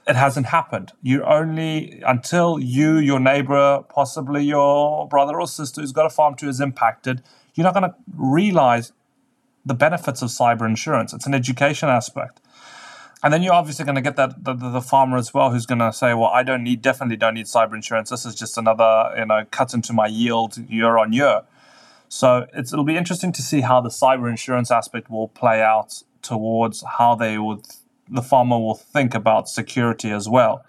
it 0.07 0.15
hasn't 0.15 0.47
happened. 0.47 0.91
You 1.01 1.23
only, 1.23 2.01
until 2.05 2.59
you, 2.59 2.97
your 2.97 3.19
neighbor, 3.19 3.83
possibly 3.89 4.43
your 4.43 5.07
brother 5.07 5.39
or 5.39 5.47
sister 5.47 5.81
who's 5.81 5.91
got 5.91 6.05
a 6.05 6.11
farm 6.11 6.35
too 6.35 6.47
is 6.47 6.61
impacted, 6.61 7.23
you're 7.55 7.63
not 7.63 7.73
going 7.73 7.89
to 7.89 7.95
realize 8.15 8.91
the 9.65 9.73
benefits 9.73 10.21
of 10.21 10.29
cyber 10.29 10.65
insurance. 10.67 11.13
It's 11.13 11.25
an 11.25 11.33
education 11.33 11.89
aspect. 11.89 12.39
And 13.23 13.33
then 13.33 13.41
you're 13.41 13.53
obviously 13.53 13.85
going 13.85 13.95
to 13.95 14.01
get 14.01 14.17
that 14.17 14.43
the, 14.43 14.53
the, 14.53 14.81
farmer 14.81 15.17
as 15.17 15.33
well 15.33 15.49
who's 15.51 15.65
going 15.65 15.79
to 15.79 15.91
say, 15.91 16.13
well, 16.13 16.29
I 16.29 16.43
don't 16.43 16.63
need, 16.63 16.83
definitely 16.83 17.15
don't 17.15 17.33
need 17.33 17.47
cyber 17.47 17.73
insurance. 17.73 18.11
This 18.11 18.25
is 18.25 18.35
just 18.35 18.55
another, 18.57 19.11
you 19.17 19.25
know, 19.25 19.45
cut 19.49 19.73
into 19.73 19.93
my 19.93 20.05
yield 20.05 20.57
year 20.69 20.97
on 20.97 21.11
year. 21.11 21.41
So 22.07 22.45
it'll 22.55 22.83
be 22.83 22.97
interesting 22.97 23.31
to 23.31 23.41
see 23.41 23.61
how 23.61 23.81
the 23.81 23.89
cyber 23.89 24.29
insurance 24.29 24.69
aspect 24.69 25.09
will 25.09 25.29
play 25.29 25.61
out 25.63 26.03
towards 26.21 26.83
how 26.97 27.15
they 27.15 27.39
would, 27.39 27.65
the 28.07 28.21
farmer 28.21 28.59
will 28.59 28.75
think 28.75 29.15
about 29.15 29.49
security 29.49 30.11
as 30.11 30.29
well. 30.29 30.63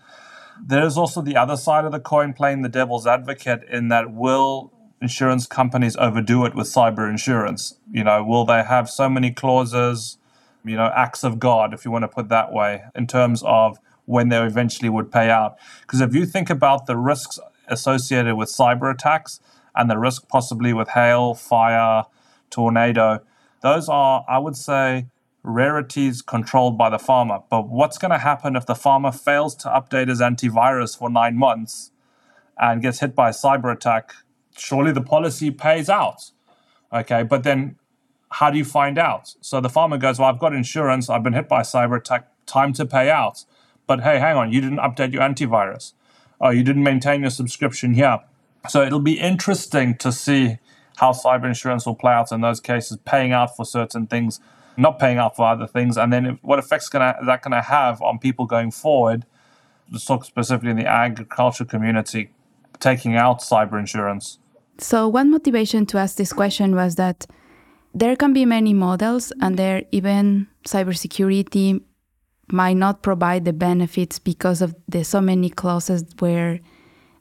There 0.58 0.86
is 0.86 0.96
also 0.96 1.20
the 1.20 1.36
other 1.36 1.56
side 1.56 1.84
of 1.84 1.92
the 1.92 2.00
coin 2.00 2.32
playing 2.32 2.62
the 2.62 2.70
devil's 2.70 3.06
advocate 3.06 3.64
in 3.70 3.88
that 3.88 4.12
will 4.12 4.72
insurance 5.00 5.46
companies 5.46 5.96
overdo 5.96 6.44
it 6.44 6.54
with 6.54 6.66
cyber 6.66 7.08
insurance? 7.08 7.78
You 7.90 8.04
know, 8.04 8.22
will 8.24 8.44
they 8.44 8.62
have 8.62 8.88
so 8.88 9.08
many 9.08 9.30
clauses, 9.30 10.18
you 10.64 10.76
know, 10.76 10.90
acts 10.94 11.24
of 11.24 11.38
God, 11.38 11.74
if 11.74 11.84
you 11.84 11.90
want 11.90 12.02
to 12.02 12.08
put 12.08 12.28
that 12.28 12.52
way, 12.52 12.84
in 12.94 13.06
terms 13.06 13.42
of 13.44 13.78
when 14.06 14.28
they 14.28 14.40
eventually 14.42 14.88
would 14.88 15.12
pay 15.12 15.30
out? 15.30 15.56
Because 15.82 16.00
if 16.00 16.14
you 16.14 16.26
think 16.26 16.50
about 16.50 16.86
the 16.86 16.96
risks 16.96 17.38
associated 17.68 18.36
with 18.36 18.48
cyber 18.48 18.92
attacks 18.92 19.40
and 19.74 19.90
the 19.90 19.98
risk 19.98 20.28
possibly 20.28 20.72
with 20.72 20.90
hail, 20.90 21.34
fire, 21.34 22.04
tornado, 22.50 23.20
those 23.62 23.88
are, 23.88 24.24
I 24.28 24.38
would 24.38 24.56
say, 24.56 25.06
rarities 25.42 26.22
controlled 26.22 26.76
by 26.76 26.90
the 26.90 26.98
farmer. 26.98 27.40
But 27.48 27.68
what's 27.68 27.98
going 27.98 28.10
to 28.10 28.18
happen 28.18 28.56
if 28.56 28.66
the 28.66 28.74
farmer 28.74 29.12
fails 29.12 29.54
to 29.56 29.68
update 29.68 30.08
his 30.08 30.20
antivirus 30.20 30.98
for 30.98 31.08
nine 31.08 31.36
months 31.36 31.92
and 32.58 32.82
gets 32.82 33.00
hit 33.00 33.14
by 33.14 33.28
a 33.28 33.32
cyber 33.32 33.72
attack 33.72 34.14
surely 34.56 34.92
the 34.92 35.00
policy 35.00 35.50
pays 35.50 35.88
out. 35.88 36.30
Okay, 36.92 37.22
but 37.22 37.42
then 37.42 37.76
how 38.30 38.50
do 38.50 38.58
you 38.58 38.64
find 38.64 38.98
out? 38.98 39.34
So 39.40 39.60
the 39.60 39.68
farmer 39.68 39.98
goes, 39.98 40.18
Well, 40.18 40.28
I've 40.28 40.38
got 40.38 40.54
insurance, 40.54 41.08
I've 41.08 41.22
been 41.22 41.32
hit 41.32 41.48
by 41.48 41.60
a 41.60 41.64
cyber 41.64 41.98
attack, 41.98 42.28
time 42.46 42.72
to 42.74 42.86
pay 42.86 43.10
out. 43.10 43.44
But 43.86 44.00
hey, 44.00 44.18
hang 44.18 44.36
on, 44.36 44.52
you 44.52 44.60
didn't 44.60 44.78
update 44.78 45.12
your 45.12 45.22
antivirus. 45.22 45.92
Oh, 46.40 46.50
you 46.50 46.62
didn't 46.62 46.82
maintain 46.82 47.22
your 47.22 47.30
subscription 47.30 47.94
here. 47.94 48.20
So 48.68 48.82
it'll 48.82 49.00
be 49.00 49.18
interesting 49.18 49.96
to 49.98 50.10
see 50.10 50.58
how 50.96 51.12
cyber 51.12 51.44
insurance 51.44 51.86
will 51.86 51.94
play 51.94 52.12
out 52.12 52.32
in 52.32 52.40
those 52.40 52.60
cases, 52.60 52.98
paying 53.04 53.32
out 53.32 53.56
for 53.56 53.64
certain 53.64 54.06
things, 54.06 54.40
not 54.76 54.98
paying 54.98 55.18
out 55.18 55.36
for 55.36 55.46
other 55.46 55.66
things, 55.66 55.96
and 55.96 56.12
then 56.12 56.38
what 56.42 56.58
effects 56.58 56.88
that 56.90 57.42
going 57.42 57.52
to 57.52 57.62
have 57.62 58.02
on 58.02 58.18
people 58.18 58.46
going 58.46 58.70
forward? 58.70 59.24
Let's 59.90 60.04
talk 60.04 60.24
specifically 60.24 60.70
in 60.70 60.76
the 60.76 60.86
agriculture 60.86 61.64
community, 61.64 62.30
taking 62.80 63.14
out 63.14 63.40
cyber 63.40 63.78
insurance. 63.78 64.38
So, 64.78 65.08
one 65.08 65.30
motivation 65.30 65.86
to 65.86 65.98
ask 65.98 66.16
this 66.16 66.32
question 66.32 66.74
was 66.74 66.96
that 66.96 67.26
there 67.94 68.14
can 68.14 68.32
be 68.34 68.44
many 68.44 68.74
models, 68.74 69.32
and 69.40 69.58
there 69.58 69.84
even 69.90 70.48
cybersecurity 70.66 71.80
might 72.52 72.76
not 72.76 73.02
provide 73.02 73.44
the 73.44 73.52
benefits 73.52 74.18
because 74.18 74.60
of 74.60 74.74
the 74.86 75.02
so 75.02 75.20
many 75.20 75.48
clauses 75.48 76.04
where 76.18 76.60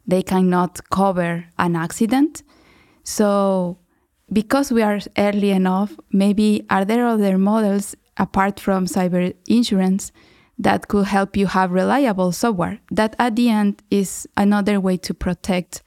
they 0.06 0.22
cannot 0.22 0.82
cover 0.90 1.46
an 1.58 1.76
accident. 1.76 2.44
So, 3.04 3.80
because 4.32 4.72
we 4.72 4.82
are 4.82 5.00
early 5.18 5.52
enough, 5.52 5.94
maybe 6.12 6.66
are 6.70 6.84
there 6.84 7.08
other 7.08 7.38
models 7.38 7.96
apart 8.18 8.60
from 8.60 8.86
cyber 8.86 9.34
insurance 9.48 10.12
that 10.58 10.88
could 10.88 11.06
help 11.06 11.38
you 11.38 11.48
have 11.48 11.72
reliable 11.72 12.32
software? 12.32 12.80
That 12.92 13.16
at 13.18 13.36
the 13.36 13.50
end 13.50 13.82
is 13.90 14.28
another 14.36 14.80
way 14.80 14.98
to 14.98 15.14
protect 15.14 15.84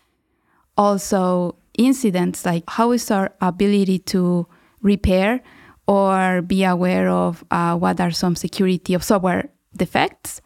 also 0.78 1.56
incidents 1.76 2.46
like 2.46 2.64
how 2.68 2.92
is 2.92 3.10
our 3.10 3.30
ability 3.40 3.98
to 3.98 4.46
repair 4.80 5.42
or 5.86 6.42
be 6.42 6.64
aware 6.64 7.08
of 7.08 7.44
uh, 7.50 7.76
what 7.76 8.00
are 8.00 8.10
some 8.10 8.36
security 8.36 8.94
of 8.94 9.02
software 9.02 9.50
defects 9.76 10.40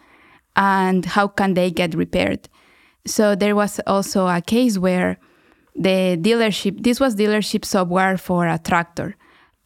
and 0.57 1.05
how 1.05 1.29
can 1.29 1.55
they 1.55 1.71
get 1.71 1.95
repaired? 1.95 2.49
So 3.07 3.35
there 3.35 3.57
was 3.57 3.81
also 3.87 4.27
a 4.29 4.41
case 4.41 4.79
where 4.79 5.19
the 5.75 6.19
dealership 6.21 6.83
this 6.83 7.01
was 7.01 7.17
dealership 7.17 7.65
software 7.65 8.17
for 8.17 8.47
a 8.47 8.59
tractor. 8.59 9.17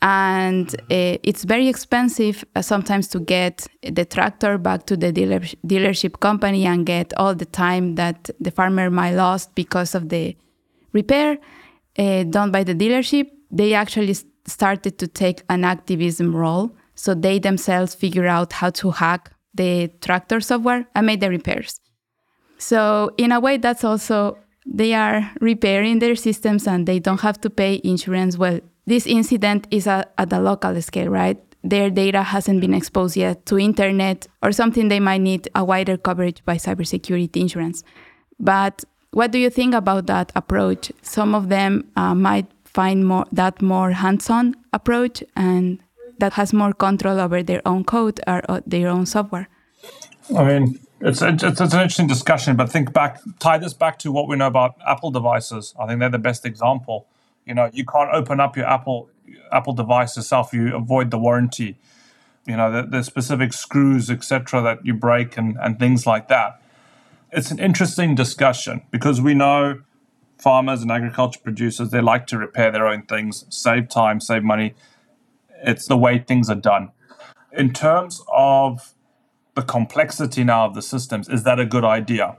And 0.03 0.75
uh, 0.83 1.19
it's 1.23 1.45
very 1.45 1.69
expensive 1.69 2.45
uh, 2.55 2.63
sometimes 2.63 3.09
to 3.09 3.19
get 3.19 3.67
the 3.83 4.05
tractor 4.05 4.59
back 4.59 4.87
to 4.87 4.97
the 4.97 5.11
dealer, 5.11 5.41
dealership 5.67 6.21
company 6.21 6.67
and 6.67 6.85
get 6.87 7.13
all 7.17 7.35
the 7.35 7.47
time 7.47 7.95
that 7.95 8.31
the 8.39 8.51
farmer 8.51 8.91
might 8.91 9.15
lost 9.15 9.55
because 9.55 9.95
of 9.95 10.11
the 10.11 10.37
repair 11.01 11.29
uh, 12.03 12.23
done 12.37 12.51
by 12.57 12.63
the 12.69 12.75
dealership 12.83 13.27
they 13.51 13.75
actually 13.75 14.15
started 14.47 14.99
to 14.99 15.07
take 15.07 15.43
an 15.49 15.65
activism 15.65 16.35
role. 16.35 16.75
So 16.95 17.15
they 17.15 17.39
themselves 17.39 17.95
figure 17.95 18.27
out 18.27 18.53
how 18.53 18.71
to 18.71 18.91
hack 18.91 19.33
the 19.55 19.89
tractor 20.01 20.41
software 20.41 20.87
and 20.95 21.07
make 21.07 21.21
the 21.21 21.31
repairs. 21.31 21.81
So 22.59 23.11
in 23.19 23.33
a 23.33 23.41
way, 23.41 23.59
that's 23.59 23.85
also 23.85 24.39
they 24.67 24.95
are 24.95 25.31
repairing 25.41 25.99
their 25.99 26.17
systems 26.17 26.67
and 26.67 26.87
they 26.87 26.99
don't 26.99 27.21
have 27.21 27.41
to 27.43 27.51
pay 27.51 27.81
insurance. 27.85 28.39
Well, 28.39 28.61
this 28.87 29.07
incident 29.07 29.67
is 29.71 29.87
a, 29.87 30.07
at 30.19 30.33
a 30.33 30.41
local 30.41 30.81
scale, 30.81 31.09
right? 31.09 31.39
Their 31.63 31.91
data 31.91 32.23
hasn't 32.23 32.61
been 32.61 32.75
exposed 32.75 33.17
yet 33.17 33.45
to 33.47 33.59
internet 33.59 34.27
or 34.43 34.53
something 34.53 34.89
they 34.89 35.01
might 35.01 35.21
need 35.21 35.49
a 35.55 35.65
wider 35.65 35.97
coverage 35.97 36.45
by 36.45 36.57
cybersecurity 36.57 37.37
insurance. 37.37 37.83
But 38.39 38.85
what 39.17 39.31
do 39.31 39.39
you 39.39 39.49
think 39.49 39.75
about 39.75 40.07
that 40.09 40.31
approach? 40.37 40.93
Some 41.01 41.35
of 41.35 41.49
them 41.49 41.91
uh, 41.97 42.15
might 42.15 42.49
find 42.65 43.07
more 43.07 43.25
that 43.33 43.63
more 43.63 43.93
hands-on 43.93 44.55
approach 44.75 45.25
and 45.35 45.79
that 46.19 46.35
has 46.35 46.53
more 46.53 46.75
control 46.75 47.19
over 47.19 47.43
their 47.43 47.63
own 47.65 47.83
code 47.85 48.21
or, 48.27 48.43
or 48.47 48.61
their 48.67 48.89
own 48.89 49.07
software. 49.07 49.49
I 50.37 50.45
mean, 50.45 50.79
it's, 51.01 51.23
it's, 51.23 51.43
it's 51.43 51.61
an 51.61 51.81
interesting 51.81 52.09
discussion, 52.09 52.57
but 52.57 52.71
think 52.71 52.93
back, 52.93 53.21
tie 53.39 53.57
this 53.57 53.73
back 53.73 53.99
to 54.01 54.13
what 54.13 54.29
we 54.29 54.37
know 54.37 54.49
about 54.49 54.75
Apple 54.87 55.11
devices. 55.11 55.75
I 55.81 55.87
think 55.87 56.01
they're 56.01 56.11
the 56.11 56.19
best 56.19 56.45
example. 56.45 57.07
You 57.47 57.55
know, 57.55 57.71
you 57.73 57.87
can't 57.87 58.11
open 58.13 58.39
up 58.39 58.55
your 58.55 58.67
Apple 58.67 59.09
Apple 59.51 59.73
device 59.73 60.15
itself; 60.19 60.53
you 60.53 60.77
avoid 60.77 61.11
the 61.11 61.19
warranty. 61.19 61.79
You 62.47 62.57
know, 62.59 62.71
the, 62.71 62.83
the 62.83 63.03
specific 63.03 63.55
screws, 63.55 64.11
etc., 64.11 64.61
that 64.63 64.85
you 64.85 64.93
break 64.93 65.39
and 65.39 65.57
and 65.59 65.79
things 65.79 66.07
like 66.07 66.29
that. 66.29 66.61
It's 67.37 67.51
an 67.51 67.59
interesting 67.59 68.15
discussion 68.15 68.81
because 68.91 69.21
we 69.21 69.35
know 69.35 69.83
farmers 70.39 70.81
and 70.81 70.91
agriculture 70.91 71.39
producers, 71.45 71.91
they 71.91 72.01
like 72.01 72.27
to 72.29 72.39
repair 72.39 72.73
their 72.73 72.87
own 72.87 73.03
things, 73.03 73.45
save 73.51 73.91
time, 73.91 74.21
save 74.21 74.43
money. 74.43 74.75
It's 75.63 75.87
the 75.87 75.99
way 75.99 76.19
things 76.19 76.49
are 76.49 76.55
done. 76.55 76.93
In 77.53 77.75
terms 77.75 78.23
of 78.33 78.95
the 79.55 79.61
complexity 79.61 80.45
now 80.45 80.65
of 80.65 80.75
the 80.75 80.81
systems, 80.81 81.29
is 81.29 81.43
that 81.43 81.61
a 81.61 81.67
good 81.67 81.85
idea? 81.85 82.39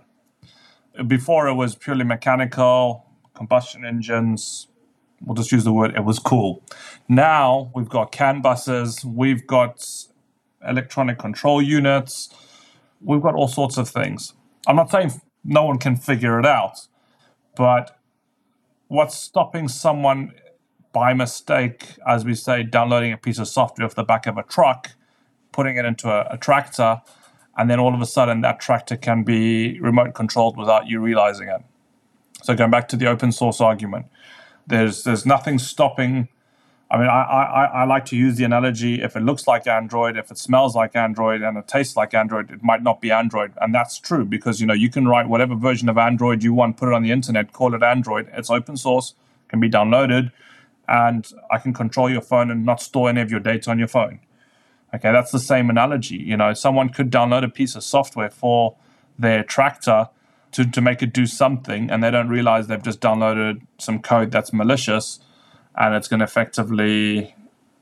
Before 1.05 1.47
it 1.47 1.53
was 1.53 1.75
purely 1.75 2.03
mechanical, 2.03 3.05
combustion 3.35 3.85
engines, 3.85 4.65
we'll 5.23 5.35
just 5.35 5.51
use 5.51 5.63
the 5.63 5.73
word, 5.73 5.93
it 5.95 6.05
was 6.05 6.17
cool. 6.17 6.63
Now 7.07 7.71
we've 7.75 7.87
got 7.87 8.11
CAN 8.11 8.41
buses, 8.41 9.05
we've 9.05 9.45
got 9.45 9.85
electronic 10.67 11.19
control 11.19 11.61
units, 11.61 12.29
we've 12.99 13.21
got 13.21 13.35
all 13.35 13.47
sorts 13.47 13.77
of 13.77 13.87
things. 13.87 14.33
I'm 14.67 14.75
not 14.75 14.91
saying 14.91 15.13
no 15.43 15.63
one 15.63 15.79
can 15.79 15.95
figure 15.95 16.39
it 16.39 16.45
out, 16.45 16.87
but 17.55 17.97
what's 18.89 19.17
stopping 19.17 19.69
someone 19.69 20.33
by 20.91 21.13
mistake, 21.13 21.95
as 22.05 22.25
we 22.25 22.35
say, 22.35 22.63
downloading 22.63 23.13
a 23.13 23.17
piece 23.17 23.39
of 23.39 23.47
software 23.47 23.85
off 23.85 23.95
the 23.95 24.03
back 24.03 24.27
of 24.27 24.37
a 24.37 24.43
truck, 24.43 24.91
putting 25.53 25.77
it 25.77 25.85
into 25.85 26.09
a, 26.09 26.27
a 26.33 26.37
tractor, 26.37 27.01
and 27.57 27.69
then 27.69 27.79
all 27.79 27.95
of 27.95 28.01
a 28.01 28.05
sudden 28.05 28.41
that 28.41 28.59
tractor 28.59 28.97
can 28.97 29.23
be 29.23 29.79
remote 29.79 30.13
controlled 30.13 30.57
without 30.57 30.87
you 30.87 30.99
realizing 30.99 31.47
it. 31.47 31.61
So 32.43 32.53
going 32.53 32.71
back 32.71 32.87
to 32.89 32.97
the 32.97 33.07
open 33.07 33.31
source 33.31 33.61
argument, 33.61 34.07
there's 34.67 35.03
there's 35.03 35.25
nothing 35.25 35.59
stopping 35.59 36.27
I 36.89 36.97
mean, 36.97 37.07
I, 37.07 37.21
I, 37.21 37.65
I 37.65 37.83
like 37.83 38.05
to 38.05 38.15
use 38.15 38.37
the 38.37 38.45
analogy 38.45 39.01
if 39.01 39.17
it 39.17 39.19
looks 39.19 39.45
like 39.45 39.67
Android, 39.67 40.15
if 40.15 40.31
it 40.31 40.37
smells 40.37 40.73
like 40.73 40.95
Android, 40.95 41.41
and 41.41 41.57
it 41.57 41.67
tastes 41.67 41.97
like 41.97 42.13
Android, 42.13 42.49
it 42.49 42.63
might 42.63 42.81
not 42.81 43.01
be 43.01 43.11
Android. 43.11 43.51
And 43.59 43.75
that's 43.75 43.99
true 43.99 44.23
because, 44.23 44.61
you 44.61 44.67
know, 44.67 44.73
you 44.73 44.89
can 44.89 45.05
write 45.05 45.27
whatever 45.27 45.53
version 45.53 45.89
of 45.89 45.97
Android 45.97 46.43
you 46.43 46.53
want, 46.53 46.77
put 46.77 46.87
it 46.87 46.93
on 46.93 47.03
the 47.03 47.11
internet, 47.11 47.51
call 47.51 47.73
it 47.73 47.83
Android. 47.83 48.29
It's 48.31 48.49
open 48.49 48.77
source, 48.77 49.15
can 49.49 49.59
be 49.59 49.69
downloaded, 49.69 50.31
and 50.87 51.27
I 51.51 51.57
can 51.57 51.73
control 51.73 52.09
your 52.09 52.21
phone 52.21 52.49
and 52.49 52.65
not 52.65 52.81
store 52.81 53.09
any 53.09 53.19
of 53.19 53.29
your 53.29 53.41
data 53.41 53.69
on 53.69 53.79
your 53.79 53.89
phone. 53.89 54.19
Okay, 54.95 55.11
that's 55.11 55.31
the 55.31 55.39
same 55.39 55.69
analogy. 55.69 56.15
You 56.15 56.37
know, 56.37 56.53
someone 56.53 56.87
could 56.87 57.11
download 57.11 57.43
a 57.43 57.49
piece 57.49 57.75
of 57.75 57.83
software 57.83 58.29
for 58.29 58.77
their 59.19 59.43
tractor 59.43 60.07
to, 60.53 60.63
to 60.63 60.79
make 60.79 61.03
it 61.03 61.11
do 61.11 61.25
something, 61.25 61.91
and 61.91 62.01
they 62.01 62.11
don't 62.11 62.29
realize 62.29 62.67
they've 62.67 62.81
just 62.81 63.01
downloaded 63.01 63.61
some 63.77 64.01
code 64.01 64.31
that's 64.31 64.53
malicious 64.53 65.19
and 65.77 65.93
it's 65.93 66.07
going 66.07 66.19
to 66.19 66.25
effectively 66.25 67.35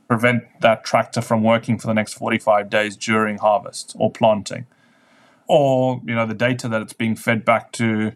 prevent 0.08 0.44
that 0.62 0.84
tractor 0.84 1.22
from 1.22 1.44
working 1.44 1.78
for 1.78 1.88
the 1.88 1.94
next 1.94 2.14
45 2.14 2.70
days 2.70 2.96
during 2.96 3.38
harvest 3.38 3.96
or 3.98 4.12
planting. 4.12 4.68
Or 5.48 6.02
you 6.06 6.16
know 6.16 6.26
the 6.26 6.34
data 6.34 6.68
that 6.68 6.82
it's 6.82 6.94
being 6.94 7.16
fed 7.16 7.46
back 7.46 7.72
to 7.74 8.14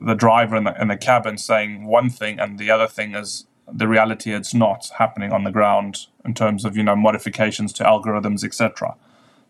the 0.00 0.14
driver 0.14 0.56
in 0.56 0.64
the, 0.64 0.80
in 0.80 0.88
the 0.88 0.96
cabin 0.96 1.36
saying 1.36 1.86
one 1.86 2.08
thing 2.08 2.40
and 2.40 2.58
the 2.58 2.70
other 2.70 2.86
thing 2.86 3.14
is 3.14 3.46
the 3.70 3.86
reality 3.86 4.32
it's 4.32 4.54
not 4.54 4.90
happening 4.98 5.30
on 5.30 5.44
the 5.44 5.50
ground 5.50 6.06
in 6.24 6.32
terms 6.32 6.64
of 6.64 6.76
you 6.76 6.82
know 6.82 6.96
modifications 6.96 7.72
to 7.74 7.84
algorithms 7.84 8.42
etc 8.42 8.96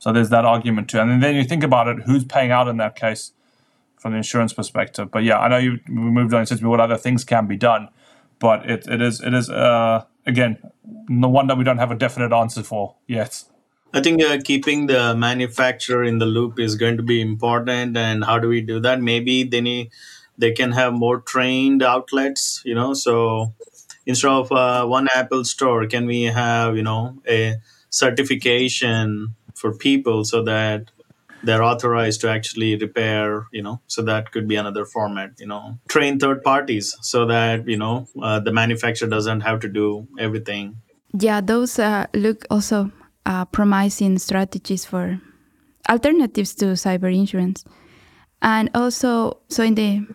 so 0.01 0.13
there's 0.13 0.31
that 0.31 0.45
argument 0.45 0.89
too. 0.89 0.99
And 0.99 1.23
then 1.23 1.37
you 1.37 1.45
think 1.45 1.63
about 1.63 1.87
it 1.87 2.03
who's 2.03 2.25
paying 2.25 2.51
out 2.51 2.67
in 2.67 2.79
that 2.79 2.97
case 2.97 3.33
from 3.97 4.13
the 4.13 4.17
insurance 4.17 4.53
perspective? 4.53 5.11
But 5.13 5.23
yeah 5.23 5.39
i 5.39 5.47
know 5.47 5.59
you 5.59 5.79
moved 5.87 6.35
on. 6.35 6.41
And 6.41 6.49
said 6.49 6.59
to 6.59 6.65
me 6.65 6.71
what 6.71 6.81
other 6.81 6.97
things 6.97 7.23
can 7.25 7.47
be 7.47 7.57
done 7.57 7.91
but 8.41 8.69
it, 8.69 8.89
it 8.89 9.01
is 9.01 9.21
it 9.21 9.35
is 9.35 9.49
uh, 9.49 10.05
again 10.27 10.59
the 11.09 11.29
one 11.29 11.47
that 11.47 11.57
we 11.57 11.65
don't 11.65 11.79
have 11.79 11.91
a 11.91 11.97
definite 11.97 12.33
answer 12.33 12.63
for 12.63 12.97
yet. 13.07 13.45
I 13.93 14.01
think 14.01 14.23
uh, 14.23 14.39
keeping 14.43 14.87
the 14.87 15.15
manufacturer 15.17 16.05
in 16.05 16.19
the 16.19 16.27
loop 16.27 16.61
is 16.61 16.77
going 16.77 16.97
to 16.97 17.03
be 17.03 17.21
important. 17.21 17.97
And 17.97 18.25
how 18.25 18.39
do 18.39 18.49
we 18.49 18.61
do 18.61 18.79
that? 18.81 19.01
Maybe 19.01 19.43
they 19.43 19.61
need, 19.61 19.91
they 20.39 20.53
can 20.53 20.73
have 20.73 20.93
more 20.93 21.21
trained 21.21 21.83
outlets. 21.83 22.63
You 22.65 22.75
know, 22.75 22.95
so 22.95 23.53
instead 24.07 24.31
of 24.31 24.53
uh, 24.53 24.87
one 24.87 25.09
Apple 25.15 25.45
store, 25.45 25.87
can 25.87 26.07
we 26.07 26.23
have 26.25 26.77
you 26.77 26.83
know 26.83 27.19
a 27.29 27.57
certification 27.91 29.35
for 29.55 29.75
people 29.75 30.25
so 30.25 30.43
that 30.45 30.91
they're 31.43 31.63
authorized 31.63 32.21
to 32.21 32.29
actually 32.29 32.77
repair 32.77 33.47
you 33.53 33.63
know 33.63 33.81
so 33.87 34.03
that 34.03 34.31
could 34.33 34.47
be 34.47 34.57
another 34.57 34.85
format 34.85 35.31
you 35.39 35.47
know. 35.47 35.79
Train 35.89 36.19
third 36.19 36.43
parties 36.43 36.97
so 37.01 37.27
that 37.27 37.69
you 37.69 37.77
know 37.77 38.07
uh, 38.23 38.41
the 38.41 38.53
manufacturer 38.53 39.09
doesn't 39.09 39.41
have 39.41 39.61
to 39.61 39.69
do 39.69 40.07
everything. 40.19 40.77
Yeah 41.19 41.41
those 41.41 41.79
uh, 41.79 42.07
look 42.15 42.47
also 42.51 42.91
uh, 43.27 43.45
promising 43.47 44.19
strategies 44.19 44.85
for 44.85 45.21
alternatives 45.89 46.55
to 46.57 46.67
cyber 46.67 47.15
insurance. 47.15 47.65
And 48.43 48.71
also 48.75 49.41
so 49.49 49.63
in 49.63 49.75
the 49.75 50.07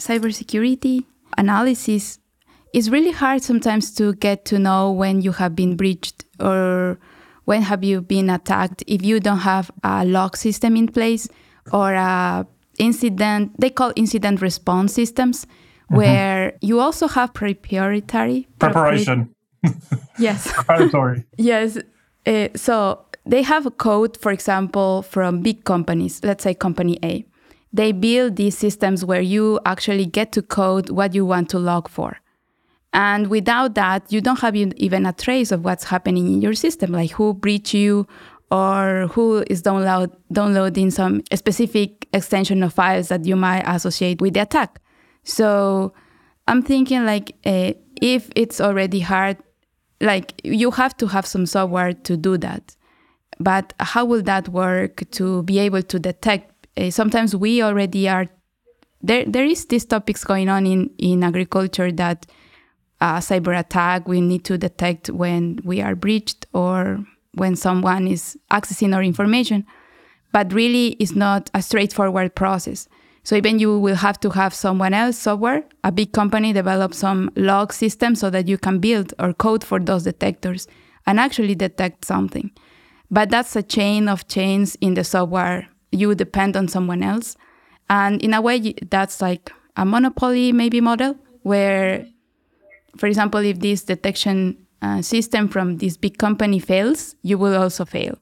cybersecurity 0.00 1.04
analysis 1.36 2.18
it's 2.74 2.88
really 2.88 3.12
hard 3.12 3.42
sometimes 3.42 3.94
to 3.94 4.14
get 4.14 4.44
to 4.44 4.58
know 4.58 4.92
when 4.92 5.22
you 5.22 5.32
have 5.32 5.56
been 5.56 5.76
breached 5.76 6.24
or 6.38 6.98
when 7.48 7.62
have 7.62 7.82
you 7.82 8.02
been 8.02 8.28
attacked? 8.28 8.84
If 8.86 9.02
you 9.02 9.20
don't 9.20 9.38
have 9.38 9.70
a 9.82 10.04
log 10.04 10.36
system 10.36 10.76
in 10.76 10.86
place 10.86 11.30
or 11.72 11.94
a 11.94 12.46
incident 12.78 13.58
they 13.58 13.70
call 13.70 13.90
incident 13.96 14.42
response 14.42 14.92
systems 14.92 15.46
mm-hmm. 15.46 15.96
where 15.96 16.58
you 16.60 16.78
also 16.78 17.08
have 17.08 17.32
preparatory 17.32 18.46
preparation. 18.58 19.34
Yes. 20.18 20.52
Preparatory. 20.52 21.24
Yes. 21.38 21.78
Uh, 22.26 22.48
so 22.54 23.00
they 23.24 23.42
have 23.42 23.64
a 23.64 23.70
code 23.70 24.18
for 24.18 24.30
example 24.30 25.02
from 25.02 25.40
big 25.40 25.64
companies 25.64 26.20
let's 26.22 26.44
say 26.44 26.52
company 26.52 26.98
a. 27.02 27.24
They 27.72 27.92
build 27.92 28.36
these 28.36 28.58
systems 28.58 29.06
where 29.06 29.22
you 29.22 29.58
actually 29.64 30.04
get 30.04 30.32
to 30.32 30.42
code 30.42 30.90
what 30.90 31.14
you 31.14 31.24
want 31.24 31.48
to 31.50 31.58
log 31.58 31.88
for 31.88 32.18
and 32.92 33.28
without 33.28 33.74
that, 33.74 34.10
you 34.10 34.20
don't 34.20 34.40
have 34.40 34.56
even 34.56 35.06
a 35.06 35.12
trace 35.12 35.52
of 35.52 35.64
what's 35.64 35.84
happening 35.84 36.26
in 36.26 36.40
your 36.40 36.54
system, 36.54 36.92
like 36.92 37.10
who 37.12 37.34
breached 37.34 37.74
you 37.74 38.06
or 38.50 39.08
who 39.12 39.44
is 39.48 39.62
download, 39.62 40.10
downloading 40.32 40.90
some 40.90 41.22
specific 41.34 42.08
extension 42.14 42.62
of 42.62 42.72
files 42.72 43.08
that 43.08 43.26
you 43.26 43.36
might 43.36 43.62
associate 43.66 44.20
with 44.20 44.34
the 44.34 44.40
attack. 44.40 44.80
So 45.22 45.92
I'm 46.46 46.62
thinking 46.62 47.04
like 47.04 47.36
uh, 47.44 47.74
if 48.00 48.30
it's 48.34 48.60
already 48.60 49.00
hard, 49.00 49.36
like 50.00 50.40
you 50.42 50.70
have 50.70 50.96
to 50.96 51.08
have 51.08 51.26
some 51.26 51.44
software 51.44 51.92
to 51.92 52.16
do 52.16 52.38
that. 52.38 52.74
But 53.38 53.74
how 53.78 54.06
will 54.06 54.22
that 54.22 54.48
work 54.48 55.08
to 55.12 55.42
be 55.42 55.58
able 55.58 55.82
to 55.82 55.98
detect? 55.98 56.66
Uh, 56.76 56.90
sometimes 56.90 57.36
we 57.36 57.62
already 57.62 58.08
are 58.08 58.26
there. 59.02 59.24
There 59.26 59.44
is 59.44 59.66
these 59.66 59.84
topics 59.84 60.24
going 60.24 60.48
on 60.48 60.66
in 60.66 60.90
in 60.98 61.22
agriculture 61.22 61.92
that 61.92 62.26
a 63.00 63.18
cyber 63.18 63.58
attack 63.58 64.08
we 64.08 64.20
need 64.20 64.44
to 64.44 64.58
detect 64.58 65.10
when 65.10 65.60
we 65.64 65.80
are 65.80 65.94
breached 65.94 66.46
or 66.52 67.04
when 67.34 67.56
someone 67.56 68.08
is 68.08 68.36
accessing 68.50 68.94
our 68.94 69.02
information. 69.02 69.64
But 70.32 70.52
really, 70.52 70.88
it's 71.00 71.14
not 71.14 71.50
a 71.54 71.62
straightforward 71.62 72.34
process. 72.34 72.88
So 73.22 73.36
even 73.36 73.58
you 73.58 73.78
will 73.78 73.96
have 73.96 74.18
to 74.20 74.30
have 74.30 74.54
someone 74.54 74.94
else 74.94 75.18
software, 75.18 75.62
a 75.84 75.92
big 75.92 76.12
company 76.12 76.52
develop 76.52 76.94
some 76.94 77.30
log 77.36 77.72
system 77.72 78.14
so 78.14 78.30
that 78.30 78.48
you 78.48 78.56
can 78.56 78.78
build 78.78 79.12
or 79.18 79.32
code 79.34 79.62
for 79.62 79.78
those 79.78 80.04
detectors 80.04 80.66
and 81.06 81.20
actually 81.20 81.54
detect 81.54 82.04
something. 82.04 82.50
But 83.10 83.30
that's 83.30 83.54
a 83.56 83.62
chain 83.62 84.08
of 84.08 84.28
chains 84.28 84.76
in 84.80 84.94
the 84.94 85.04
software. 85.04 85.68
You 85.92 86.14
depend 86.14 86.56
on 86.56 86.68
someone 86.68 87.02
else. 87.02 87.36
And 87.90 88.22
in 88.22 88.34
a 88.34 88.40
way, 88.40 88.74
that's 88.90 89.20
like 89.20 89.50
a 89.76 89.84
monopoly 89.84 90.52
maybe 90.52 90.80
model 90.80 91.16
where, 91.42 92.06
for 92.98 93.06
example, 93.06 93.40
if 93.40 93.60
this 93.60 93.82
detection 93.82 94.66
uh, 94.82 95.02
system 95.02 95.48
from 95.48 95.78
this 95.78 95.96
big 95.96 96.18
company 96.18 96.58
fails, 96.58 97.14
you 97.22 97.38
will 97.38 97.56
also 97.56 97.84
fail. 97.84 98.18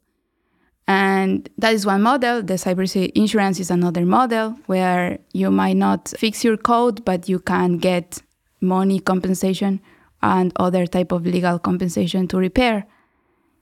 And 0.89 1.49
that 1.59 1.75
is 1.75 1.85
one 1.85 2.03
model. 2.03 2.43
The 2.43 2.55
cyber 2.55 2.87
insurance 3.15 3.59
is 3.59 3.71
another 3.71 4.07
model 4.07 4.57
where 4.67 5.19
you 5.33 5.51
might 5.51 5.77
not 5.77 6.13
fix 6.17 6.45
your 6.45 6.57
code, 6.57 7.05
but 7.05 7.29
you 7.29 7.41
can 7.41 7.79
get 7.79 8.23
money 8.61 9.01
compensation 9.01 9.81
and 10.23 10.53
other 10.57 10.87
type 10.87 11.13
of 11.13 11.27
legal 11.27 11.59
compensation 11.59 12.29
to 12.29 12.37
repair. 12.39 12.87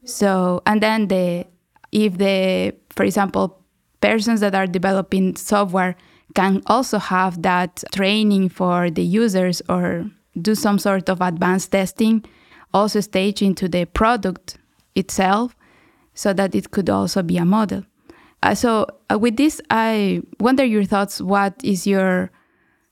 So, 0.05 0.63
and 0.67 0.83
then 0.83 1.09
the 1.09 1.47
if 1.93 2.19
the, 2.19 2.75
for 2.91 3.05
example, 3.05 3.63
persons 4.01 4.41
that 4.41 4.55
are 4.55 4.67
developing 4.67 5.37
software 5.37 5.97
can 6.35 6.61
also 6.67 6.99
have 6.99 7.41
that 7.43 7.85
training 7.93 8.49
for 8.49 8.91
the 8.91 9.03
users 9.03 9.63
or 9.69 10.11
do 10.41 10.55
some 10.55 10.79
sort 10.79 11.09
of 11.09 11.21
advanced 11.21 11.73
testing, 11.73 12.25
also 12.73 13.01
stage 13.01 13.43
into 13.43 13.69
the 13.69 13.85
product 13.85 14.59
itself, 14.95 15.57
so 16.15 16.33
that 16.33 16.55
it 16.55 16.71
could 16.71 16.91
also 16.91 17.23
be 17.23 17.37
a 17.37 17.45
model. 17.45 17.85
Uh, 18.43 18.55
so, 18.55 18.87
uh, 19.11 19.19
with 19.19 19.37
this, 19.37 19.61
I 19.71 20.23
wonder 20.39 20.65
your 20.65 20.85
thoughts. 20.85 21.21
What 21.21 21.55
is 21.65 21.87
your, 21.87 22.31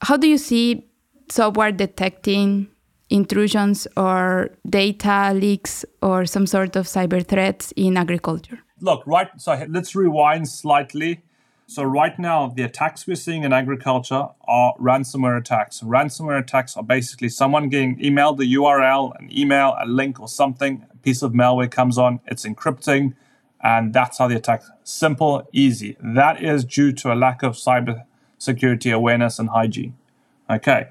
how 0.00 0.16
do 0.16 0.26
you 0.26 0.38
see 0.38 0.88
software 1.28 1.72
detecting 1.72 2.68
intrusions 3.10 3.86
or 3.96 4.50
data 4.68 5.32
leaks 5.34 5.84
or 6.00 6.24
some 6.24 6.46
sort 6.46 6.74
of 6.76 6.86
cyber 6.86 7.24
threats 7.24 7.72
in 7.76 7.96
agriculture? 7.96 8.60
Look, 8.80 9.02
right. 9.06 9.28
So 9.36 9.64
let's 9.68 9.94
rewind 9.94 10.48
slightly. 10.48 11.22
So 11.72 11.82
right 11.84 12.18
now, 12.18 12.48
the 12.48 12.64
attacks 12.64 13.06
we're 13.06 13.16
seeing 13.16 13.44
in 13.44 13.52
agriculture 13.54 14.28
are 14.46 14.74
ransomware 14.78 15.38
attacks. 15.38 15.80
Ransomware 15.80 16.38
attacks 16.38 16.76
are 16.76 16.82
basically 16.82 17.30
someone 17.30 17.70
getting 17.70 17.98
emailed 17.98 18.36
the 18.36 18.54
URL, 18.56 19.18
an 19.18 19.30
email, 19.34 19.74
a 19.80 19.86
link, 19.86 20.20
or 20.20 20.28
something. 20.28 20.84
A 20.92 20.96
piece 20.98 21.22
of 21.22 21.32
malware 21.32 21.70
comes 21.70 21.96
on. 21.96 22.20
It's 22.26 22.44
encrypting, 22.44 23.14
and 23.62 23.94
that's 23.94 24.18
how 24.18 24.28
the 24.28 24.36
attack. 24.36 24.64
Simple, 24.84 25.48
easy. 25.54 25.96
That 25.98 26.44
is 26.44 26.66
due 26.66 26.92
to 26.92 27.10
a 27.10 27.14
lack 27.14 27.42
of 27.42 27.54
cyber 27.54 28.04
security 28.36 28.90
awareness 28.90 29.38
and 29.38 29.48
hygiene. 29.48 29.96
Okay, 30.50 30.88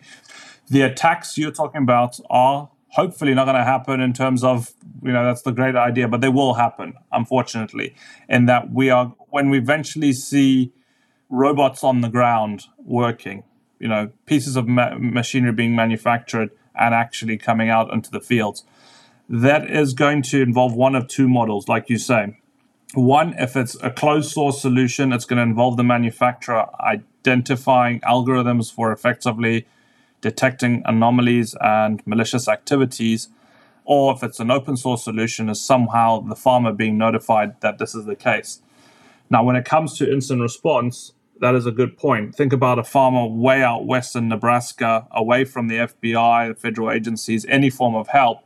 the 0.68 0.82
attacks 0.82 1.38
you're 1.38 1.52
talking 1.52 1.84
about 1.84 2.20
are 2.28 2.71
hopefully 2.92 3.34
not 3.34 3.46
going 3.46 3.58
to 3.58 3.64
happen 3.64 4.02
in 4.02 4.14
terms 4.14 4.44
of 4.44 4.72
you 5.02 5.12
know 5.12 5.26
that's 5.26 5.42
the 5.44 5.52
great 5.52 5.76
idea 5.76 6.08
but 6.08 6.22
they 6.22 6.30
will 6.30 6.56
happen 6.56 6.94
unfortunately 7.12 7.96
in 8.28 8.46
that 8.46 8.72
we 8.72 8.90
are 8.90 9.14
when 9.30 9.50
we 9.50 9.58
eventually 9.58 10.14
see 10.14 10.72
robots 11.30 11.84
on 11.84 12.02
the 12.02 12.10
ground 12.10 12.66
working 12.84 13.44
you 13.80 13.88
know 13.88 14.12
pieces 14.26 14.56
of 14.56 14.68
ma- 14.68 14.98
machinery 14.98 15.54
being 15.54 15.76
manufactured 15.76 16.50
and 16.76 16.94
actually 16.94 17.38
coming 17.38 17.70
out 17.70 17.92
into 17.94 18.12
the 18.12 18.20
fields 18.20 18.64
that 19.32 19.70
is 19.70 19.94
going 19.94 20.22
to 20.22 20.42
involve 20.42 20.74
one 20.76 20.94
of 20.94 21.08
two 21.08 21.28
models 21.28 21.70
like 21.70 21.90
you 21.90 21.98
say. 21.98 22.38
One 22.94 23.34
if 23.40 23.56
it's 23.56 23.78
a 23.82 23.90
closed 23.90 24.32
source 24.32 24.62
solution 24.62 25.14
it's 25.14 25.24
going 25.24 25.38
to 25.38 25.44
involve 25.44 25.78
the 25.78 25.84
manufacturer 25.84 26.68
identifying 26.82 28.02
algorithms 28.02 28.72
for 28.72 28.92
effectively 28.92 29.66
detecting 30.22 30.84
anomalies 30.86 31.56
and 31.60 32.06
malicious 32.06 32.48
activities, 32.48 33.30
or 33.84 34.14
if 34.14 34.24
it's 34.24 34.40
an 34.40 34.52
open 34.52 34.78
source 34.78 35.04
solution, 35.04 35.50
is 35.50 35.62
somehow 35.62 36.22
the 36.22 36.36
farmer 36.36 36.72
being 36.72 36.98
notified 36.98 37.60
that 37.62 37.78
this 37.80 37.94
is 37.96 38.06
the 38.06 38.16
case. 38.16 38.62
Now, 39.30 39.44
when 39.44 39.56
it 39.56 39.66
comes 39.66 39.98
to 39.98 40.12
instant 40.12 40.42
response, 40.42 41.14
that 41.40 41.56
is 41.56 41.66
a 41.66 41.72
good 41.72 41.98
point. 41.98 42.36
Think 42.36 42.54
about 42.54 42.78
a 42.78 42.84
farmer 42.84 43.26
way 43.26 43.64
out 43.64 43.86
west 43.86 44.16
in 44.16 44.28
Nebraska, 44.30 45.08
away 45.12 45.44
from 45.44 45.68
the 45.68 45.78
FBI, 45.78 46.50
the 46.50 46.56
federal 46.56 46.92
agencies, 46.92 47.46
any 47.50 47.70
form 47.70 47.96
of 47.96 48.10
help. 48.10 48.44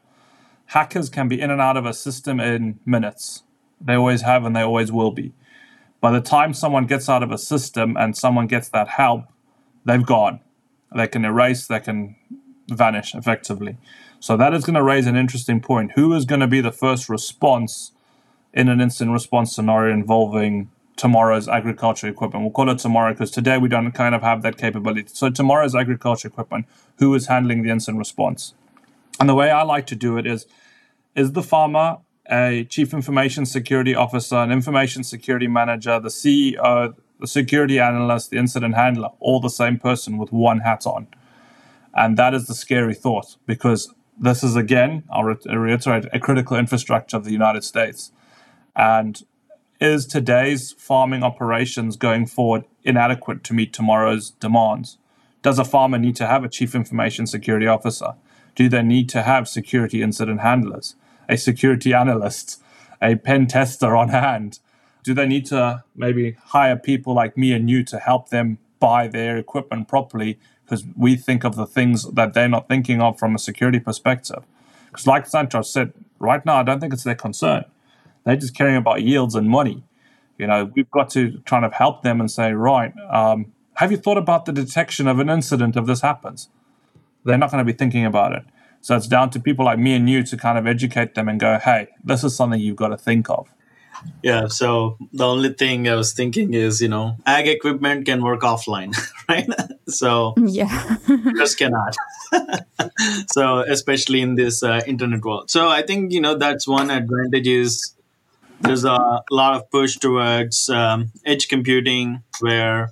Hackers 0.67 1.09
can 1.09 1.27
be 1.27 1.39
in 1.39 1.51
and 1.51 1.59
out 1.59 1.75
of 1.75 1.85
a 1.85 1.93
system 1.93 2.39
in 2.39 2.79
minutes. 2.85 3.43
They 3.81 3.95
always 3.95 4.21
have 4.21 4.45
and 4.45 4.55
they 4.55 4.61
always 4.61 4.91
will 4.91 5.11
be. 5.11 5.33
By 5.99 6.11
the 6.11 6.21
time 6.21 6.53
someone 6.53 6.85
gets 6.85 7.09
out 7.09 7.21
of 7.21 7.31
a 7.31 7.37
system 7.37 7.97
and 7.97 8.15
someone 8.15 8.47
gets 8.47 8.69
that 8.69 8.87
help, 8.87 9.25
they've 9.83 10.05
gone. 10.05 10.39
They 10.95 11.07
can 11.07 11.25
erase, 11.25 11.67
they 11.67 11.79
can 11.79 12.15
vanish 12.69 13.13
effectively. 13.13 13.77
So 14.19 14.37
that 14.37 14.53
is 14.53 14.63
going 14.65 14.75
to 14.75 14.83
raise 14.83 15.05
an 15.05 15.15
interesting 15.15 15.59
point. 15.59 15.91
Who 15.91 16.13
is 16.13 16.25
going 16.25 16.39
to 16.39 16.47
be 16.47 16.61
the 16.61 16.71
first 16.71 17.09
response 17.09 17.91
in 18.53 18.69
an 18.69 18.79
instant 18.81 19.11
response 19.11 19.53
scenario 19.53 19.93
involving 19.93 20.71
tomorrow's 20.95 21.47
agriculture 21.47 22.07
equipment? 22.07 22.43
We'll 22.43 22.53
call 22.53 22.69
it 22.69 22.79
tomorrow 22.79 23.11
because 23.11 23.29
today 23.29 23.57
we 23.57 23.69
don't 23.69 23.91
kind 23.91 24.15
of 24.15 24.21
have 24.21 24.41
that 24.43 24.57
capability. 24.57 25.09
So 25.13 25.29
tomorrow's 25.29 25.75
agriculture 25.75 26.29
equipment, 26.29 26.65
who 26.97 27.13
is 27.13 27.27
handling 27.27 27.63
the 27.63 27.69
instant 27.69 27.97
response? 27.97 28.53
And 29.19 29.29
the 29.29 29.35
way 29.35 29.51
I 29.51 29.63
like 29.63 29.85
to 29.87 29.95
do 29.95 30.17
it 30.17 30.25
is 30.25 30.45
is 31.15 31.33
the 31.33 31.43
farmer 31.43 31.99
a 32.29 32.65
chief 32.69 32.93
information 32.93 33.45
security 33.45 33.93
officer, 33.93 34.37
an 34.37 34.51
information 34.51 35.03
security 35.03 35.47
manager, 35.47 35.99
the 35.99 36.09
CEO, 36.09 36.95
the 37.19 37.27
security 37.27 37.79
analyst, 37.79 38.29
the 38.29 38.37
incident 38.37 38.75
handler, 38.75 39.09
all 39.19 39.39
the 39.39 39.49
same 39.49 39.77
person 39.77 40.17
with 40.17 40.31
one 40.31 40.59
hat 40.59 40.85
on. 40.85 41.07
And 41.93 42.17
that 42.17 42.33
is 42.33 42.47
the 42.47 42.55
scary 42.55 42.93
thought 42.93 43.37
because 43.45 43.93
this 44.19 44.43
is, 44.43 44.55
again, 44.55 45.03
I'll 45.09 45.23
reiterate, 45.23 46.05
a 46.13 46.19
critical 46.19 46.57
infrastructure 46.57 47.17
of 47.17 47.25
the 47.25 47.31
United 47.31 47.63
States. 47.63 48.11
And 48.75 49.23
is 49.79 50.05
today's 50.05 50.73
farming 50.73 51.23
operations 51.23 51.97
going 51.97 52.25
forward 52.25 52.65
inadequate 52.83 53.43
to 53.45 53.53
meet 53.53 53.73
tomorrow's 53.73 54.31
demands? 54.31 54.97
Does 55.41 55.59
a 55.59 55.65
farmer 55.65 55.97
need 55.97 56.15
to 56.17 56.27
have 56.27 56.43
a 56.43 56.49
chief 56.49 56.75
information 56.75 57.27
security 57.27 57.67
officer? 57.67 58.15
Do 58.55 58.69
they 58.69 58.81
need 58.81 59.09
to 59.09 59.23
have 59.23 59.47
security 59.47 60.01
incident 60.01 60.41
handlers, 60.41 60.95
a 61.29 61.37
security 61.37 61.93
analyst, 61.93 62.61
a 63.01 63.15
pen 63.15 63.47
tester 63.47 63.95
on 63.95 64.09
hand? 64.09 64.59
Do 65.05 65.13
they 65.13 65.27
need 65.27 65.45
to 65.47 65.83
maybe 65.95 66.35
hire 66.45 66.75
people 66.75 67.13
like 67.13 67.37
me 67.37 67.53
and 67.53 67.69
you 67.69 67.83
to 67.83 67.99
help 67.99 68.29
them 68.29 68.57
buy 68.79 69.07
their 69.07 69.37
equipment 69.37 69.87
properly? 69.87 70.39
Because 70.65 70.83
we 70.97 71.15
think 71.15 71.43
of 71.43 71.55
the 71.55 71.67
things 71.67 72.11
that 72.13 72.33
they're 72.33 72.49
not 72.49 72.67
thinking 72.67 73.01
of 73.01 73.19
from 73.19 73.35
a 73.35 73.37
security 73.37 73.79
perspective. 73.79 74.43
Because 74.87 75.05
like 75.05 75.29
Santosh 75.29 75.67
said 75.67 75.93
right 76.17 76.43
now 76.43 76.55
i 76.55 76.63
don't 76.63 76.79
think 76.79 76.91
it's 76.91 77.03
their 77.03 77.13
concern. 77.13 77.65
They're 78.23 78.35
just 78.35 78.55
caring 78.55 78.75
about 78.75 79.03
yields 79.03 79.35
and 79.35 79.47
money. 79.47 79.83
You 80.39 80.47
know 80.47 80.71
we've 80.75 80.89
got 80.89 81.11
to 81.11 81.39
kind 81.45 81.65
of 81.65 81.73
help 81.73 82.01
them 82.01 82.19
and 82.19 82.29
say 82.31 82.53
right 82.53 82.91
um, 83.11 83.53
have 83.75 83.91
you 83.91 83.97
thought 83.97 84.17
about 84.17 84.45
the 84.45 84.51
detection 84.51 85.07
of 85.07 85.19
an 85.19 85.29
incident 85.29 85.77
if 85.77 85.85
this 85.85 86.01
happens? 86.01 86.49
They're 87.23 87.37
not 87.37 87.51
going 87.51 87.63
to 87.63 87.71
be 87.71 87.77
thinking 87.77 88.05
about 88.05 88.31
it. 88.31 88.43
So 88.81 88.95
it's 88.95 89.07
down 89.07 89.29
to 89.31 89.39
people 89.39 89.65
like 89.65 89.77
me 89.77 89.93
and 89.93 90.09
you 90.09 90.23
to 90.23 90.35
kind 90.35 90.57
of 90.57 90.65
educate 90.65 91.13
them 91.13 91.29
and 91.29 91.39
go 91.39 91.59
hey 91.59 91.89
this 92.03 92.23
is 92.23 92.35
something 92.35 92.59
you've 92.59 92.75
got 92.75 92.87
to 92.87 92.97
think 92.97 93.29
of 93.29 93.54
yeah. 94.23 94.47
So 94.47 94.97
the 95.13 95.25
only 95.25 95.53
thing 95.53 95.87
I 95.87 95.95
was 95.95 96.13
thinking 96.13 96.53
is, 96.53 96.81
you 96.81 96.87
know, 96.87 97.17
ag 97.25 97.47
equipment 97.47 98.05
can 98.05 98.23
work 98.23 98.41
offline, 98.41 98.95
right? 99.29 99.47
so 99.87 100.33
yeah, 100.37 100.97
just 101.35 101.57
cannot. 101.59 101.95
so 103.31 103.59
especially 103.59 104.21
in 104.21 104.35
this 104.35 104.63
uh, 104.63 104.81
internet 104.87 105.23
world. 105.23 105.49
So 105.49 105.69
I 105.69 105.81
think 105.81 106.11
you 106.11 106.21
know 106.21 106.35
that's 106.35 106.67
one 106.67 106.89
advantage 106.89 107.47
is 107.47 107.93
there's 108.61 108.85
a 108.85 109.23
lot 109.31 109.55
of 109.55 109.69
push 109.69 109.97
towards 109.97 110.69
um, 110.69 111.11
edge 111.25 111.47
computing 111.47 112.23
where 112.39 112.91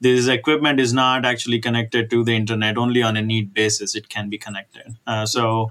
this 0.00 0.28
equipment 0.28 0.80
is 0.80 0.92
not 0.92 1.24
actually 1.24 1.60
connected 1.60 2.10
to 2.10 2.24
the 2.24 2.34
internet 2.36 2.76
only 2.76 3.02
on 3.02 3.16
a 3.16 3.22
need 3.22 3.54
basis 3.54 3.94
it 3.94 4.08
can 4.08 4.28
be 4.28 4.36
connected 4.36 4.96
uh, 5.06 5.24
so 5.24 5.70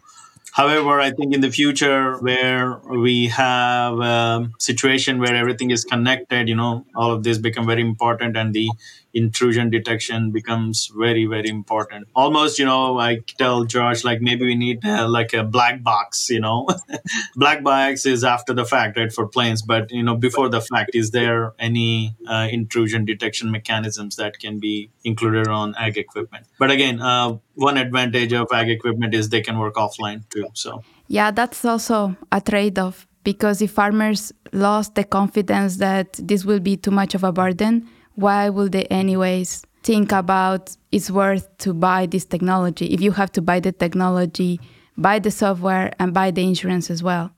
However, 0.53 1.01
I 1.01 1.09
think 1.11 1.33
in 1.33 1.41
the 1.41 1.49
future 1.51 2.17
where 2.19 2.77
we 2.87 3.27
have 3.29 3.99
a 3.99 4.51
situation 4.59 5.19
where 5.19 5.35
everything 5.35 5.71
is 5.71 5.83
connected, 5.83 6.47
you 6.47 6.55
know, 6.55 6.85
all 6.95 7.11
of 7.11 7.23
this 7.23 7.39
become 7.39 7.65
very 7.65 7.81
important 7.81 8.37
and 8.37 8.53
the 8.53 8.69
intrusion 9.13 9.69
detection 9.69 10.31
becomes 10.31 10.91
very 10.95 11.25
very 11.25 11.49
important. 11.49 12.07
Almost 12.15 12.59
you 12.59 12.65
know 12.65 12.99
i 12.99 13.19
tell 13.37 13.63
george 13.63 14.03
like 14.03 14.21
maybe 14.21 14.45
we 14.45 14.55
need 14.55 14.85
uh, 14.85 15.07
like 15.07 15.33
a 15.33 15.43
black 15.43 15.83
box 15.83 16.29
you 16.29 16.39
know? 16.39 16.67
Black 17.35 17.63
box 17.63 18.05
is 18.05 18.23
after 18.23 18.53
the 18.53 18.65
fact 18.65 18.97
right 18.97 19.11
for 19.11 19.27
planes 19.27 19.61
but 19.61 19.91
you 19.91 20.03
know 20.03 20.15
before 20.15 20.49
the 20.49 20.61
fact 20.61 20.91
is 20.93 21.11
there 21.11 21.53
any 21.59 22.15
uh, 22.27 22.47
intrusion 22.51 23.05
detection 23.05 23.51
mechanisms 23.51 24.15
that 24.15 24.39
can 24.39 24.59
be 24.59 24.89
included 25.03 25.47
on 25.47 25.75
ag 25.77 25.97
equipment? 25.97 26.45
But 26.59 26.71
again 26.71 27.01
uh, 27.01 27.37
one 27.55 27.77
advantage 27.77 28.33
of 28.33 28.47
ag 28.53 28.69
equipment 28.69 29.13
is 29.13 29.29
they 29.29 29.41
can 29.41 29.57
work 29.59 29.75
offline 29.75 30.27
too 30.29 30.47
so. 30.53 30.83
Yeah 31.07 31.31
that's 31.31 31.65
also 31.65 32.15
a 32.31 32.41
trade-off 32.41 33.07
because 33.23 33.61
if 33.61 33.71
farmers 33.71 34.31
lost 34.51 34.95
the 34.95 35.03
confidence 35.03 35.77
that 35.77 36.13
this 36.13 36.45
will 36.45 36.59
be 36.59 36.77
too 36.77 36.91
much 36.91 37.15
of 37.15 37.23
a 37.23 37.31
burden 37.31 37.87
why 38.15 38.49
would 38.49 38.71
they 38.71 38.85
anyways 38.85 39.63
think 39.83 40.11
about 40.11 40.75
it's 40.91 41.11
worth 41.11 41.57
to 41.57 41.73
buy 41.73 42.05
this 42.05 42.25
technology 42.25 42.93
if 42.93 43.01
you 43.01 43.11
have 43.11 43.31
to 43.33 43.41
buy 43.41 43.59
the 43.59 43.71
technology 43.71 44.59
buy 44.95 45.19
the 45.19 45.31
software 45.31 45.91
and 45.99 46.13
buy 46.13 46.31
the 46.31 46.43
insurance 46.43 46.89
as 46.91 47.01
well? 47.01 47.31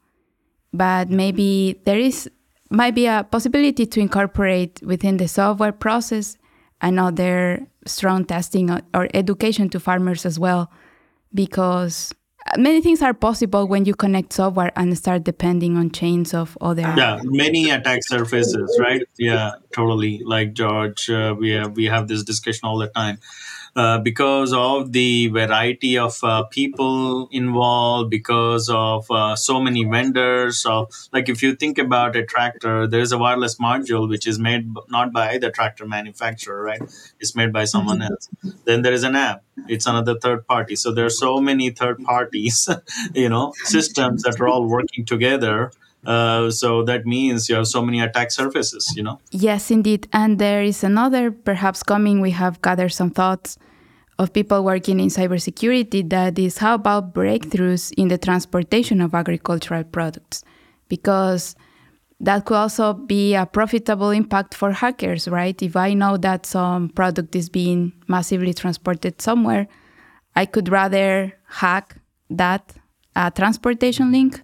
But 0.73 1.09
maybe 1.09 1.79
there 1.85 1.97
is 1.97 2.29
might 2.69 2.95
be 2.95 3.07
a 3.07 3.25
possibility 3.29 3.85
to 3.85 3.99
incorporate 3.99 4.81
within 4.83 5.17
the 5.17 5.27
software 5.27 5.71
process 5.71 6.37
another 6.81 7.65
strong 7.85 8.25
testing 8.25 8.69
or 8.93 9.07
education 9.13 9.69
to 9.69 9.79
farmers 9.79 10.25
as 10.25 10.39
well 10.39 10.71
because 11.33 12.13
many 12.57 12.81
things 12.81 13.01
are 13.01 13.13
possible 13.13 13.67
when 13.67 13.85
you 13.85 13.93
connect 13.93 14.33
software 14.33 14.71
and 14.75 14.97
start 14.97 15.23
depending 15.23 15.77
on 15.77 15.89
chains 15.91 16.33
of 16.33 16.57
other 16.61 16.81
yeah 16.81 17.19
many 17.23 17.69
attack 17.69 17.99
surfaces 18.03 18.77
right? 18.79 19.03
Yeah 19.17 19.51
totally. 19.73 20.21
Like 20.23 20.53
george 20.53 21.09
uh, 21.09 21.35
we 21.37 21.51
have 21.51 21.75
we 21.75 21.85
have 21.85 22.07
this 22.07 22.23
discussion 22.23 22.61
all 22.63 22.77
the 22.77 22.87
time 22.87 23.19
uh, 23.75 23.99
because 23.99 24.53
of 24.53 24.93
the 24.93 25.27
variety 25.27 25.97
of 25.97 26.17
uh, 26.23 26.43
people 26.43 27.27
involved, 27.31 28.09
because 28.09 28.69
of 28.69 29.09
uh, 29.11 29.35
so 29.35 29.59
many 29.59 29.83
vendors. 29.83 30.61
So, 30.61 30.87
like 31.11 31.27
if 31.27 31.43
you 31.43 31.55
think 31.55 31.77
about 31.77 32.15
a 32.15 32.25
tractor, 32.25 32.87
there 32.87 33.01
is 33.01 33.11
a 33.11 33.17
wireless 33.17 33.55
module 33.55 34.07
which 34.07 34.27
is 34.27 34.39
made 34.39 34.73
not 34.89 35.11
by 35.11 35.37
the 35.37 35.51
tractor 35.51 35.85
manufacturer, 35.85 36.61
right? 36.61 36.81
It's 37.19 37.35
made 37.35 37.51
by 37.51 37.65
someone 37.65 37.99
mm-hmm. 37.99 38.13
else. 38.13 38.29
Then 38.63 38.81
there 38.81 38.93
is 38.93 39.03
an 39.03 39.15
app. 39.15 39.43
It's 39.67 39.85
another 39.85 40.17
third 40.17 40.47
party. 40.47 40.75
So 40.75 40.93
there 40.93 41.05
are 41.05 41.09
so 41.09 41.41
many 41.41 41.69
third 41.69 42.03
parties, 42.03 42.69
you 43.13 43.27
know, 43.27 43.53
systems 43.63 44.23
that 44.23 44.39
are 44.39 44.47
all 44.47 44.65
working 44.67 45.05
together. 45.05 45.71
Uh, 46.05 46.51
so 46.51 46.83
that 46.83 47.05
means 47.05 47.49
you 47.49 47.55
have 47.55 47.67
so 47.67 47.81
many 47.81 47.99
attack 47.99 48.31
surfaces, 48.31 48.93
you 48.95 49.03
know? 49.03 49.19
Yes, 49.31 49.71
indeed. 49.71 50.07
And 50.13 50.39
there 50.39 50.63
is 50.63 50.83
another, 50.83 51.31
perhaps 51.31 51.83
coming, 51.83 52.21
we 52.21 52.31
have 52.31 52.61
gathered 52.61 52.93
some 52.93 53.09
thoughts 53.09 53.57
of 54.17 54.31
people 54.31 54.63
working 54.63 54.99
in 54.99 55.07
cybersecurity 55.07 56.09
that 56.09 56.39
is 56.39 56.59
how 56.59 56.75
about 56.75 57.13
breakthroughs 57.13 57.91
in 57.97 58.07
the 58.07 58.17
transportation 58.17 59.01
of 59.01 59.13
agricultural 59.13 59.83
products? 59.83 60.43
Because 60.87 61.55
that 62.19 62.45
could 62.45 62.55
also 62.55 62.93
be 62.93 63.35
a 63.35 63.45
profitable 63.45 64.11
impact 64.11 64.53
for 64.53 64.71
hackers, 64.71 65.27
right? 65.27 65.61
If 65.61 65.75
I 65.75 65.93
know 65.93 66.17
that 66.17 66.45
some 66.45 66.89
product 66.89 67.35
is 67.35 67.49
being 67.49 67.91
massively 68.07 68.53
transported 68.53 69.21
somewhere, 69.21 69.67
I 70.35 70.45
could 70.45 70.69
rather 70.69 71.33
hack 71.47 71.97
that 72.29 72.73
uh, 73.15 73.29
transportation 73.31 74.11
link. 74.11 74.41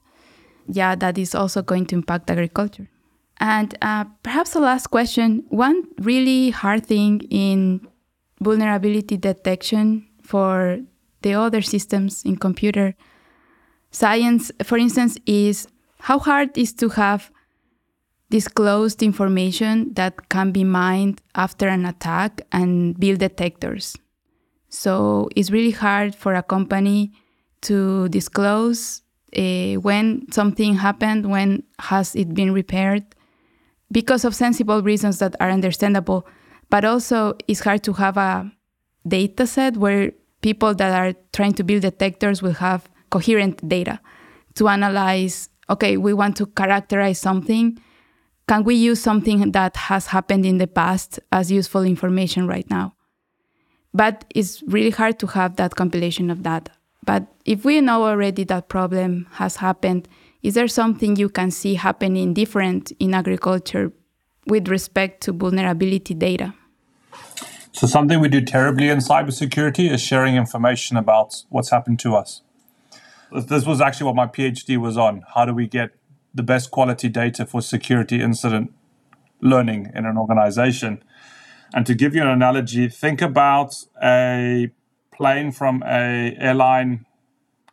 Yeah, 0.68 0.96
that 0.96 1.18
is 1.18 1.36
also 1.36 1.62
going 1.62 1.86
to 1.88 1.96
impact 1.96 2.30
agriculture. 2.30 2.90
And 3.40 3.76
uh, 3.82 4.06
perhaps 4.24 4.52
the 4.52 4.60
last 4.60 4.88
question 4.88 5.44
one 5.50 5.84
really 6.00 6.52
hard 6.52 6.86
thing 6.86 7.22
in 7.30 7.88
vulnerability 8.40 9.18
detection 9.18 10.08
for 10.22 10.80
the 11.22 11.34
other 11.34 11.62
systems 11.62 12.24
in 12.24 12.36
computer 12.36 12.96
science, 13.92 14.52
for 14.64 14.78
instance, 14.78 15.18
is 15.26 15.68
how 16.00 16.20
hard 16.20 16.58
is 16.58 16.74
to 16.74 16.90
have 16.90 17.32
disclosed 18.30 19.04
information 19.04 19.94
that 19.94 20.30
can 20.30 20.52
be 20.52 20.64
mined 20.64 21.22
after 21.36 21.68
an 21.68 21.86
attack 21.86 22.42
and 22.52 22.98
build 23.00 23.20
detectors. 23.20 23.96
So 24.70 25.30
it's 25.36 25.52
really 25.52 25.72
hard 25.72 26.16
for 26.16 26.34
a 26.34 26.42
company 26.42 27.12
to 27.64 28.08
disclose 28.10 29.02
uh, 29.38 29.76
when 29.76 30.32
something 30.32 30.76
happened, 30.76 31.30
when 31.30 31.64
has 31.80 32.16
it 32.16 32.34
been 32.34 32.54
repaired, 32.54 33.04
because 33.92 34.26
of 34.26 34.36
sensible 34.36 34.82
reasons 34.82 35.20
that 35.20 35.36
are 35.40 35.50
understandable. 35.50 36.28
But 36.70 36.86
also, 36.86 37.36
it's 37.48 37.60
hard 37.62 37.84
to 37.84 37.94
have 37.94 38.18
a 38.18 38.52
data 39.08 39.46
set 39.48 39.78
where 39.78 40.14
people 40.42 40.74
that 40.76 40.94
are 40.94 41.14
trying 41.34 41.54
to 41.54 41.64
build 41.64 41.82
detectors 41.82 42.42
will 42.42 42.54
have 42.54 42.90
coherent 43.10 43.68
data 43.68 44.00
to 44.56 44.68
analyze 44.68 45.50
okay, 45.72 45.96
we 45.98 46.14
want 46.14 46.36
to 46.38 46.46
characterize 46.48 47.20
something. 47.20 47.80
Can 48.48 48.66
we 48.66 48.76
use 48.76 49.02
something 49.02 49.54
that 49.54 49.78
has 49.78 50.08
happened 50.08 50.46
in 50.46 50.58
the 50.58 50.68
past 50.68 51.20
as 51.32 51.50
useful 51.50 51.84
information 51.84 52.46
right 52.46 52.70
now? 52.70 52.94
But 53.94 54.26
it's 54.36 54.62
really 54.64 54.90
hard 54.90 55.18
to 55.20 55.28
have 55.28 55.56
that 55.56 55.76
compilation 55.76 56.30
of 56.30 56.44
data. 56.44 56.72
But 57.06 57.28
if 57.46 57.66
we 57.66 57.82
know 57.82 58.06
already 58.06 58.44
that 58.46 58.70
problem 58.70 59.28
has 59.32 59.58
happened, 59.58 60.08
is 60.44 60.54
there 60.54 60.68
something 60.68 61.16
you 61.16 61.30
can 61.30 61.52
see 61.52 61.76
happening 61.76 62.34
different 62.34 62.92
in 63.00 63.14
agriculture 63.14 63.92
with 64.48 64.68
respect 64.68 65.22
to 65.24 65.34
vulnerability 65.34 66.14
data? 66.14 66.54
So, 67.74 67.88
something 67.88 68.20
we 68.20 68.28
do 68.28 68.42
terribly 68.42 68.90
in 68.90 69.00
cybersecurity 69.00 69.90
is 69.90 70.02
sharing 70.02 70.36
information 70.36 70.98
about 70.98 71.44
what's 71.50 71.70
happened 71.70 72.00
to 72.00 72.16
us. 72.16 72.42
This 73.32 73.66
was 73.66 73.80
actually 73.82 74.08
what 74.08 74.16
my 74.16 74.28
PhD 74.28 74.78
was 74.78 74.98
on. 74.98 75.24
How 75.34 75.46
do 75.46 75.54
we 75.54 75.68
get 75.68 75.92
the 76.34 76.44
best 76.44 76.70
quality 76.70 77.08
data 77.08 77.46
for 77.46 77.62
security 77.62 78.22
incident 78.22 78.74
learning 79.40 79.92
in 79.96 80.06
an 80.06 80.18
organization? 80.18 81.02
And 81.74 81.86
to 81.86 81.96
give 81.96 82.14
you 82.14 82.22
an 82.22 82.28
analogy, 82.28 82.90
think 82.90 83.22
about 83.22 83.76
a 84.04 84.70
plane 85.22 85.52
from 85.52 85.84
a 85.84 86.36
airline 86.40 87.06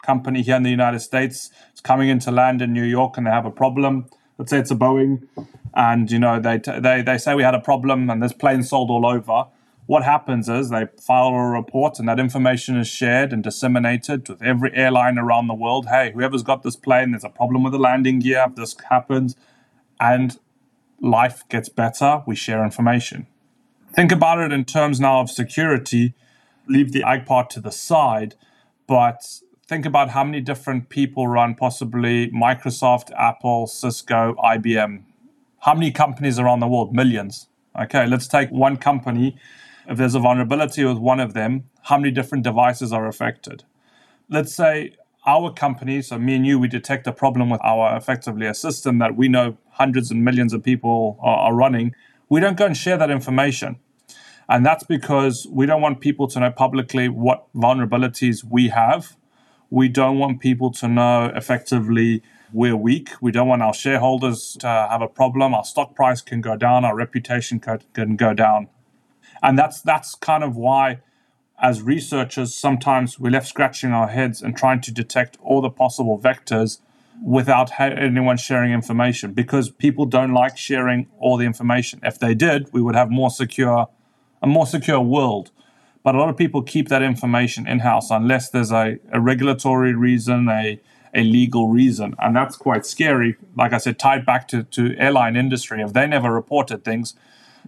company 0.03 0.43
here 0.43 0.57
in 0.57 0.63
the 0.63 0.71
United 0.71 1.01
States. 1.01 1.51
It's 1.71 1.81
coming 1.81 2.09
into 2.09 2.31
land 2.31 2.61
in 2.61 2.73
New 2.73 2.85
York 2.85 3.17
and 3.17 3.27
they 3.27 3.31
have 3.31 3.47
a 3.47 3.51
problem. 3.51 4.07
Let's 4.37 4.51
say 4.51 4.59
it's 4.59 4.71
a 4.71 4.77
Boeing, 4.77 5.27
and 5.75 6.11
you 6.11 6.19
know 6.19 6.39
they 6.39 6.59
they 6.59 7.03
they 7.03 7.19
say 7.19 7.35
we 7.35 7.43
had 7.43 7.55
a 7.55 7.61
problem 7.61 8.11
and 8.11 8.23
this 8.23 8.33
plane 8.33 8.63
sold 8.63 8.91
all 8.91 9.07
over 9.07 9.47
what 9.89 10.05
happens 10.05 10.51
is 10.51 10.69
they 10.69 10.87
file 11.01 11.29
a 11.29 11.49
report 11.49 11.99
and 11.99 12.07
that 12.07 12.21
information 12.21 12.77
is 12.77 12.87
shared 12.87 13.33
and 13.33 13.43
disseminated 13.43 14.29
with 14.29 14.43
every 14.43 14.71
airline 14.75 15.17
around 15.17 15.47
the 15.47 15.55
world. 15.55 15.87
Hey, 15.87 16.13
whoever's 16.13 16.43
got 16.43 16.63
this 16.63 16.77
plane, 16.77 17.13
there's 17.13 17.25
a 17.25 17.31
problem 17.31 17.63
with 17.63 17.73
the 17.73 17.79
landing 17.79 18.19
gear, 18.19 18.47
this 18.55 18.77
happens, 18.91 19.35
and 19.99 20.39
life 21.01 21.43
gets 21.49 21.71
better. 21.71 22.23
We 22.27 22.37
share 22.37 22.63
information. 22.63 23.29
Think 23.95 24.13
about 24.13 24.41
it 24.41 24.53
in 24.53 24.67
terms 24.67 25.01
now 25.01 25.21
of 25.21 25.31
security. 25.31 26.13
Leave 26.69 26.93
the 26.93 27.03
ag 27.03 27.27
part 27.27 27.51
to 27.51 27.61
the 27.61 27.73
side, 27.73 28.35
but 28.87 29.41
think 29.67 29.87
about 29.87 30.11
how 30.11 30.25
many 30.25 30.41
different 30.41 30.89
people 30.89 31.27
run 31.27 31.55
possibly 31.55 32.31
Microsoft, 32.31 33.11
Apple, 33.19 33.67
Cisco, 33.67 34.35
IBM. 34.45 35.03
How 35.61 35.75
many 35.75 35.91
companies 35.91 36.39
around 36.39 36.61
the 36.61 36.69
world? 36.69 36.95
Millions. 36.95 37.49
Okay, 37.79 38.07
let's 38.07 38.27
take 38.27 38.51
one 38.51 38.77
company 38.77 39.37
if 39.89 39.97
there's 39.97 40.15
a 40.15 40.21
vulnerability 40.21 40.85
with 40.85 40.99
one 40.99 41.19
of 41.19 41.33
them, 41.33 41.71
how 41.85 41.97
many 41.97 42.11
different 42.13 42.45
devices 42.45 42.93
are 42.93 43.07
affected? 43.07 43.65
Let's 44.29 44.55
say 44.55 44.97
our 45.27 45.51
company, 45.51 46.03
so 46.03 46.19
me 46.19 46.37
and 46.37 46.47
you, 46.47 46.59
we 46.59 46.69
detect 46.69 47.07
a 47.07 47.13
problem 47.13 47.49
with 47.49 47.61
our 47.65 47.97
effectively 47.97 48.47
a 48.47 48.55
system 48.55 48.99
that 48.99 49.17
we 49.17 49.29
know 49.29 49.57
hundreds 49.71 50.11
and 50.11 50.23
millions 50.23 50.53
of 50.53 50.63
people 50.63 51.19
are, 51.23 51.39
are 51.39 51.55
running. 51.55 51.95
We 52.29 52.41
don't 52.41 52.59
go 52.59 52.67
and 52.67 52.77
share 52.77 52.99
that 52.99 53.11
information. 53.11 53.77
And 54.49 54.65
that's 54.65 54.85
because 54.85 55.47
we 55.51 55.67
don't 55.67 55.83
want 55.83 56.01
people 56.01 56.29
to 56.29 56.41
know 56.41 56.51
publicly 56.51 57.09
what 57.09 57.53
vulnerabilities 57.55 58.45
we 58.45 58.69
have. 58.69 59.17
We 59.71 59.89
don't 59.89 60.19
want 60.19 60.41
people 60.41 60.71
to 60.73 60.89
know 60.89 61.31
effectively 61.35 62.23
we're 62.53 62.77
weak. 62.77 63.11
We 63.21 63.33
don't 63.33 63.49
want 63.49 63.63
our 63.63 63.75
shareholders 63.75 64.57
to 64.61 64.67
have 64.67 65.03
a 65.03 65.09
problem. 65.09 65.55
Our 65.55 65.65
stock 65.65 65.95
price 65.95 66.23
can 66.23 66.41
go 66.41 66.57
down, 66.57 66.85
our 66.85 66.97
reputation 66.97 67.61
can 67.61 68.17
go 68.17 68.35
down 68.35 68.69
and 69.43 69.59
that's 69.59 69.81
that's 69.83 70.15
kind 70.15 70.45
of 70.45 70.57
why 70.57 71.01
as 71.61 71.83
researchers 71.83 72.55
sometimes 72.55 73.19
we're 73.19 73.31
left 73.31 73.49
scratching 73.49 73.93
our 73.93 74.09
heads 74.09 74.43
and 74.43 74.57
trying 74.57 74.81
to 74.81 74.93
detect 74.93 75.39
all 75.43 75.61
the 75.61 75.71
possible 75.71 76.19
vectors 76.19 76.81
without 77.25 77.81
anyone 77.81 78.37
sharing 78.37 78.73
information 78.73 79.33
because 79.33 79.71
people 79.71 80.07
don't 80.07 80.33
like 80.33 80.57
sharing 80.57 81.09
all 81.19 81.37
the 81.37 81.45
information 81.45 82.01
if 82.03 82.19
they 82.19 82.35
did 82.35 82.73
we 82.73 82.81
would 82.81 82.95
have 82.95 83.11
more 83.11 83.31
secure 83.31 83.89
a 84.43 84.47
more 84.47 84.67
secure 84.67 85.01
world 85.01 85.51
but 86.05 86.15
a 86.15 86.19
lot 86.19 86.29
of 86.29 86.37
people 86.37 86.63
keep 86.63 86.89
that 86.89 87.03
information 87.03 87.67
in-house 87.67 88.11
unless 88.11 88.49
there's 88.51 88.73
a, 88.73 88.99
a 89.13 89.21
regulatory 89.21 89.95
reason 89.95 90.49
a 90.49 90.81
a 91.15 91.23
legal 91.23 91.69
reason 91.69 92.15
and 92.19 92.37
that's 92.37 92.57
quite 92.57 92.85
scary 92.87 93.37
like 93.57 93.73
i 93.73 93.79
said 93.79 93.99
tied 93.99 94.27
back 94.27 94.47
to, 94.49 94.63
to 94.65 94.95
airline 94.99 95.37
industry 95.37 95.83
if 95.83 95.93
they 95.93 96.07
never 96.07 96.33
reported 96.33 96.85
things 96.85 97.15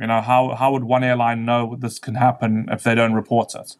You 0.00 0.06
know, 0.06 0.22
how, 0.22 0.54
how 0.54 0.72
would 0.72 0.84
one 0.84 1.04
airline 1.04 1.44
know 1.44 1.76
this 1.78 1.98
can 1.98 2.14
happen 2.14 2.68
if 2.70 2.82
they 2.82 2.94
don't 2.94 3.12
report 3.12 3.54
it? 3.54 3.76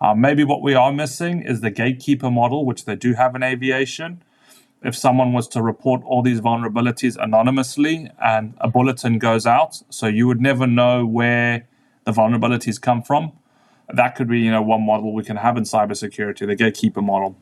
Uh, 0.00 0.14
maybe 0.14 0.44
what 0.44 0.62
we 0.62 0.74
are 0.74 0.92
missing 0.92 1.42
is 1.42 1.60
the 1.60 1.70
gatekeeper 1.70 2.30
model, 2.30 2.64
which 2.64 2.84
they 2.84 2.94
do 2.96 3.14
have 3.14 3.34
in 3.34 3.42
aviation. 3.42 4.22
If 4.82 4.94
someone 4.94 5.32
was 5.32 5.48
to 5.48 5.62
report 5.62 6.02
all 6.04 6.22
these 6.22 6.40
vulnerabilities 6.40 7.16
anonymously 7.20 8.10
and 8.22 8.54
a 8.60 8.68
bulletin 8.68 9.18
goes 9.18 9.46
out, 9.46 9.82
so 9.90 10.06
you 10.06 10.26
would 10.28 10.40
never 10.40 10.66
know 10.66 11.04
where 11.04 11.66
the 12.06 12.12
vulnerabilities 12.12 12.80
come 12.80 13.02
from, 13.02 13.32
that 13.92 14.14
could 14.14 14.28
be 14.28 14.40
you 14.40 14.50
know 14.50 14.62
one 14.62 14.86
model 14.86 15.12
we 15.12 15.22
can 15.22 15.36
have 15.36 15.56
in 15.56 15.64
cybersecurity, 15.64 16.46
the 16.46 16.54
gatekeeper 16.54 17.02
model. 17.02 17.36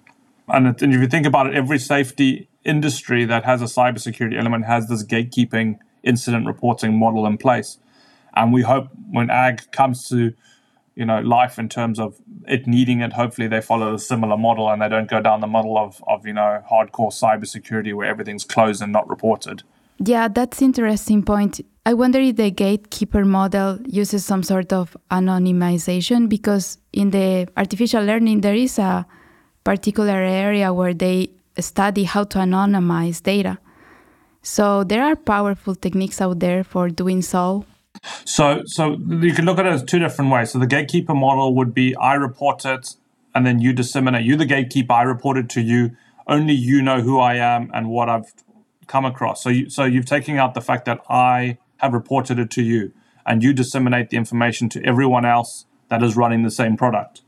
And, 0.48 0.66
and 0.66 0.94
if 0.94 1.00
you 1.00 1.06
think 1.06 1.26
about 1.26 1.46
it, 1.46 1.54
every 1.54 1.78
safety 1.78 2.48
industry 2.64 3.24
that 3.24 3.44
has 3.44 3.62
a 3.62 3.66
cybersecurity 3.66 4.38
element 4.38 4.66
has 4.66 4.88
this 4.88 5.04
gatekeeping 5.04 5.78
incident 6.02 6.46
reporting 6.46 6.98
model 6.98 7.26
in 7.26 7.38
place. 7.38 7.78
And 8.34 8.52
we 8.52 8.62
hope 8.62 8.88
when 9.10 9.30
ag 9.30 9.70
comes 9.70 10.08
to 10.08 10.34
you 10.94 11.04
know 11.04 11.20
life 11.20 11.58
in 11.58 11.68
terms 11.68 11.98
of 11.98 12.18
it 12.46 12.66
needing 12.66 13.00
it, 13.00 13.12
hopefully 13.12 13.48
they 13.48 13.60
follow 13.60 13.94
a 13.94 13.98
similar 13.98 14.36
model 14.36 14.68
and 14.68 14.82
they 14.82 14.88
don't 14.88 15.08
go 15.08 15.20
down 15.20 15.40
the 15.40 15.46
model 15.46 15.78
of, 15.78 16.02
of 16.06 16.26
you 16.26 16.32
know 16.32 16.62
hardcore 16.70 17.12
cybersecurity 17.12 17.94
where 17.94 18.08
everything's 18.08 18.44
closed 18.44 18.82
and 18.82 18.92
not 18.92 19.08
reported. 19.08 19.62
Yeah, 19.98 20.28
that's 20.28 20.60
interesting 20.60 21.22
point. 21.22 21.60
I 21.86 21.92
wonder 21.92 22.18
if 22.18 22.36
the 22.36 22.50
gatekeeper 22.50 23.26
model 23.26 23.78
uses 23.84 24.24
some 24.24 24.42
sort 24.42 24.72
of 24.72 24.96
anonymization 25.10 26.30
because 26.30 26.78
in 26.94 27.10
the 27.10 27.46
artificial 27.58 28.02
learning 28.02 28.40
there 28.40 28.54
is 28.54 28.78
a 28.78 29.06
particular 29.64 30.22
area 30.22 30.72
where 30.72 30.94
they 30.94 31.28
study 31.58 32.04
how 32.04 32.24
to 32.24 32.38
anonymize 32.38 33.22
data. 33.22 33.58
So 34.40 34.82
there 34.84 35.04
are 35.04 35.14
powerful 35.14 35.74
techniques 35.74 36.22
out 36.22 36.40
there 36.40 36.64
for 36.64 36.88
doing 36.88 37.20
so. 37.20 37.66
So, 38.24 38.62
so 38.64 38.98
you 39.08 39.34
can 39.34 39.44
look 39.44 39.58
at 39.58 39.66
it 39.66 39.72
as 39.72 39.82
two 39.82 39.98
different 39.98 40.30
ways. 40.30 40.52
So 40.52 40.58
the 40.58 40.66
gatekeeper 40.66 41.14
model 41.14 41.54
would 41.54 41.74
be 41.74 41.94
I 41.96 42.14
report 42.14 42.64
it, 42.64 42.94
and 43.34 43.46
then 43.46 43.58
you 43.60 43.72
disseminate. 43.72 44.24
You, 44.24 44.36
the 44.36 44.46
gatekeeper, 44.46 44.92
I 44.92 45.02
report 45.02 45.38
it 45.38 45.48
to 45.50 45.60
you. 45.60 45.96
Only 46.26 46.54
you 46.54 46.82
know 46.82 47.00
who 47.00 47.18
I 47.18 47.36
am 47.36 47.70
and 47.72 47.88
what 47.88 48.08
I've 48.08 48.32
come 48.86 49.04
across. 49.04 49.42
So, 49.42 49.48
you, 49.48 49.70
so 49.70 49.84
you've 49.84 50.06
taken 50.06 50.36
out 50.36 50.54
the 50.54 50.60
fact 50.60 50.84
that 50.86 51.00
I 51.08 51.58
have 51.84 51.92
reported 51.94 52.38
it 52.38 52.50
to 52.52 52.62
you, 52.62 52.92
and 53.24 53.42
you 53.42 53.52
disseminate 53.52 54.10
the 54.10 54.16
information 54.16 54.68
to 54.70 54.84
everyone 54.84 55.24
else 55.24 55.66
that 55.88 56.02
is 56.02 56.16
running 56.16 56.42
the 56.42 56.50
same 56.50 56.76
product. 56.76 57.22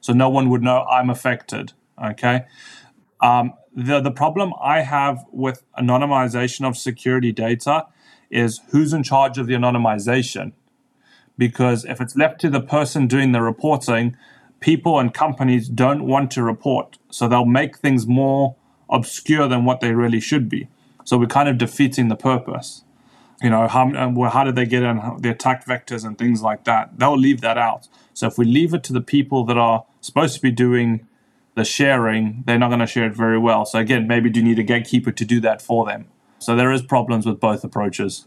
So 0.00 0.12
no 0.12 0.28
one 0.28 0.50
would 0.50 0.62
know 0.62 0.84
I'm 0.84 1.10
affected. 1.10 1.72
Okay. 2.02 2.44
Um, 3.20 3.54
the 3.74 4.00
the 4.00 4.10
problem 4.10 4.52
I 4.60 4.80
have 4.80 5.24
with 5.30 5.62
anonymization 5.78 6.66
of 6.66 6.76
security 6.76 7.32
data 7.32 7.86
is 8.30 8.60
who's 8.70 8.92
in 8.92 9.02
charge 9.02 9.38
of 9.38 9.46
the 9.46 9.54
anonymization. 9.54 10.52
Because 11.36 11.84
if 11.84 12.00
it's 12.00 12.16
left 12.16 12.40
to 12.42 12.50
the 12.50 12.60
person 12.60 13.06
doing 13.06 13.32
the 13.32 13.42
reporting, 13.42 14.16
people 14.60 14.98
and 14.98 15.12
companies 15.14 15.68
don't 15.68 16.04
want 16.06 16.30
to 16.32 16.42
report. 16.42 16.98
So 17.10 17.28
they'll 17.28 17.46
make 17.46 17.78
things 17.78 18.06
more 18.06 18.56
obscure 18.88 19.48
than 19.48 19.64
what 19.64 19.80
they 19.80 19.92
really 19.92 20.20
should 20.20 20.48
be. 20.48 20.68
So 21.04 21.16
we're 21.18 21.26
kind 21.26 21.48
of 21.48 21.58
defeating 21.58 22.08
the 22.08 22.16
purpose. 22.16 22.84
You 23.42 23.48
know, 23.48 23.68
how, 23.68 23.90
how 24.28 24.44
did 24.44 24.54
they 24.54 24.66
get 24.66 24.82
in 24.82 25.00
the 25.18 25.30
attack 25.30 25.64
vectors 25.64 26.04
and 26.04 26.18
things 26.18 26.42
like 26.42 26.64
that? 26.64 26.98
They'll 26.98 27.16
leave 27.16 27.40
that 27.40 27.56
out. 27.56 27.88
So 28.12 28.26
if 28.26 28.36
we 28.36 28.44
leave 28.44 28.74
it 28.74 28.84
to 28.84 28.92
the 28.92 29.00
people 29.00 29.44
that 29.46 29.56
are 29.56 29.84
supposed 30.00 30.34
to 30.34 30.42
be 30.42 30.50
doing 30.50 31.06
the 31.54 31.64
sharing, 31.64 32.42
they're 32.46 32.58
not 32.58 32.68
going 32.68 32.80
to 32.80 32.86
share 32.86 33.06
it 33.06 33.14
very 33.14 33.38
well. 33.38 33.64
So 33.64 33.78
again, 33.78 34.06
maybe 34.06 34.28
do 34.30 34.40
you 34.40 34.46
need 34.46 34.58
a 34.58 34.62
gatekeeper 34.62 35.10
to 35.12 35.24
do 35.24 35.40
that 35.40 35.62
for 35.62 35.86
them? 35.86 36.06
So 36.38 36.54
there 36.54 36.70
is 36.70 36.82
problems 36.82 37.26
with 37.26 37.40
both 37.40 37.64
approaches. 37.64 38.26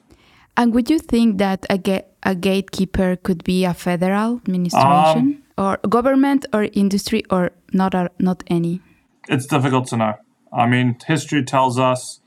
And 0.56 0.74
would 0.74 0.90
you 0.90 1.00
think 1.00 1.38
that 1.40 1.66
a, 1.70 1.78
ga- 1.78 2.06
a 2.24 2.36
gatekeeper 2.36 3.16
could 3.16 3.44
be 3.44 3.66
a 3.66 3.74
federal 3.74 4.38
administration 4.38 5.44
um, 5.58 5.66
or 5.66 5.78
government 5.90 6.46
or 6.54 6.70
industry 6.74 7.24
or 7.30 7.52
not 7.72 7.94
a, 7.94 8.12
not 8.20 8.44
any? 8.48 8.82
It's 9.28 9.46
difficult 9.46 9.88
to 9.88 9.98
know. 9.98 10.14
I 10.52 10.68
mean, 10.68 10.98
history 11.08 11.44
tells 11.44 11.80
us 11.80 12.20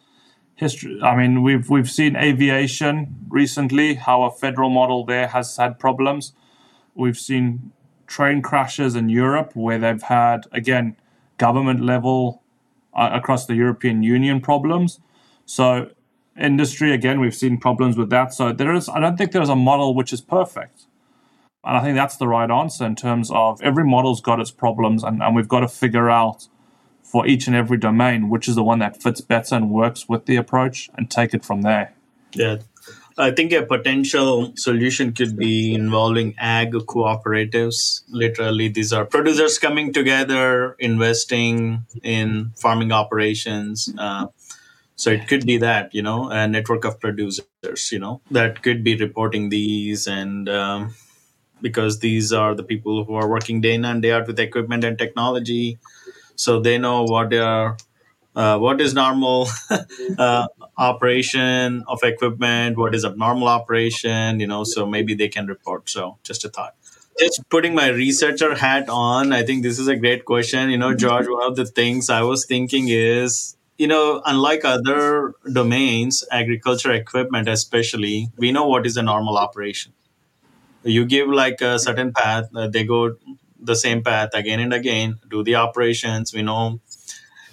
history. 0.57 0.99
I 1.03 1.15
mean, 1.15 1.43
we've 1.43 1.71
we've 1.71 1.91
seen 1.91 2.17
aviation 2.17 3.27
recently 3.29 3.95
how 3.95 4.25
a 4.25 4.31
federal 4.31 4.71
model 4.71 5.05
there 5.05 5.29
has 5.29 5.57
had 5.57 5.79
problems. 5.79 6.33
We've 6.95 7.19
seen 7.19 7.73
train 8.07 8.43
crashes 8.43 8.97
in 8.97 9.09
Europe 9.09 9.53
where 9.55 9.79
they've 9.79 10.03
had 10.03 10.47
again 10.51 10.97
government 11.39 11.81
level 11.81 12.43
uh, 12.95 13.11
across 13.13 13.47
the 13.47 13.55
European 13.55 14.03
Union 14.03 14.41
problems. 14.41 15.01
So 15.45 15.91
industry 16.39 16.93
again 16.93 17.21
we've 17.21 17.35
seen 17.35 17.59
problems 17.59 17.97
with 17.97 18.11
that. 18.11 18.33
So 18.33 18.53
there 18.53 18.75
is 18.75 18.89
I 18.89 18.99
don't 18.99 19.17
think 19.17 19.33
there's 19.33 19.51
a 19.51 19.57
model 19.57 19.95
which 19.95 20.13
is 20.13 20.21
perfect. 20.21 20.87
And 21.65 21.77
I 21.77 21.83
think 21.83 21.97
that's 21.97 22.17
the 22.17 22.29
right 22.29 22.51
answer 22.51 22.87
in 22.87 22.95
terms 22.95 23.31
of 23.33 23.61
every 23.61 23.85
model's 23.85 24.21
got 24.21 24.41
its 24.41 24.53
problems 24.53 25.03
and, 25.03 25.21
and 25.21 25.35
we've 25.35 25.49
got 25.49 25.61
to 25.61 25.69
figure 25.69 26.09
out 26.09 26.49
for 27.11 27.27
each 27.27 27.47
and 27.47 27.57
every 27.57 27.79
domain 27.79 28.29
which 28.29 28.49
is 28.49 28.55
the 28.55 28.63
one 28.63 28.79
that 28.81 29.03
fits 29.03 29.21
better 29.21 29.55
and 29.55 29.71
works 29.71 30.09
with 30.09 30.27
the 30.27 30.37
approach 30.37 30.91
and 30.97 31.11
take 31.11 31.33
it 31.33 31.45
from 31.45 31.63
there. 31.63 31.95
Yeah, 32.35 32.57
I 33.19 33.31
think 33.31 33.53
a 33.53 33.63
potential 33.63 34.53
solution 34.57 35.13
could 35.15 35.37
be 35.37 35.75
involving 35.75 36.35
ag 36.39 36.73
cooperatives. 36.73 38.03
Literally, 38.09 38.69
these 38.69 38.93
are 38.93 39.07
producers 39.07 39.59
coming 39.59 39.93
together, 39.93 40.77
investing 40.79 41.87
in 42.03 42.53
farming 42.57 42.93
operations. 42.93 43.91
Uh, 43.97 44.27
so 44.97 45.11
it 45.11 45.29
could 45.29 45.47
be 45.47 45.57
that, 45.59 45.95
you 45.95 46.03
know, 46.03 46.29
a 46.31 46.47
network 46.47 46.85
of 46.85 47.01
producers, 47.01 47.91
you 47.91 47.99
know, 47.99 48.21
that 48.31 48.63
could 48.63 48.85
be 48.85 48.97
reporting 48.97 49.49
these. 49.49 50.07
And 50.07 50.49
um, 50.49 50.95
because 51.63 52.01
these 52.01 52.35
are 52.35 52.55
the 52.55 52.63
people 52.63 53.05
who 53.05 53.15
are 53.15 53.29
working 53.29 53.63
day 53.63 53.75
in 53.75 53.85
and 53.87 54.03
day 54.03 54.13
out 54.13 54.27
with 54.27 54.39
equipment 54.39 54.85
and 54.85 54.99
technology. 54.99 55.79
So 56.37 56.61
they 56.61 56.79
know 56.79 57.05
what 57.05 57.31
they 57.31 57.39
are 57.39 57.77
uh, 58.35 58.59
what 58.59 58.81
is 58.81 58.95
normal 58.95 59.49
uh, 60.19 60.47
operation 60.77 61.83
of 61.89 62.03
equipment 62.03 62.77
what 62.77 62.95
is 62.95 63.05
abnormal 63.05 63.49
operation 63.49 64.41
you 64.41 64.47
know 64.47 64.65
so 64.65 64.87
maybe 64.87 65.15
they 65.15 65.29
can 65.29 65.47
report. 65.47 65.89
So 65.89 66.19
just 66.23 66.45
a 66.45 66.49
thought. 66.49 66.75
Just 67.19 67.49
putting 67.49 67.75
my 67.75 67.89
researcher 67.89 68.55
hat 68.55 68.89
on 68.91 69.33
i 69.33 69.43
think 69.43 69.63
this 69.63 69.79
is 69.79 69.89
a 69.89 69.97
great 69.97 70.25
question. 70.25 70.71
You 70.71 70.79
know 70.79 70.95
george 70.95 71.27
one 71.29 71.47
of 71.51 71.57
the 71.57 71.67
things 71.67 72.11
i 72.11 72.23
was 72.23 72.47
thinking 72.47 72.89
is 72.89 73.57
you 73.79 73.87
know 73.89 74.23
unlike 74.27 74.65
other 74.65 75.35
domains 75.53 76.25
agriculture 76.31 76.93
equipment 76.93 77.49
especially 77.49 78.29
we 78.37 78.53
know 78.53 78.67
what 78.69 78.87
is 78.87 78.97
a 78.97 79.03
normal 79.03 79.39
operation. 79.39 79.93
You 80.85 81.05
give 81.05 81.29
like 81.29 81.61
a 81.61 81.79
certain 81.79 82.13
path 82.13 82.47
uh, 82.55 82.69
they 82.69 82.85
go 82.85 83.17
the 83.67 83.77
same 83.77 84.03
path 84.03 84.31
again 84.35 84.61
and 84.61 84.73
again 84.73 85.19
do 85.29 85.43
the 85.43 85.55
operations 85.55 86.33
we 86.33 86.43
know 86.43 86.81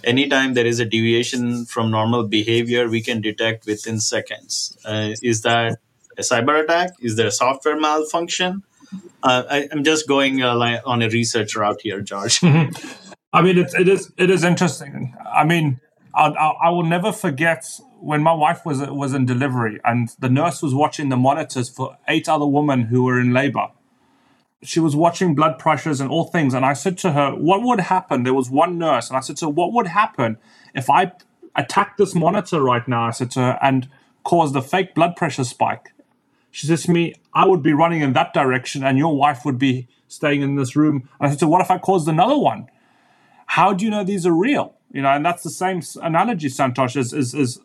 anytime 0.04 0.54
there 0.54 0.66
is 0.66 0.80
a 0.80 0.86
deviation 0.86 1.66
from 1.66 1.92
normal 1.92 2.28
behavior, 2.28 2.88
we 2.88 3.02
can 3.02 3.22
detect 3.22 3.66
within 3.66 4.00
seconds. 4.00 4.78
Uh, 4.86 5.12
is 5.22 5.42
that 5.42 5.80
a 6.18 6.22
cyber 6.22 6.64
attack? 6.64 6.92
Is 7.00 7.16
there 7.16 7.28
a 7.28 7.32
software 7.32 7.80
malfunction? 7.80 8.64
Uh, 9.24 9.44
I, 9.50 9.58
am 9.72 9.84
just 9.84 10.08
going 10.08 10.42
uh, 10.42 10.82
on 10.86 11.02
a 11.02 11.10
research 11.10 11.56
route 11.56 11.82
here, 11.82 12.02
George. 12.02 12.44
I 13.34 13.42
mean, 13.42 13.58
it's, 13.58 13.74
it 13.74 13.88
is 13.88 14.12
it 14.18 14.30
is 14.30 14.44
interesting. 14.44 15.16
I 15.26 15.44
mean, 15.44 15.80
I, 16.14 16.28
I 16.28 16.70
will 16.70 16.84
never 16.84 17.12
forget 17.12 17.66
when 18.00 18.22
my 18.22 18.34
wife 18.34 18.66
was 18.66 18.82
was 18.82 19.14
in 19.14 19.26
delivery 19.26 19.80
and 19.84 20.10
the 20.20 20.30
nurse 20.30 20.62
was 20.62 20.76
watching 20.76 21.10
the 21.10 21.18
monitors 21.18 21.70
for 21.70 21.98
eight 22.08 22.30
other 22.30 22.46
women 22.46 22.84
who 22.84 23.04
were 23.04 23.20
in 23.20 23.34
labor 23.34 23.70
she 24.64 24.80
was 24.80 24.96
watching 24.96 25.36
blood 25.36 25.60
pressures 25.60 26.00
and 26.00 26.10
all 26.10 26.26
things. 26.26 26.54
And 26.54 26.66
I 26.66 26.74
said 26.74 26.98
to 27.00 27.12
her, 27.12 27.32
What 27.36 27.62
would 27.64 27.80
happen? 27.80 28.24
There 28.24 28.34
was 28.34 28.50
one 28.50 28.78
nurse. 28.78 29.10
And 29.10 29.18
I 29.18 29.20
said 29.20 29.38
to 29.38 29.46
her, 29.46 29.52
What 29.52 29.74
would 29.74 29.88
happen 29.88 30.38
if 30.74 30.90
I 30.90 31.12
attacked 31.56 31.98
this 31.98 32.16
monitor 32.16 32.62
right 32.62 32.88
now? 32.88 33.04
I 33.04 33.12
said 33.12 33.32
to 33.32 33.40
her, 33.40 33.60
and 33.62 33.90
caused 34.24 34.56
a 34.56 34.62
fake 34.62 34.96
blood 34.96 35.16
pressure 35.16 35.44
spike. 35.44 35.94
She 36.52 36.68
says 36.68 36.84
to 36.84 36.92
me, 36.92 37.14
I 37.34 37.46
would 37.46 37.64
be 37.64 37.74
running 37.74 38.02
in 38.02 38.14
that 38.14 38.34
direction 38.34 38.84
and 38.84 38.98
your 38.98 39.16
wife 39.16 39.44
would 39.44 39.58
be 39.58 39.88
staying 40.08 40.42
in 40.42 40.56
this 40.56 40.76
room. 40.76 41.10
And 41.20 41.28
I 41.28 41.30
said, 41.32 41.40
So 41.40 41.48
what 41.48 41.62
if 41.62 41.72
I 41.72 41.78
caused 41.78 42.08
another 42.08 42.38
one? 42.38 42.68
How 43.48 43.74
do 43.74 43.86
you 43.86 43.92
know 43.92 44.04
these 44.04 44.26
are 44.26 44.34
real? 44.34 44.76
You 44.92 45.02
know, 45.02 45.10
and 45.10 45.26
that's 45.26 45.44
the 45.44 45.50
same 45.50 45.82
analogy, 46.02 46.48
Santosh, 46.48 46.96
is, 46.96 47.14
is, 47.14 47.34
is 47.34 47.60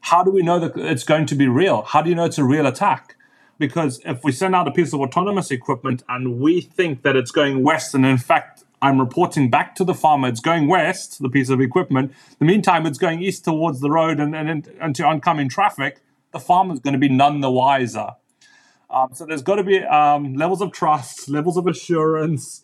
how 0.00 0.22
do 0.22 0.30
we 0.30 0.42
know 0.42 0.58
that 0.58 0.76
it's 0.76 1.04
going 1.04 1.26
to 1.26 1.34
be 1.34 1.46
real? 1.46 1.82
How 1.82 2.02
do 2.02 2.08
you 2.08 2.16
know 2.16 2.24
it's 2.24 2.38
a 2.38 2.44
real 2.44 2.66
attack? 2.66 3.16
Because 3.58 4.00
if 4.04 4.24
we 4.24 4.32
send 4.32 4.54
out 4.54 4.68
a 4.68 4.72
piece 4.72 4.92
of 4.92 5.00
autonomous 5.00 5.50
equipment 5.50 6.02
and 6.08 6.40
we 6.40 6.60
think 6.60 7.02
that 7.02 7.16
it's 7.16 7.30
going 7.30 7.62
west, 7.62 7.94
and 7.94 8.04
in 8.04 8.18
fact, 8.18 8.64
I'm 8.82 9.00
reporting 9.00 9.48
back 9.48 9.74
to 9.76 9.84
the 9.84 9.94
farmer 9.94 10.28
it's 10.28 10.40
going 10.40 10.68
west, 10.68 11.22
the 11.22 11.30
piece 11.30 11.48
of 11.48 11.60
equipment, 11.60 12.12
the 12.38 12.44
meantime, 12.44 12.84
it's 12.86 12.98
going 12.98 13.22
east 13.22 13.44
towards 13.44 13.80
the 13.80 13.90
road 13.90 14.20
and, 14.20 14.34
and 14.34 14.66
into 14.80 15.04
oncoming 15.04 15.48
traffic, 15.48 16.00
the 16.32 16.40
farmer's 16.40 16.80
going 16.80 16.92
to 16.92 16.98
be 16.98 17.08
none 17.08 17.40
the 17.40 17.50
wiser. 17.50 18.10
Um, 18.90 19.10
so 19.14 19.24
there's 19.24 19.42
got 19.42 19.56
to 19.56 19.64
be 19.64 19.82
um, 19.82 20.34
levels 20.34 20.60
of 20.60 20.72
trust, 20.72 21.28
levels 21.30 21.56
of 21.56 21.66
assurance. 21.66 22.62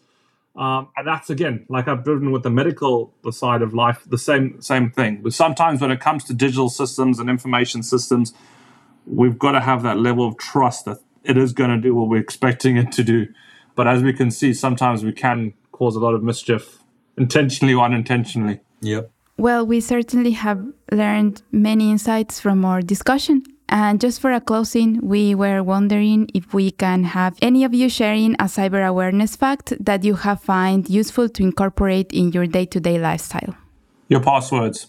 Um, 0.57 0.89
and 0.97 1.07
that's 1.07 1.31
again, 1.31 1.65
like 1.69 1.89
I've 1.89 2.05
driven 2.05 2.33
with 2.33 2.43
the 2.43 2.51
medical 2.51 3.15
the 3.23 3.33
side 3.33 3.63
of 3.63 3.73
life, 3.73 4.03
the 4.07 4.19
same 4.19 4.61
same 4.61 4.91
thing. 4.91 5.21
But 5.23 5.33
sometimes 5.33 5.81
when 5.81 5.91
it 5.91 6.01
comes 6.01 6.25
to 6.25 6.35
digital 6.35 6.69
systems 6.69 7.19
and 7.19 7.31
information 7.31 7.83
systems, 7.83 8.35
we've 9.11 9.39
got 9.39 9.53
to 9.53 9.61
have 9.61 9.83
that 9.83 9.99
level 9.99 10.27
of 10.27 10.37
trust 10.39 10.85
that 10.85 10.99
it 11.25 11.37
is 11.37 11.53
going 11.53 11.71
to 11.71 11.77
do 11.77 11.95
what 11.95 12.09
we're 12.09 12.19
expecting 12.19 12.77
it 12.77 12.93
to 12.93 13.03
do. 13.03 13.27
But 13.75 13.87
as 13.87 14.03
we 14.03 14.13
can 14.13 14.31
see, 14.31 14.55
sometimes 14.55 15.05
we 15.05 15.13
can 15.13 15.55
cause 15.73 15.97
a 15.97 16.01
lot 16.01 16.15
of 16.15 16.23
mischief, 16.23 16.79
intentionally 17.17 17.75
or 17.75 17.85
unintentionally. 17.85 18.61
Yep. 18.81 19.11
Well, 19.37 19.67
we 19.67 19.81
certainly 19.81 20.33
have 20.33 20.63
learned 20.93 21.43
many 21.51 21.91
insights 21.91 22.41
from 22.41 22.65
our 22.65 22.83
discussion. 22.83 23.43
And 23.69 24.01
just 24.01 24.21
for 24.21 24.33
a 24.33 24.41
closing, 24.41 25.01
we 25.01 25.35
were 25.35 25.63
wondering 25.63 26.29
if 26.35 26.53
we 26.53 26.73
can 26.73 27.05
have 27.05 27.39
any 27.41 27.63
of 27.65 27.73
you 27.73 27.89
sharing 27.89 28.35
a 28.35 28.45
cyber 28.45 28.87
awareness 28.87 29.37
fact 29.37 29.73
that 29.79 30.05
you 30.05 30.15
have 30.15 30.43
found 30.43 30.91
useful 30.91 31.29
to 31.29 31.43
incorporate 31.43 32.13
in 32.13 32.33
your 32.33 32.47
day 32.47 32.67
to 32.67 32.81
day 32.81 32.99
lifestyle. 32.99 33.55
Your 34.09 34.21
passwords. 34.21 34.89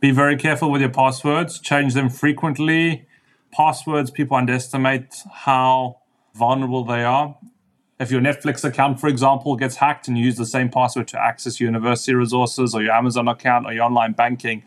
Be 0.00 0.10
very 0.10 0.36
careful 0.36 0.70
with 0.70 0.80
your 0.80 0.90
passwords, 0.90 1.58
change 1.60 1.94
them 1.94 2.08
frequently. 2.08 3.07
Passwords, 3.52 4.10
people 4.10 4.36
underestimate 4.36 5.22
how 5.32 6.00
vulnerable 6.34 6.84
they 6.84 7.04
are. 7.04 7.36
If 7.98 8.10
your 8.10 8.20
Netflix 8.20 8.62
account, 8.62 9.00
for 9.00 9.08
example, 9.08 9.56
gets 9.56 9.76
hacked 9.76 10.06
and 10.06 10.16
you 10.16 10.24
use 10.24 10.36
the 10.36 10.46
same 10.46 10.68
password 10.68 11.08
to 11.08 11.20
access 11.20 11.58
university 11.58 12.14
resources 12.14 12.74
or 12.74 12.82
your 12.82 12.92
Amazon 12.92 13.26
account 13.26 13.66
or 13.66 13.72
your 13.72 13.84
online 13.84 14.12
banking, 14.12 14.62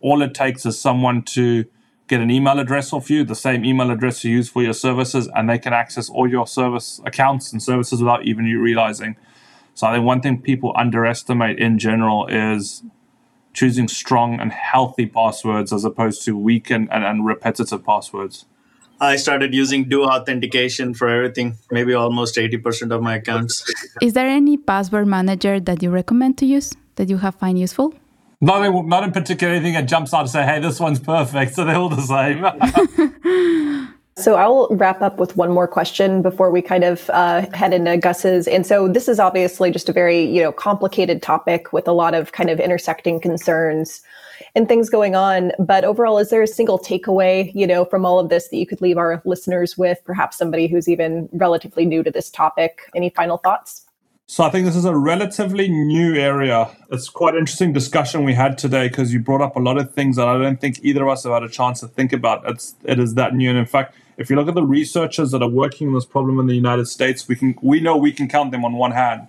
all 0.00 0.20
it 0.22 0.34
takes 0.34 0.66
is 0.66 0.80
someone 0.80 1.22
to 1.22 1.64
get 2.08 2.20
an 2.20 2.30
email 2.30 2.58
address 2.58 2.92
off 2.92 3.08
you, 3.08 3.24
the 3.24 3.34
same 3.36 3.64
email 3.64 3.90
address 3.90 4.24
you 4.24 4.32
use 4.32 4.48
for 4.48 4.62
your 4.62 4.72
services, 4.72 5.28
and 5.34 5.48
they 5.48 5.58
can 5.58 5.72
access 5.72 6.10
all 6.10 6.28
your 6.28 6.46
service 6.46 7.00
accounts 7.06 7.52
and 7.52 7.62
services 7.62 8.00
without 8.00 8.24
even 8.26 8.44
you 8.44 8.60
realizing. 8.60 9.14
So 9.74 9.86
I 9.86 9.94
think 9.94 10.04
one 10.04 10.20
thing 10.20 10.42
people 10.42 10.72
underestimate 10.76 11.58
in 11.58 11.78
general 11.78 12.26
is 12.26 12.82
choosing 13.52 13.88
strong 13.88 14.40
and 14.40 14.52
healthy 14.52 15.06
passwords 15.06 15.72
as 15.72 15.84
opposed 15.84 16.24
to 16.24 16.36
weak 16.36 16.70
and, 16.70 16.90
and, 16.92 17.04
and 17.04 17.26
repetitive 17.26 17.84
passwords. 17.84 18.46
I 19.00 19.16
started 19.16 19.52
using 19.52 19.88
do 19.88 20.04
authentication 20.04 20.94
for 20.94 21.08
everything, 21.08 21.56
maybe 21.70 21.92
almost 21.92 22.36
80% 22.36 22.92
of 22.94 23.02
my 23.02 23.16
accounts. 23.16 23.64
Is 24.00 24.12
there 24.12 24.28
any 24.28 24.56
password 24.56 25.08
manager 25.08 25.58
that 25.58 25.82
you 25.82 25.90
recommend 25.90 26.38
to 26.38 26.46
use 26.46 26.72
that 26.94 27.08
you 27.08 27.16
have 27.18 27.34
find 27.34 27.58
useful? 27.58 27.94
Not 28.40 28.64
in, 28.64 28.88
not 28.88 29.02
in 29.02 29.12
particular 29.12 29.54
anything 29.54 29.74
that 29.74 29.88
jumps 29.88 30.14
out 30.14 30.22
to 30.22 30.28
say, 30.28 30.44
hey, 30.44 30.60
this 30.60 30.78
one's 30.78 31.00
perfect. 31.00 31.54
So 31.54 31.64
they're 31.66 31.76
all 31.76 31.88
the 31.88 32.02
same. 32.02 32.44
So 34.16 34.34
I'll 34.34 34.68
wrap 34.70 35.00
up 35.00 35.18
with 35.18 35.36
one 35.38 35.50
more 35.50 35.66
question 35.66 36.20
before 36.20 36.50
we 36.50 36.60
kind 36.60 36.84
of 36.84 37.08
uh, 37.10 37.46
head 37.54 37.72
into 37.72 37.96
Gus's. 37.96 38.46
And 38.46 38.66
so 38.66 38.86
this 38.86 39.08
is 39.08 39.18
obviously 39.18 39.70
just 39.70 39.88
a 39.88 39.92
very 39.92 40.22
you 40.22 40.42
know 40.42 40.52
complicated 40.52 41.22
topic 41.22 41.72
with 41.72 41.88
a 41.88 41.92
lot 41.92 42.14
of 42.14 42.32
kind 42.32 42.50
of 42.50 42.60
intersecting 42.60 43.20
concerns 43.20 44.02
and 44.54 44.68
things 44.68 44.90
going 44.90 45.14
on. 45.14 45.52
But 45.58 45.84
overall, 45.84 46.18
is 46.18 46.28
there 46.28 46.42
a 46.42 46.46
single 46.46 46.78
takeaway 46.78 47.50
you 47.54 47.66
know 47.66 47.86
from 47.86 48.04
all 48.04 48.18
of 48.18 48.28
this 48.28 48.48
that 48.48 48.56
you 48.56 48.66
could 48.66 48.82
leave 48.82 48.98
our 48.98 49.22
listeners 49.24 49.78
with? 49.78 49.98
Perhaps 50.04 50.36
somebody 50.36 50.66
who's 50.66 50.88
even 50.88 51.30
relatively 51.32 51.86
new 51.86 52.02
to 52.02 52.10
this 52.10 52.30
topic. 52.30 52.82
Any 52.94 53.08
final 53.10 53.38
thoughts? 53.38 53.86
So 54.26 54.44
I 54.44 54.50
think 54.50 54.64
this 54.66 54.76
is 54.76 54.84
a 54.84 54.96
relatively 54.96 55.68
new 55.68 56.14
area. 56.14 56.70
It's 56.90 57.08
quite 57.08 57.34
interesting 57.34 57.72
discussion 57.72 58.24
we 58.24 58.32
had 58.34 58.56
today 58.56 58.88
because 58.88 59.12
you 59.12 59.20
brought 59.20 59.42
up 59.42 59.56
a 59.56 59.58
lot 59.58 59.78
of 59.78 59.92
things 59.92 60.16
that 60.16 60.28
I 60.28 60.38
don't 60.38 60.60
think 60.60 60.80
either 60.82 61.02
of 61.02 61.10
us 61.10 61.24
have 61.24 61.32
had 61.32 61.42
a 61.42 61.48
chance 61.48 61.80
to 61.80 61.88
think 61.88 62.12
about. 62.12 62.48
It's 62.48 62.74
it 62.84 62.98
is 62.98 63.14
that 63.14 63.34
new, 63.34 63.50
and 63.50 63.58
in 63.58 63.66
fact, 63.66 63.94
if 64.16 64.30
you 64.30 64.36
look 64.36 64.48
at 64.48 64.54
the 64.54 64.62
researchers 64.62 65.30
that 65.30 65.42
are 65.42 65.48
working 65.48 65.88
on 65.88 65.94
this 65.94 66.04
problem 66.04 66.38
in 66.38 66.46
the 66.46 66.54
United 66.54 66.86
States, 66.86 67.28
we 67.28 67.36
can 67.36 67.54
we 67.62 67.80
know 67.80 67.96
we 67.96 68.12
can 68.12 68.28
count 68.28 68.50
them 68.50 68.64
on 68.64 68.74
one 68.74 68.92
hand. 68.92 69.28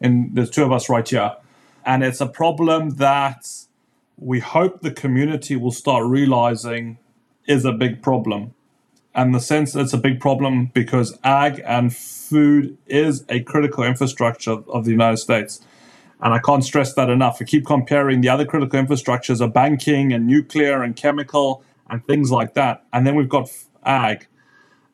And 0.00 0.34
there's 0.34 0.50
two 0.50 0.64
of 0.64 0.72
us 0.72 0.88
right 0.88 1.08
here. 1.08 1.36
And 1.84 2.02
it's 2.02 2.20
a 2.20 2.26
problem 2.26 2.90
that 2.96 3.46
we 4.16 4.40
hope 4.40 4.80
the 4.80 4.90
community 4.90 5.56
will 5.56 5.72
start 5.72 6.06
realizing 6.06 6.98
is 7.46 7.64
a 7.64 7.72
big 7.72 8.02
problem. 8.02 8.54
And 9.14 9.34
the 9.34 9.40
sense 9.40 9.72
that 9.72 9.80
it's 9.80 9.92
a 9.92 9.98
big 9.98 10.18
problem 10.18 10.70
because 10.74 11.16
ag 11.22 11.62
and 11.64 11.94
food 11.94 12.76
is 12.86 13.24
a 13.28 13.40
critical 13.40 13.84
infrastructure 13.84 14.58
of 14.68 14.84
the 14.84 14.90
United 14.90 15.18
States. 15.18 15.60
And 16.20 16.32
I 16.32 16.38
can't 16.38 16.64
stress 16.64 16.94
that 16.94 17.10
enough. 17.10 17.38
I 17.40 17.44
keep 17.44 17.66
comparing 17.66 18.22
the 18.22 18.28
other 18.28 18.44
critical 18.44 18.80
infrastructures 18.80 19.40
of 19.40 19.52
banking 19.52 20.12
and 20.12 20.26
nuclear 20.26 20.82
and 20.82 20.96
chemical 20.96 21.62
and 21.88 22.04
things 22.06 22.30
like 22.30 22.54
that. 22.54 22.84
And 22.92 23.06
then 23.06 23.14
we've 23.14 23.28
got 23.28 23.50
ag. 23.84 24.26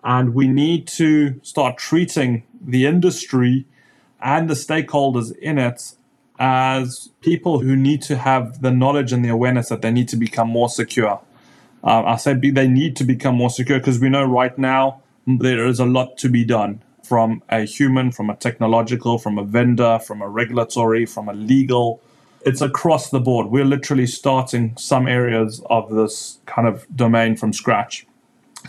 And 0.02 0.34
we 0.34 0.48
need 0.48 0.86
to 0.88 1.40
start 1.42 1.76
treating 1.78 2.44
the 2.60 2.86
industry 2.86 3.66
and 4.20 4.48
the 4.48 4.54
stakeholders 4.54 5.36
in 5.38 5.58
it 5.58 5.94
as 6.38 7.10
people 7.20 7.60
who 7.60 7.76
need 7.76 8.00
to 8.02 8.16
have 8.16 8.62
the 8.62 8.70
knowledge 8.70 9.12
and 9.12 9.24
the 9.24 9.28
awareness 9.28 9.68
that 9.68 9.82
they 9.82 9.90
need 9.90 10.08
to 10.08 10.16
become 10.16 10.48
more 10.48 10.68
secure. 10.68 11.20
Uh, 11.84 12.02
I 12.04 12.16
say 12.16 12.34
they 12.34 12.68
need 12.68 12.96
to 12.96 13.04
become 13.04 13.34
more 13.34 13.50
secure 13.50 13.78
because 13.78 13.98
we 13.98 14.08
know 14.08 14.24
right 14.24 14.56
now 14.58 15.02
there 15.26 15.66
is 15.66 15.80
a 15.80 15.84
lot 15.84 16.16
to 16.18 16.28
be 16.28 16.44
done 16.44 16.82
from 17.02 17.42
a 17.48 17.62
human, 17.62 18.12
from 18.12 18.30
a 18.30 18.36
technological, 18.36 19.18
from 19.18 19.38
a 19.38 19.44
vendor, 19.44 19.98
from 19.98 20.22
a 20.22 20.28
regulatory, 20.28 21.04
from 21.06 21.28
a 21.28 21.32
legal. 21.32 22.00
It's 22.42 22.60
across 22.60 23.10
the 23.10 23.20
board. 23.20 23.48
We're 23.48 23.64
literally 23.64 24.06
starting 24.06 24.76
some 24.78 25.06
areas 25.06 25.62
of 25.68 25.90
this 25.90 26.38
kind 26.46 26.66
of 26.66 26.86
domain 26.94 27.36
from 27.36 27.52
scratch. 27.52 28.06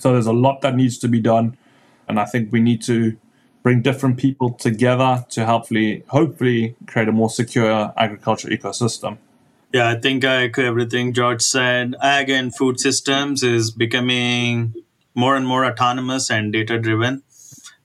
So 0.01 0.13
there's 0.13 0.25
a 0.25 0.33
lot 0.33 0.61
that 0.61 0.75
needs 0.75 0.97
to 0.99 1.07
be 1.07 1.19
done. 1.19 1.57
And 2.07 2.19
I 2.19 2.25
think 2.25 2.51
we 2.51 2.59
need 2.59 2.81
to 2.83 3.17
bring 3.61 3.83
different 3.83 4.17
people 4.17 4.51
together 4.53 5.23
to 5.29 5.45
hopefully 5.45 6.03
hopefully 6.07 6.75
create 6.87 7.07
a 7.07 7.11
more 7.11 7.29
secure 7.29 7.93
agriculture 7.95 8.49
ecosystem. 8.49 9.17
Yeah, 9.71 9.89
I 9.89 9.95
think 9.95 10.25
I 10.25 10.45
echo 10.45 10.63
everything 10.63 11.13
George 11.13 11.41
said. 11.41 11.95
Ag 12.01 12.29
and 12.29 12.53
food 12.53 12.79
systems 12.79 13.43
is 13.43 13.71
becoming 13.71 14.73
more 15.13 15.35
and 15.35 15.45
more 15.45 15.65
autonomous 15.65 16.31
and 16.31 16.51
data 16.51 16.79
driven. 16.79 17.21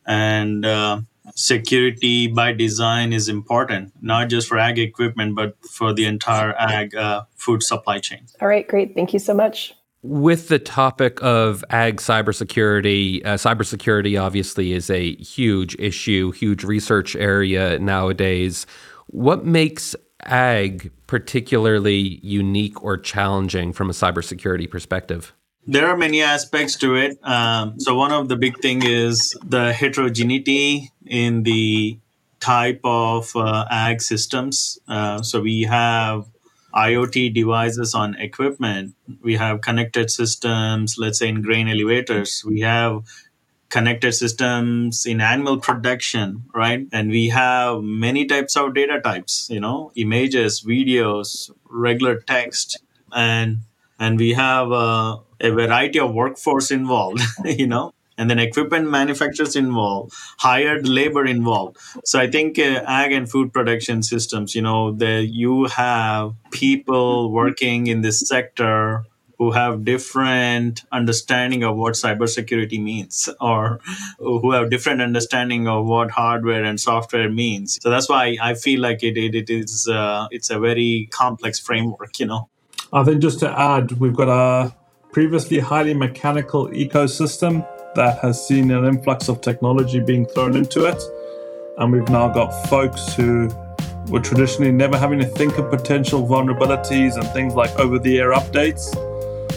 And 0.07 0.65
uh, 0.65 1.03
security 1.35 2.29
by 2.29 2.53
design 2.53 3.13
is 3.13 3.29
important, 3.29 3.93
not 4.01 4.29
just 4.29 4.49
for 4.49 4.59
ag 4.59 4.79
equipment, 4.79 5.37
but 5.37 5.57
for 5.65 5.93
the 5.93 6.07
entire 6.07 6.55
ag 6.59 6.97
uh, 6.97 7.25
food 7.37 7.63
supply 7.63 7.99
chain. 7.99 8.27
All 8.41 8.49
right, 8.49 8.67
great. 8.67 8.95
Thank 8.95 9.13
you 9.13 9.19
so 9.19 9.35
much. 9.35 9.76
With 10.03 10.49
the 10.49 10.59
topic 10.59 11.19
of 11.23 11.65
ag 11.71 11.97
cybersecurity, 11.97 13.25
uh, 13.25 13.35
cybersecurity 13.35 14.21
obviously 14.21 14.73
is 14.73 14.89
a 14.89 15.17
huge 15.17 15.75
issue, 15.79 16.31
huge 16.31 16.63
research 16.65 17.17
area 17.17 17.79
nowadays. 17.79 18.67
What 19.09 19.45
makes 19.45 19.97
ag 20.25 20.93
particularly 21.07 22.21
unique 22.23 22.83
or 22.83 22.97
challenging 22.97 23.73
from 23.73 23.91
a 23.91 23.93
cybersecurity 23.93 24.71
perspective? 24.71 25.35
There 25.67 25.89
are 25.89 25.97
many 25.97 26.23
aspects 26.23 26.77
to 26.77 26.95
it. 26.95 27.19
Um, 27.25 27.81
so 27.81 27.97
one 27.97 28.13
of 28.13 28.29
the 28.29 28.37
big 28.37 28.59
thing 28.61 28.85
is 28.85 29.37
the 29.45 29.73
heterogeneity 29.73 30.93
in 31.05 31.43
the 31.43 31.99
type 32.39 32.81
of 32.85 33.35
uh, 33.35 33.65
ag 33.71 34.01
systems. 34.01 34.79
Uh, 34.87 35.23
so 35.23 35.41
we 35.41 35.63
have 35.63 36.27
IoT 36.77 37.35
devices 37.35 37.95
on 37.95 38.15
equipment. 38.17 38.95
We 39.23 39.37
have 39.37 39.63
connected 39.63 40.11
systems, 40.11 40.97
let's 40.99 41.19
say 41.19 41.29
in 41.29 41.43
grain 41.43 41.69
elevators. 41.69 42.45
We 42.47 42.61
have 42.61 43.05
connected 43.71 44.13
systems 44.13 45.07
in 45.07 45.21
animal 45.21 45.59
production, 45.59 46.45
right? 46.55 46.87
And 46.93 47.11
we 47.11 47.31
have 47.31 47.83
many 47.83 48.27
types 48.27 48.57
of 48.57 48.75
data 48.75 49.01
types, 49.01 49.49
you 49.51 49.61
know, 49.61 49.91
images, 49.97 50.63
videos, 50.63 51.51
regular 51.69 52.21
text, 52.21 52.81
and 53.13 53.63
and 53.99 54.19
we 54.19 54.35
have 54.35 54.71
uh, 54.71 55.19
a 55.41 55.51
variety 55.51 55.99
of 55.99 56.13
workforce 56.13 56.71
involved, 56.71 57.23
you 57.45 57.67
know 57.67 57.93
and 58.19 58.31
then 58.31 58.39
equipment 58.39 58.91
manufacturers 58.91 59.57
involved, 59.57 60.13
hired 60.39 60.89
labor 60.89 61.25
involved. 61.25 61.77
So 62.05 62.19
I 62.19 62.31
think 62.31 62.59
uh, 62.59 62.83
ag 62.87 63.13
and 63.13 63.31
food 63.31 63.53
production 63.53 64.03
systems, 64.03 64.55
you 64.55 64.63
know, 64.63 64.93
that 64.93 65.27
you 65.27 65.67
have 65.67 66.35
people 66.51 67.31
working 67.31 67.87
in 67.87 68.01
this 68.01 68.21
sector 68.21 69.05
who 69.39 69.51
have 69.51 69.85
different 69.85 70.85
understanding 70.93 71.63
of 71.63 71.77
what 71.77 71.95
cybersecurity 71.95 72.83
means 72.83 73.29
or 73.41 73.81
who 74.19 74.53
have 74.53 74.71
different 74.71 75.03
understanding 75.03 75.69
of 75.69 75.85
what 75.85 76.11
hardware 76.11 76.65
and 76.65 76.81
software 76.81 77.29
means 77.31 77.79
so 77.83 77.91
that's 77.91 78.09
why 78.09 78.37
i 78.41 78.55
feel 78.55 78.81
like 78.81 79.03
it, 79.03 79.17
it, 79.17 79.35
it 79.35 79.51
is 79.51 79.89
uh, 79.89 80.27
it's 80.31 80.51
a 80.51 80.59
very 80.59 81.09
complex 81.13 81.61
framework 81.61 82.19
you 82.19 82.27
know 82.27 82.49
i 82.93 83.05
think 83.05 83.21
just 83.21 83.39
to 83.39 83.61
add 83.61 83.93
we've 83.93 84.17
got 84.17 84.29
a 84.29 84.75
previously 85.13 85.59
highly 85.59 85.95
mechanical 85.95 86.69
ecosystem 86.69 87.67
that 87.97 88.19
has 88.21 88.47
seen 88.47 88.71
an 88.71 88.85
influx 88.85 89.29
of 89.29 89.41
technology 89.41 90.01
being 90.01 90.27
thrown 90.27 90.57
into 90.57 90.85
it. 90.85 91.03
And 91.79 91.93
we've 91.93 92.09
now 92.09 92.29
got 92.29 92.51
folks 92.69 93.15
who 93.15 93.49
were 94.09 94.21
traditionally 94.21 94.71
never 94.71 94.97
having 94.97 95.19
to 95.19 95.27
think 95.27 95.59
of 95.59 95.71
potential 95.71 96.27
vulnerabilities 96.27 97.17
and 97.17 97.27
things 97.31 97.55
like 97.55 97.77
over 97.79 97.99
the 97.99 98.21
air 98.21 98.33
updates 98.33 98.93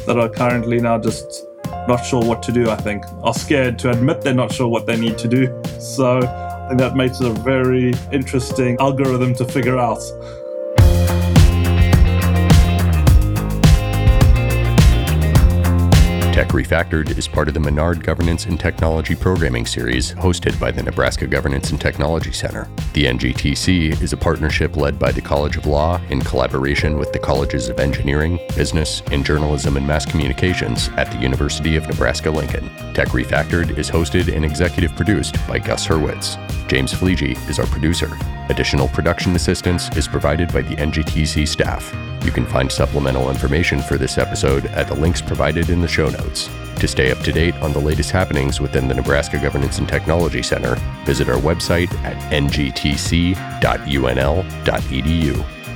that 0.05 0.17
are 0.17 0.29
currently 0.29 0.79
now 0.79 0.97
just 0.97 1.45
not 1.87 1.97
sure 1.97 2.23
what 2.23 2.41
to 2.43 2.51
do, 2.51 2.69
I 2.69 2.75
think, 2.75 3.05
are 3.23 3.33
scared 3.33 3.77
to 3.79 3.91
admit 3.91 4.21
they're 4.21 4.33
not 4.33 4.51
sure 4.51 4.67
what 4.67 4.85
they 4.85 4.99
need 4.99 5.17
to 5.19 5.27
do. 5.27 5.61
So 5.79 6.19
I 6.19 6.67
think 6.67 6.79
that 6.79 6.95
makes 6.95 7.21
it 7.21 7.27
a 7.27 7.33
very 7.41 7.93
interesting 8.11 8.77
algorithm 8.79 9.35
to 9.35 9.45
figure 9.45 9.77
out. 9.77 10.01
Tech 16.49 16.55
Refactored 16.55 17.15
is 17.15 17.27
part 17.27 17.47
of 17.47 17.53
the 17.53 17.59
Menard 17.59 18.03
Governance 18.03 18.47
and 18.47 18.59
Technology 18.59 19.13
Programming 19.13 19.67
Series 19.67 20.15
hosted 20.15 20.59
by 20.59 20.71
the 20.71 20.81
Nebraska 20.81 21.27
Governance 21.27 21.69
and 21.69 21.79
Technology 21.79 22.31
Center. 22.31 22.67
The 22.93 23.05
NGTC 23.05 24.01
is 24.01 24.13
a 24.13 24.17
partnership 24.17 24.75
led 24.75 24.97
by 24.97 25.11
the 25.11 25.21
College 25.21 25.57
of 25.57 25.67
Law 25.67 26.01
in 26.09 26.21
collaboration 26.21 26.97
with 26.97 27.13
the 27.13 27.19
Colleges 27.19 27.69
of 27.69 27.79
Engineering, 27.79 28.39
Business, 28.55 29.03
and 29.11 29.23
Journalism 29.23 29.77
and 29.77 29.85
Mass 29.85 30.07
Communications 30.07 30.89
at 30.97 31.11
the 31.11 31.19
University 31.19 31.75
of 31.75 31.87
Nebraska 31.87 32.31
Lincoln. 32.31 32.67
Tech 32.95 33.09
Refactored 33.09 33.77
is 33.77 33.91
hosted 33.91 34.35
and 34.35 34.43
executive 34.43 34.95
produced 34.95 35.35
by 35.47 35.59
Gus 35.59 35.85
Hurwitz. 35.85 36.35
James 36.67 36.91
Fleege 36.91 37.37
is 37.47 37.59
our 37.59 37.67
producer. 37.67 38.09
Additional 38.49 38.87
production 38.87 39.35
assistance 39.35 39.95
is 39.95 40.07
provided 40.07 40.51
by 40.51 40.61
the 40.61 40.75
NGTC 40.77 41.47
staff. 41.47 41.93
You 42.23 42.31
can 42.31 42.45
find 42.45 42.71
supplemental 42.71 43.29
information 43.29 43.79
for 43.81 43.97
this 43.97 44.17
episode 44.17 44.65
at 44.67 44.87
the 44.87 44.95
links 44.95 45.21
provided 45.21 45.69
in 45.69 45.81
the 45.81 45.87
show 45.87 46.09
notes. 46.09 46.38
To 46.47 46.87
stay 46.87 47.11
up 47.11 47.19
to 47.19 47.31
date 47.33 47.55
on 47.55 47.73
the 47.73 47.79
latest 47.79 48.11
happenings 48.11 48.61
within 48.61 48.87
the 48.87 48.93
Nebraska 48.93 49.37
Governance 49.37 49.79
and 49.79 49.87
Technology 49.89 50.41
Center, 50.41 50.75
visit 51.05 51.27
our 51.27 51.39
website 51.39 51.93
at 52.03 52.15
ngtc.unl.edu. 52.31 53.39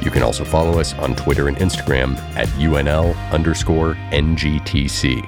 You 0.04 0.12
can 0.12 0.24
also 0.24 0.44
follow 0.44 0.80
us 0.80 0.94
on 0.96 1.16
Twitter 1.16 1.48
and 1.48 1.58
Instagram 1.58 2.18
at 2.36 2.48
UNL 2.50 3.16
underscore 3.32 3.96
NGTC. 4.12 5.24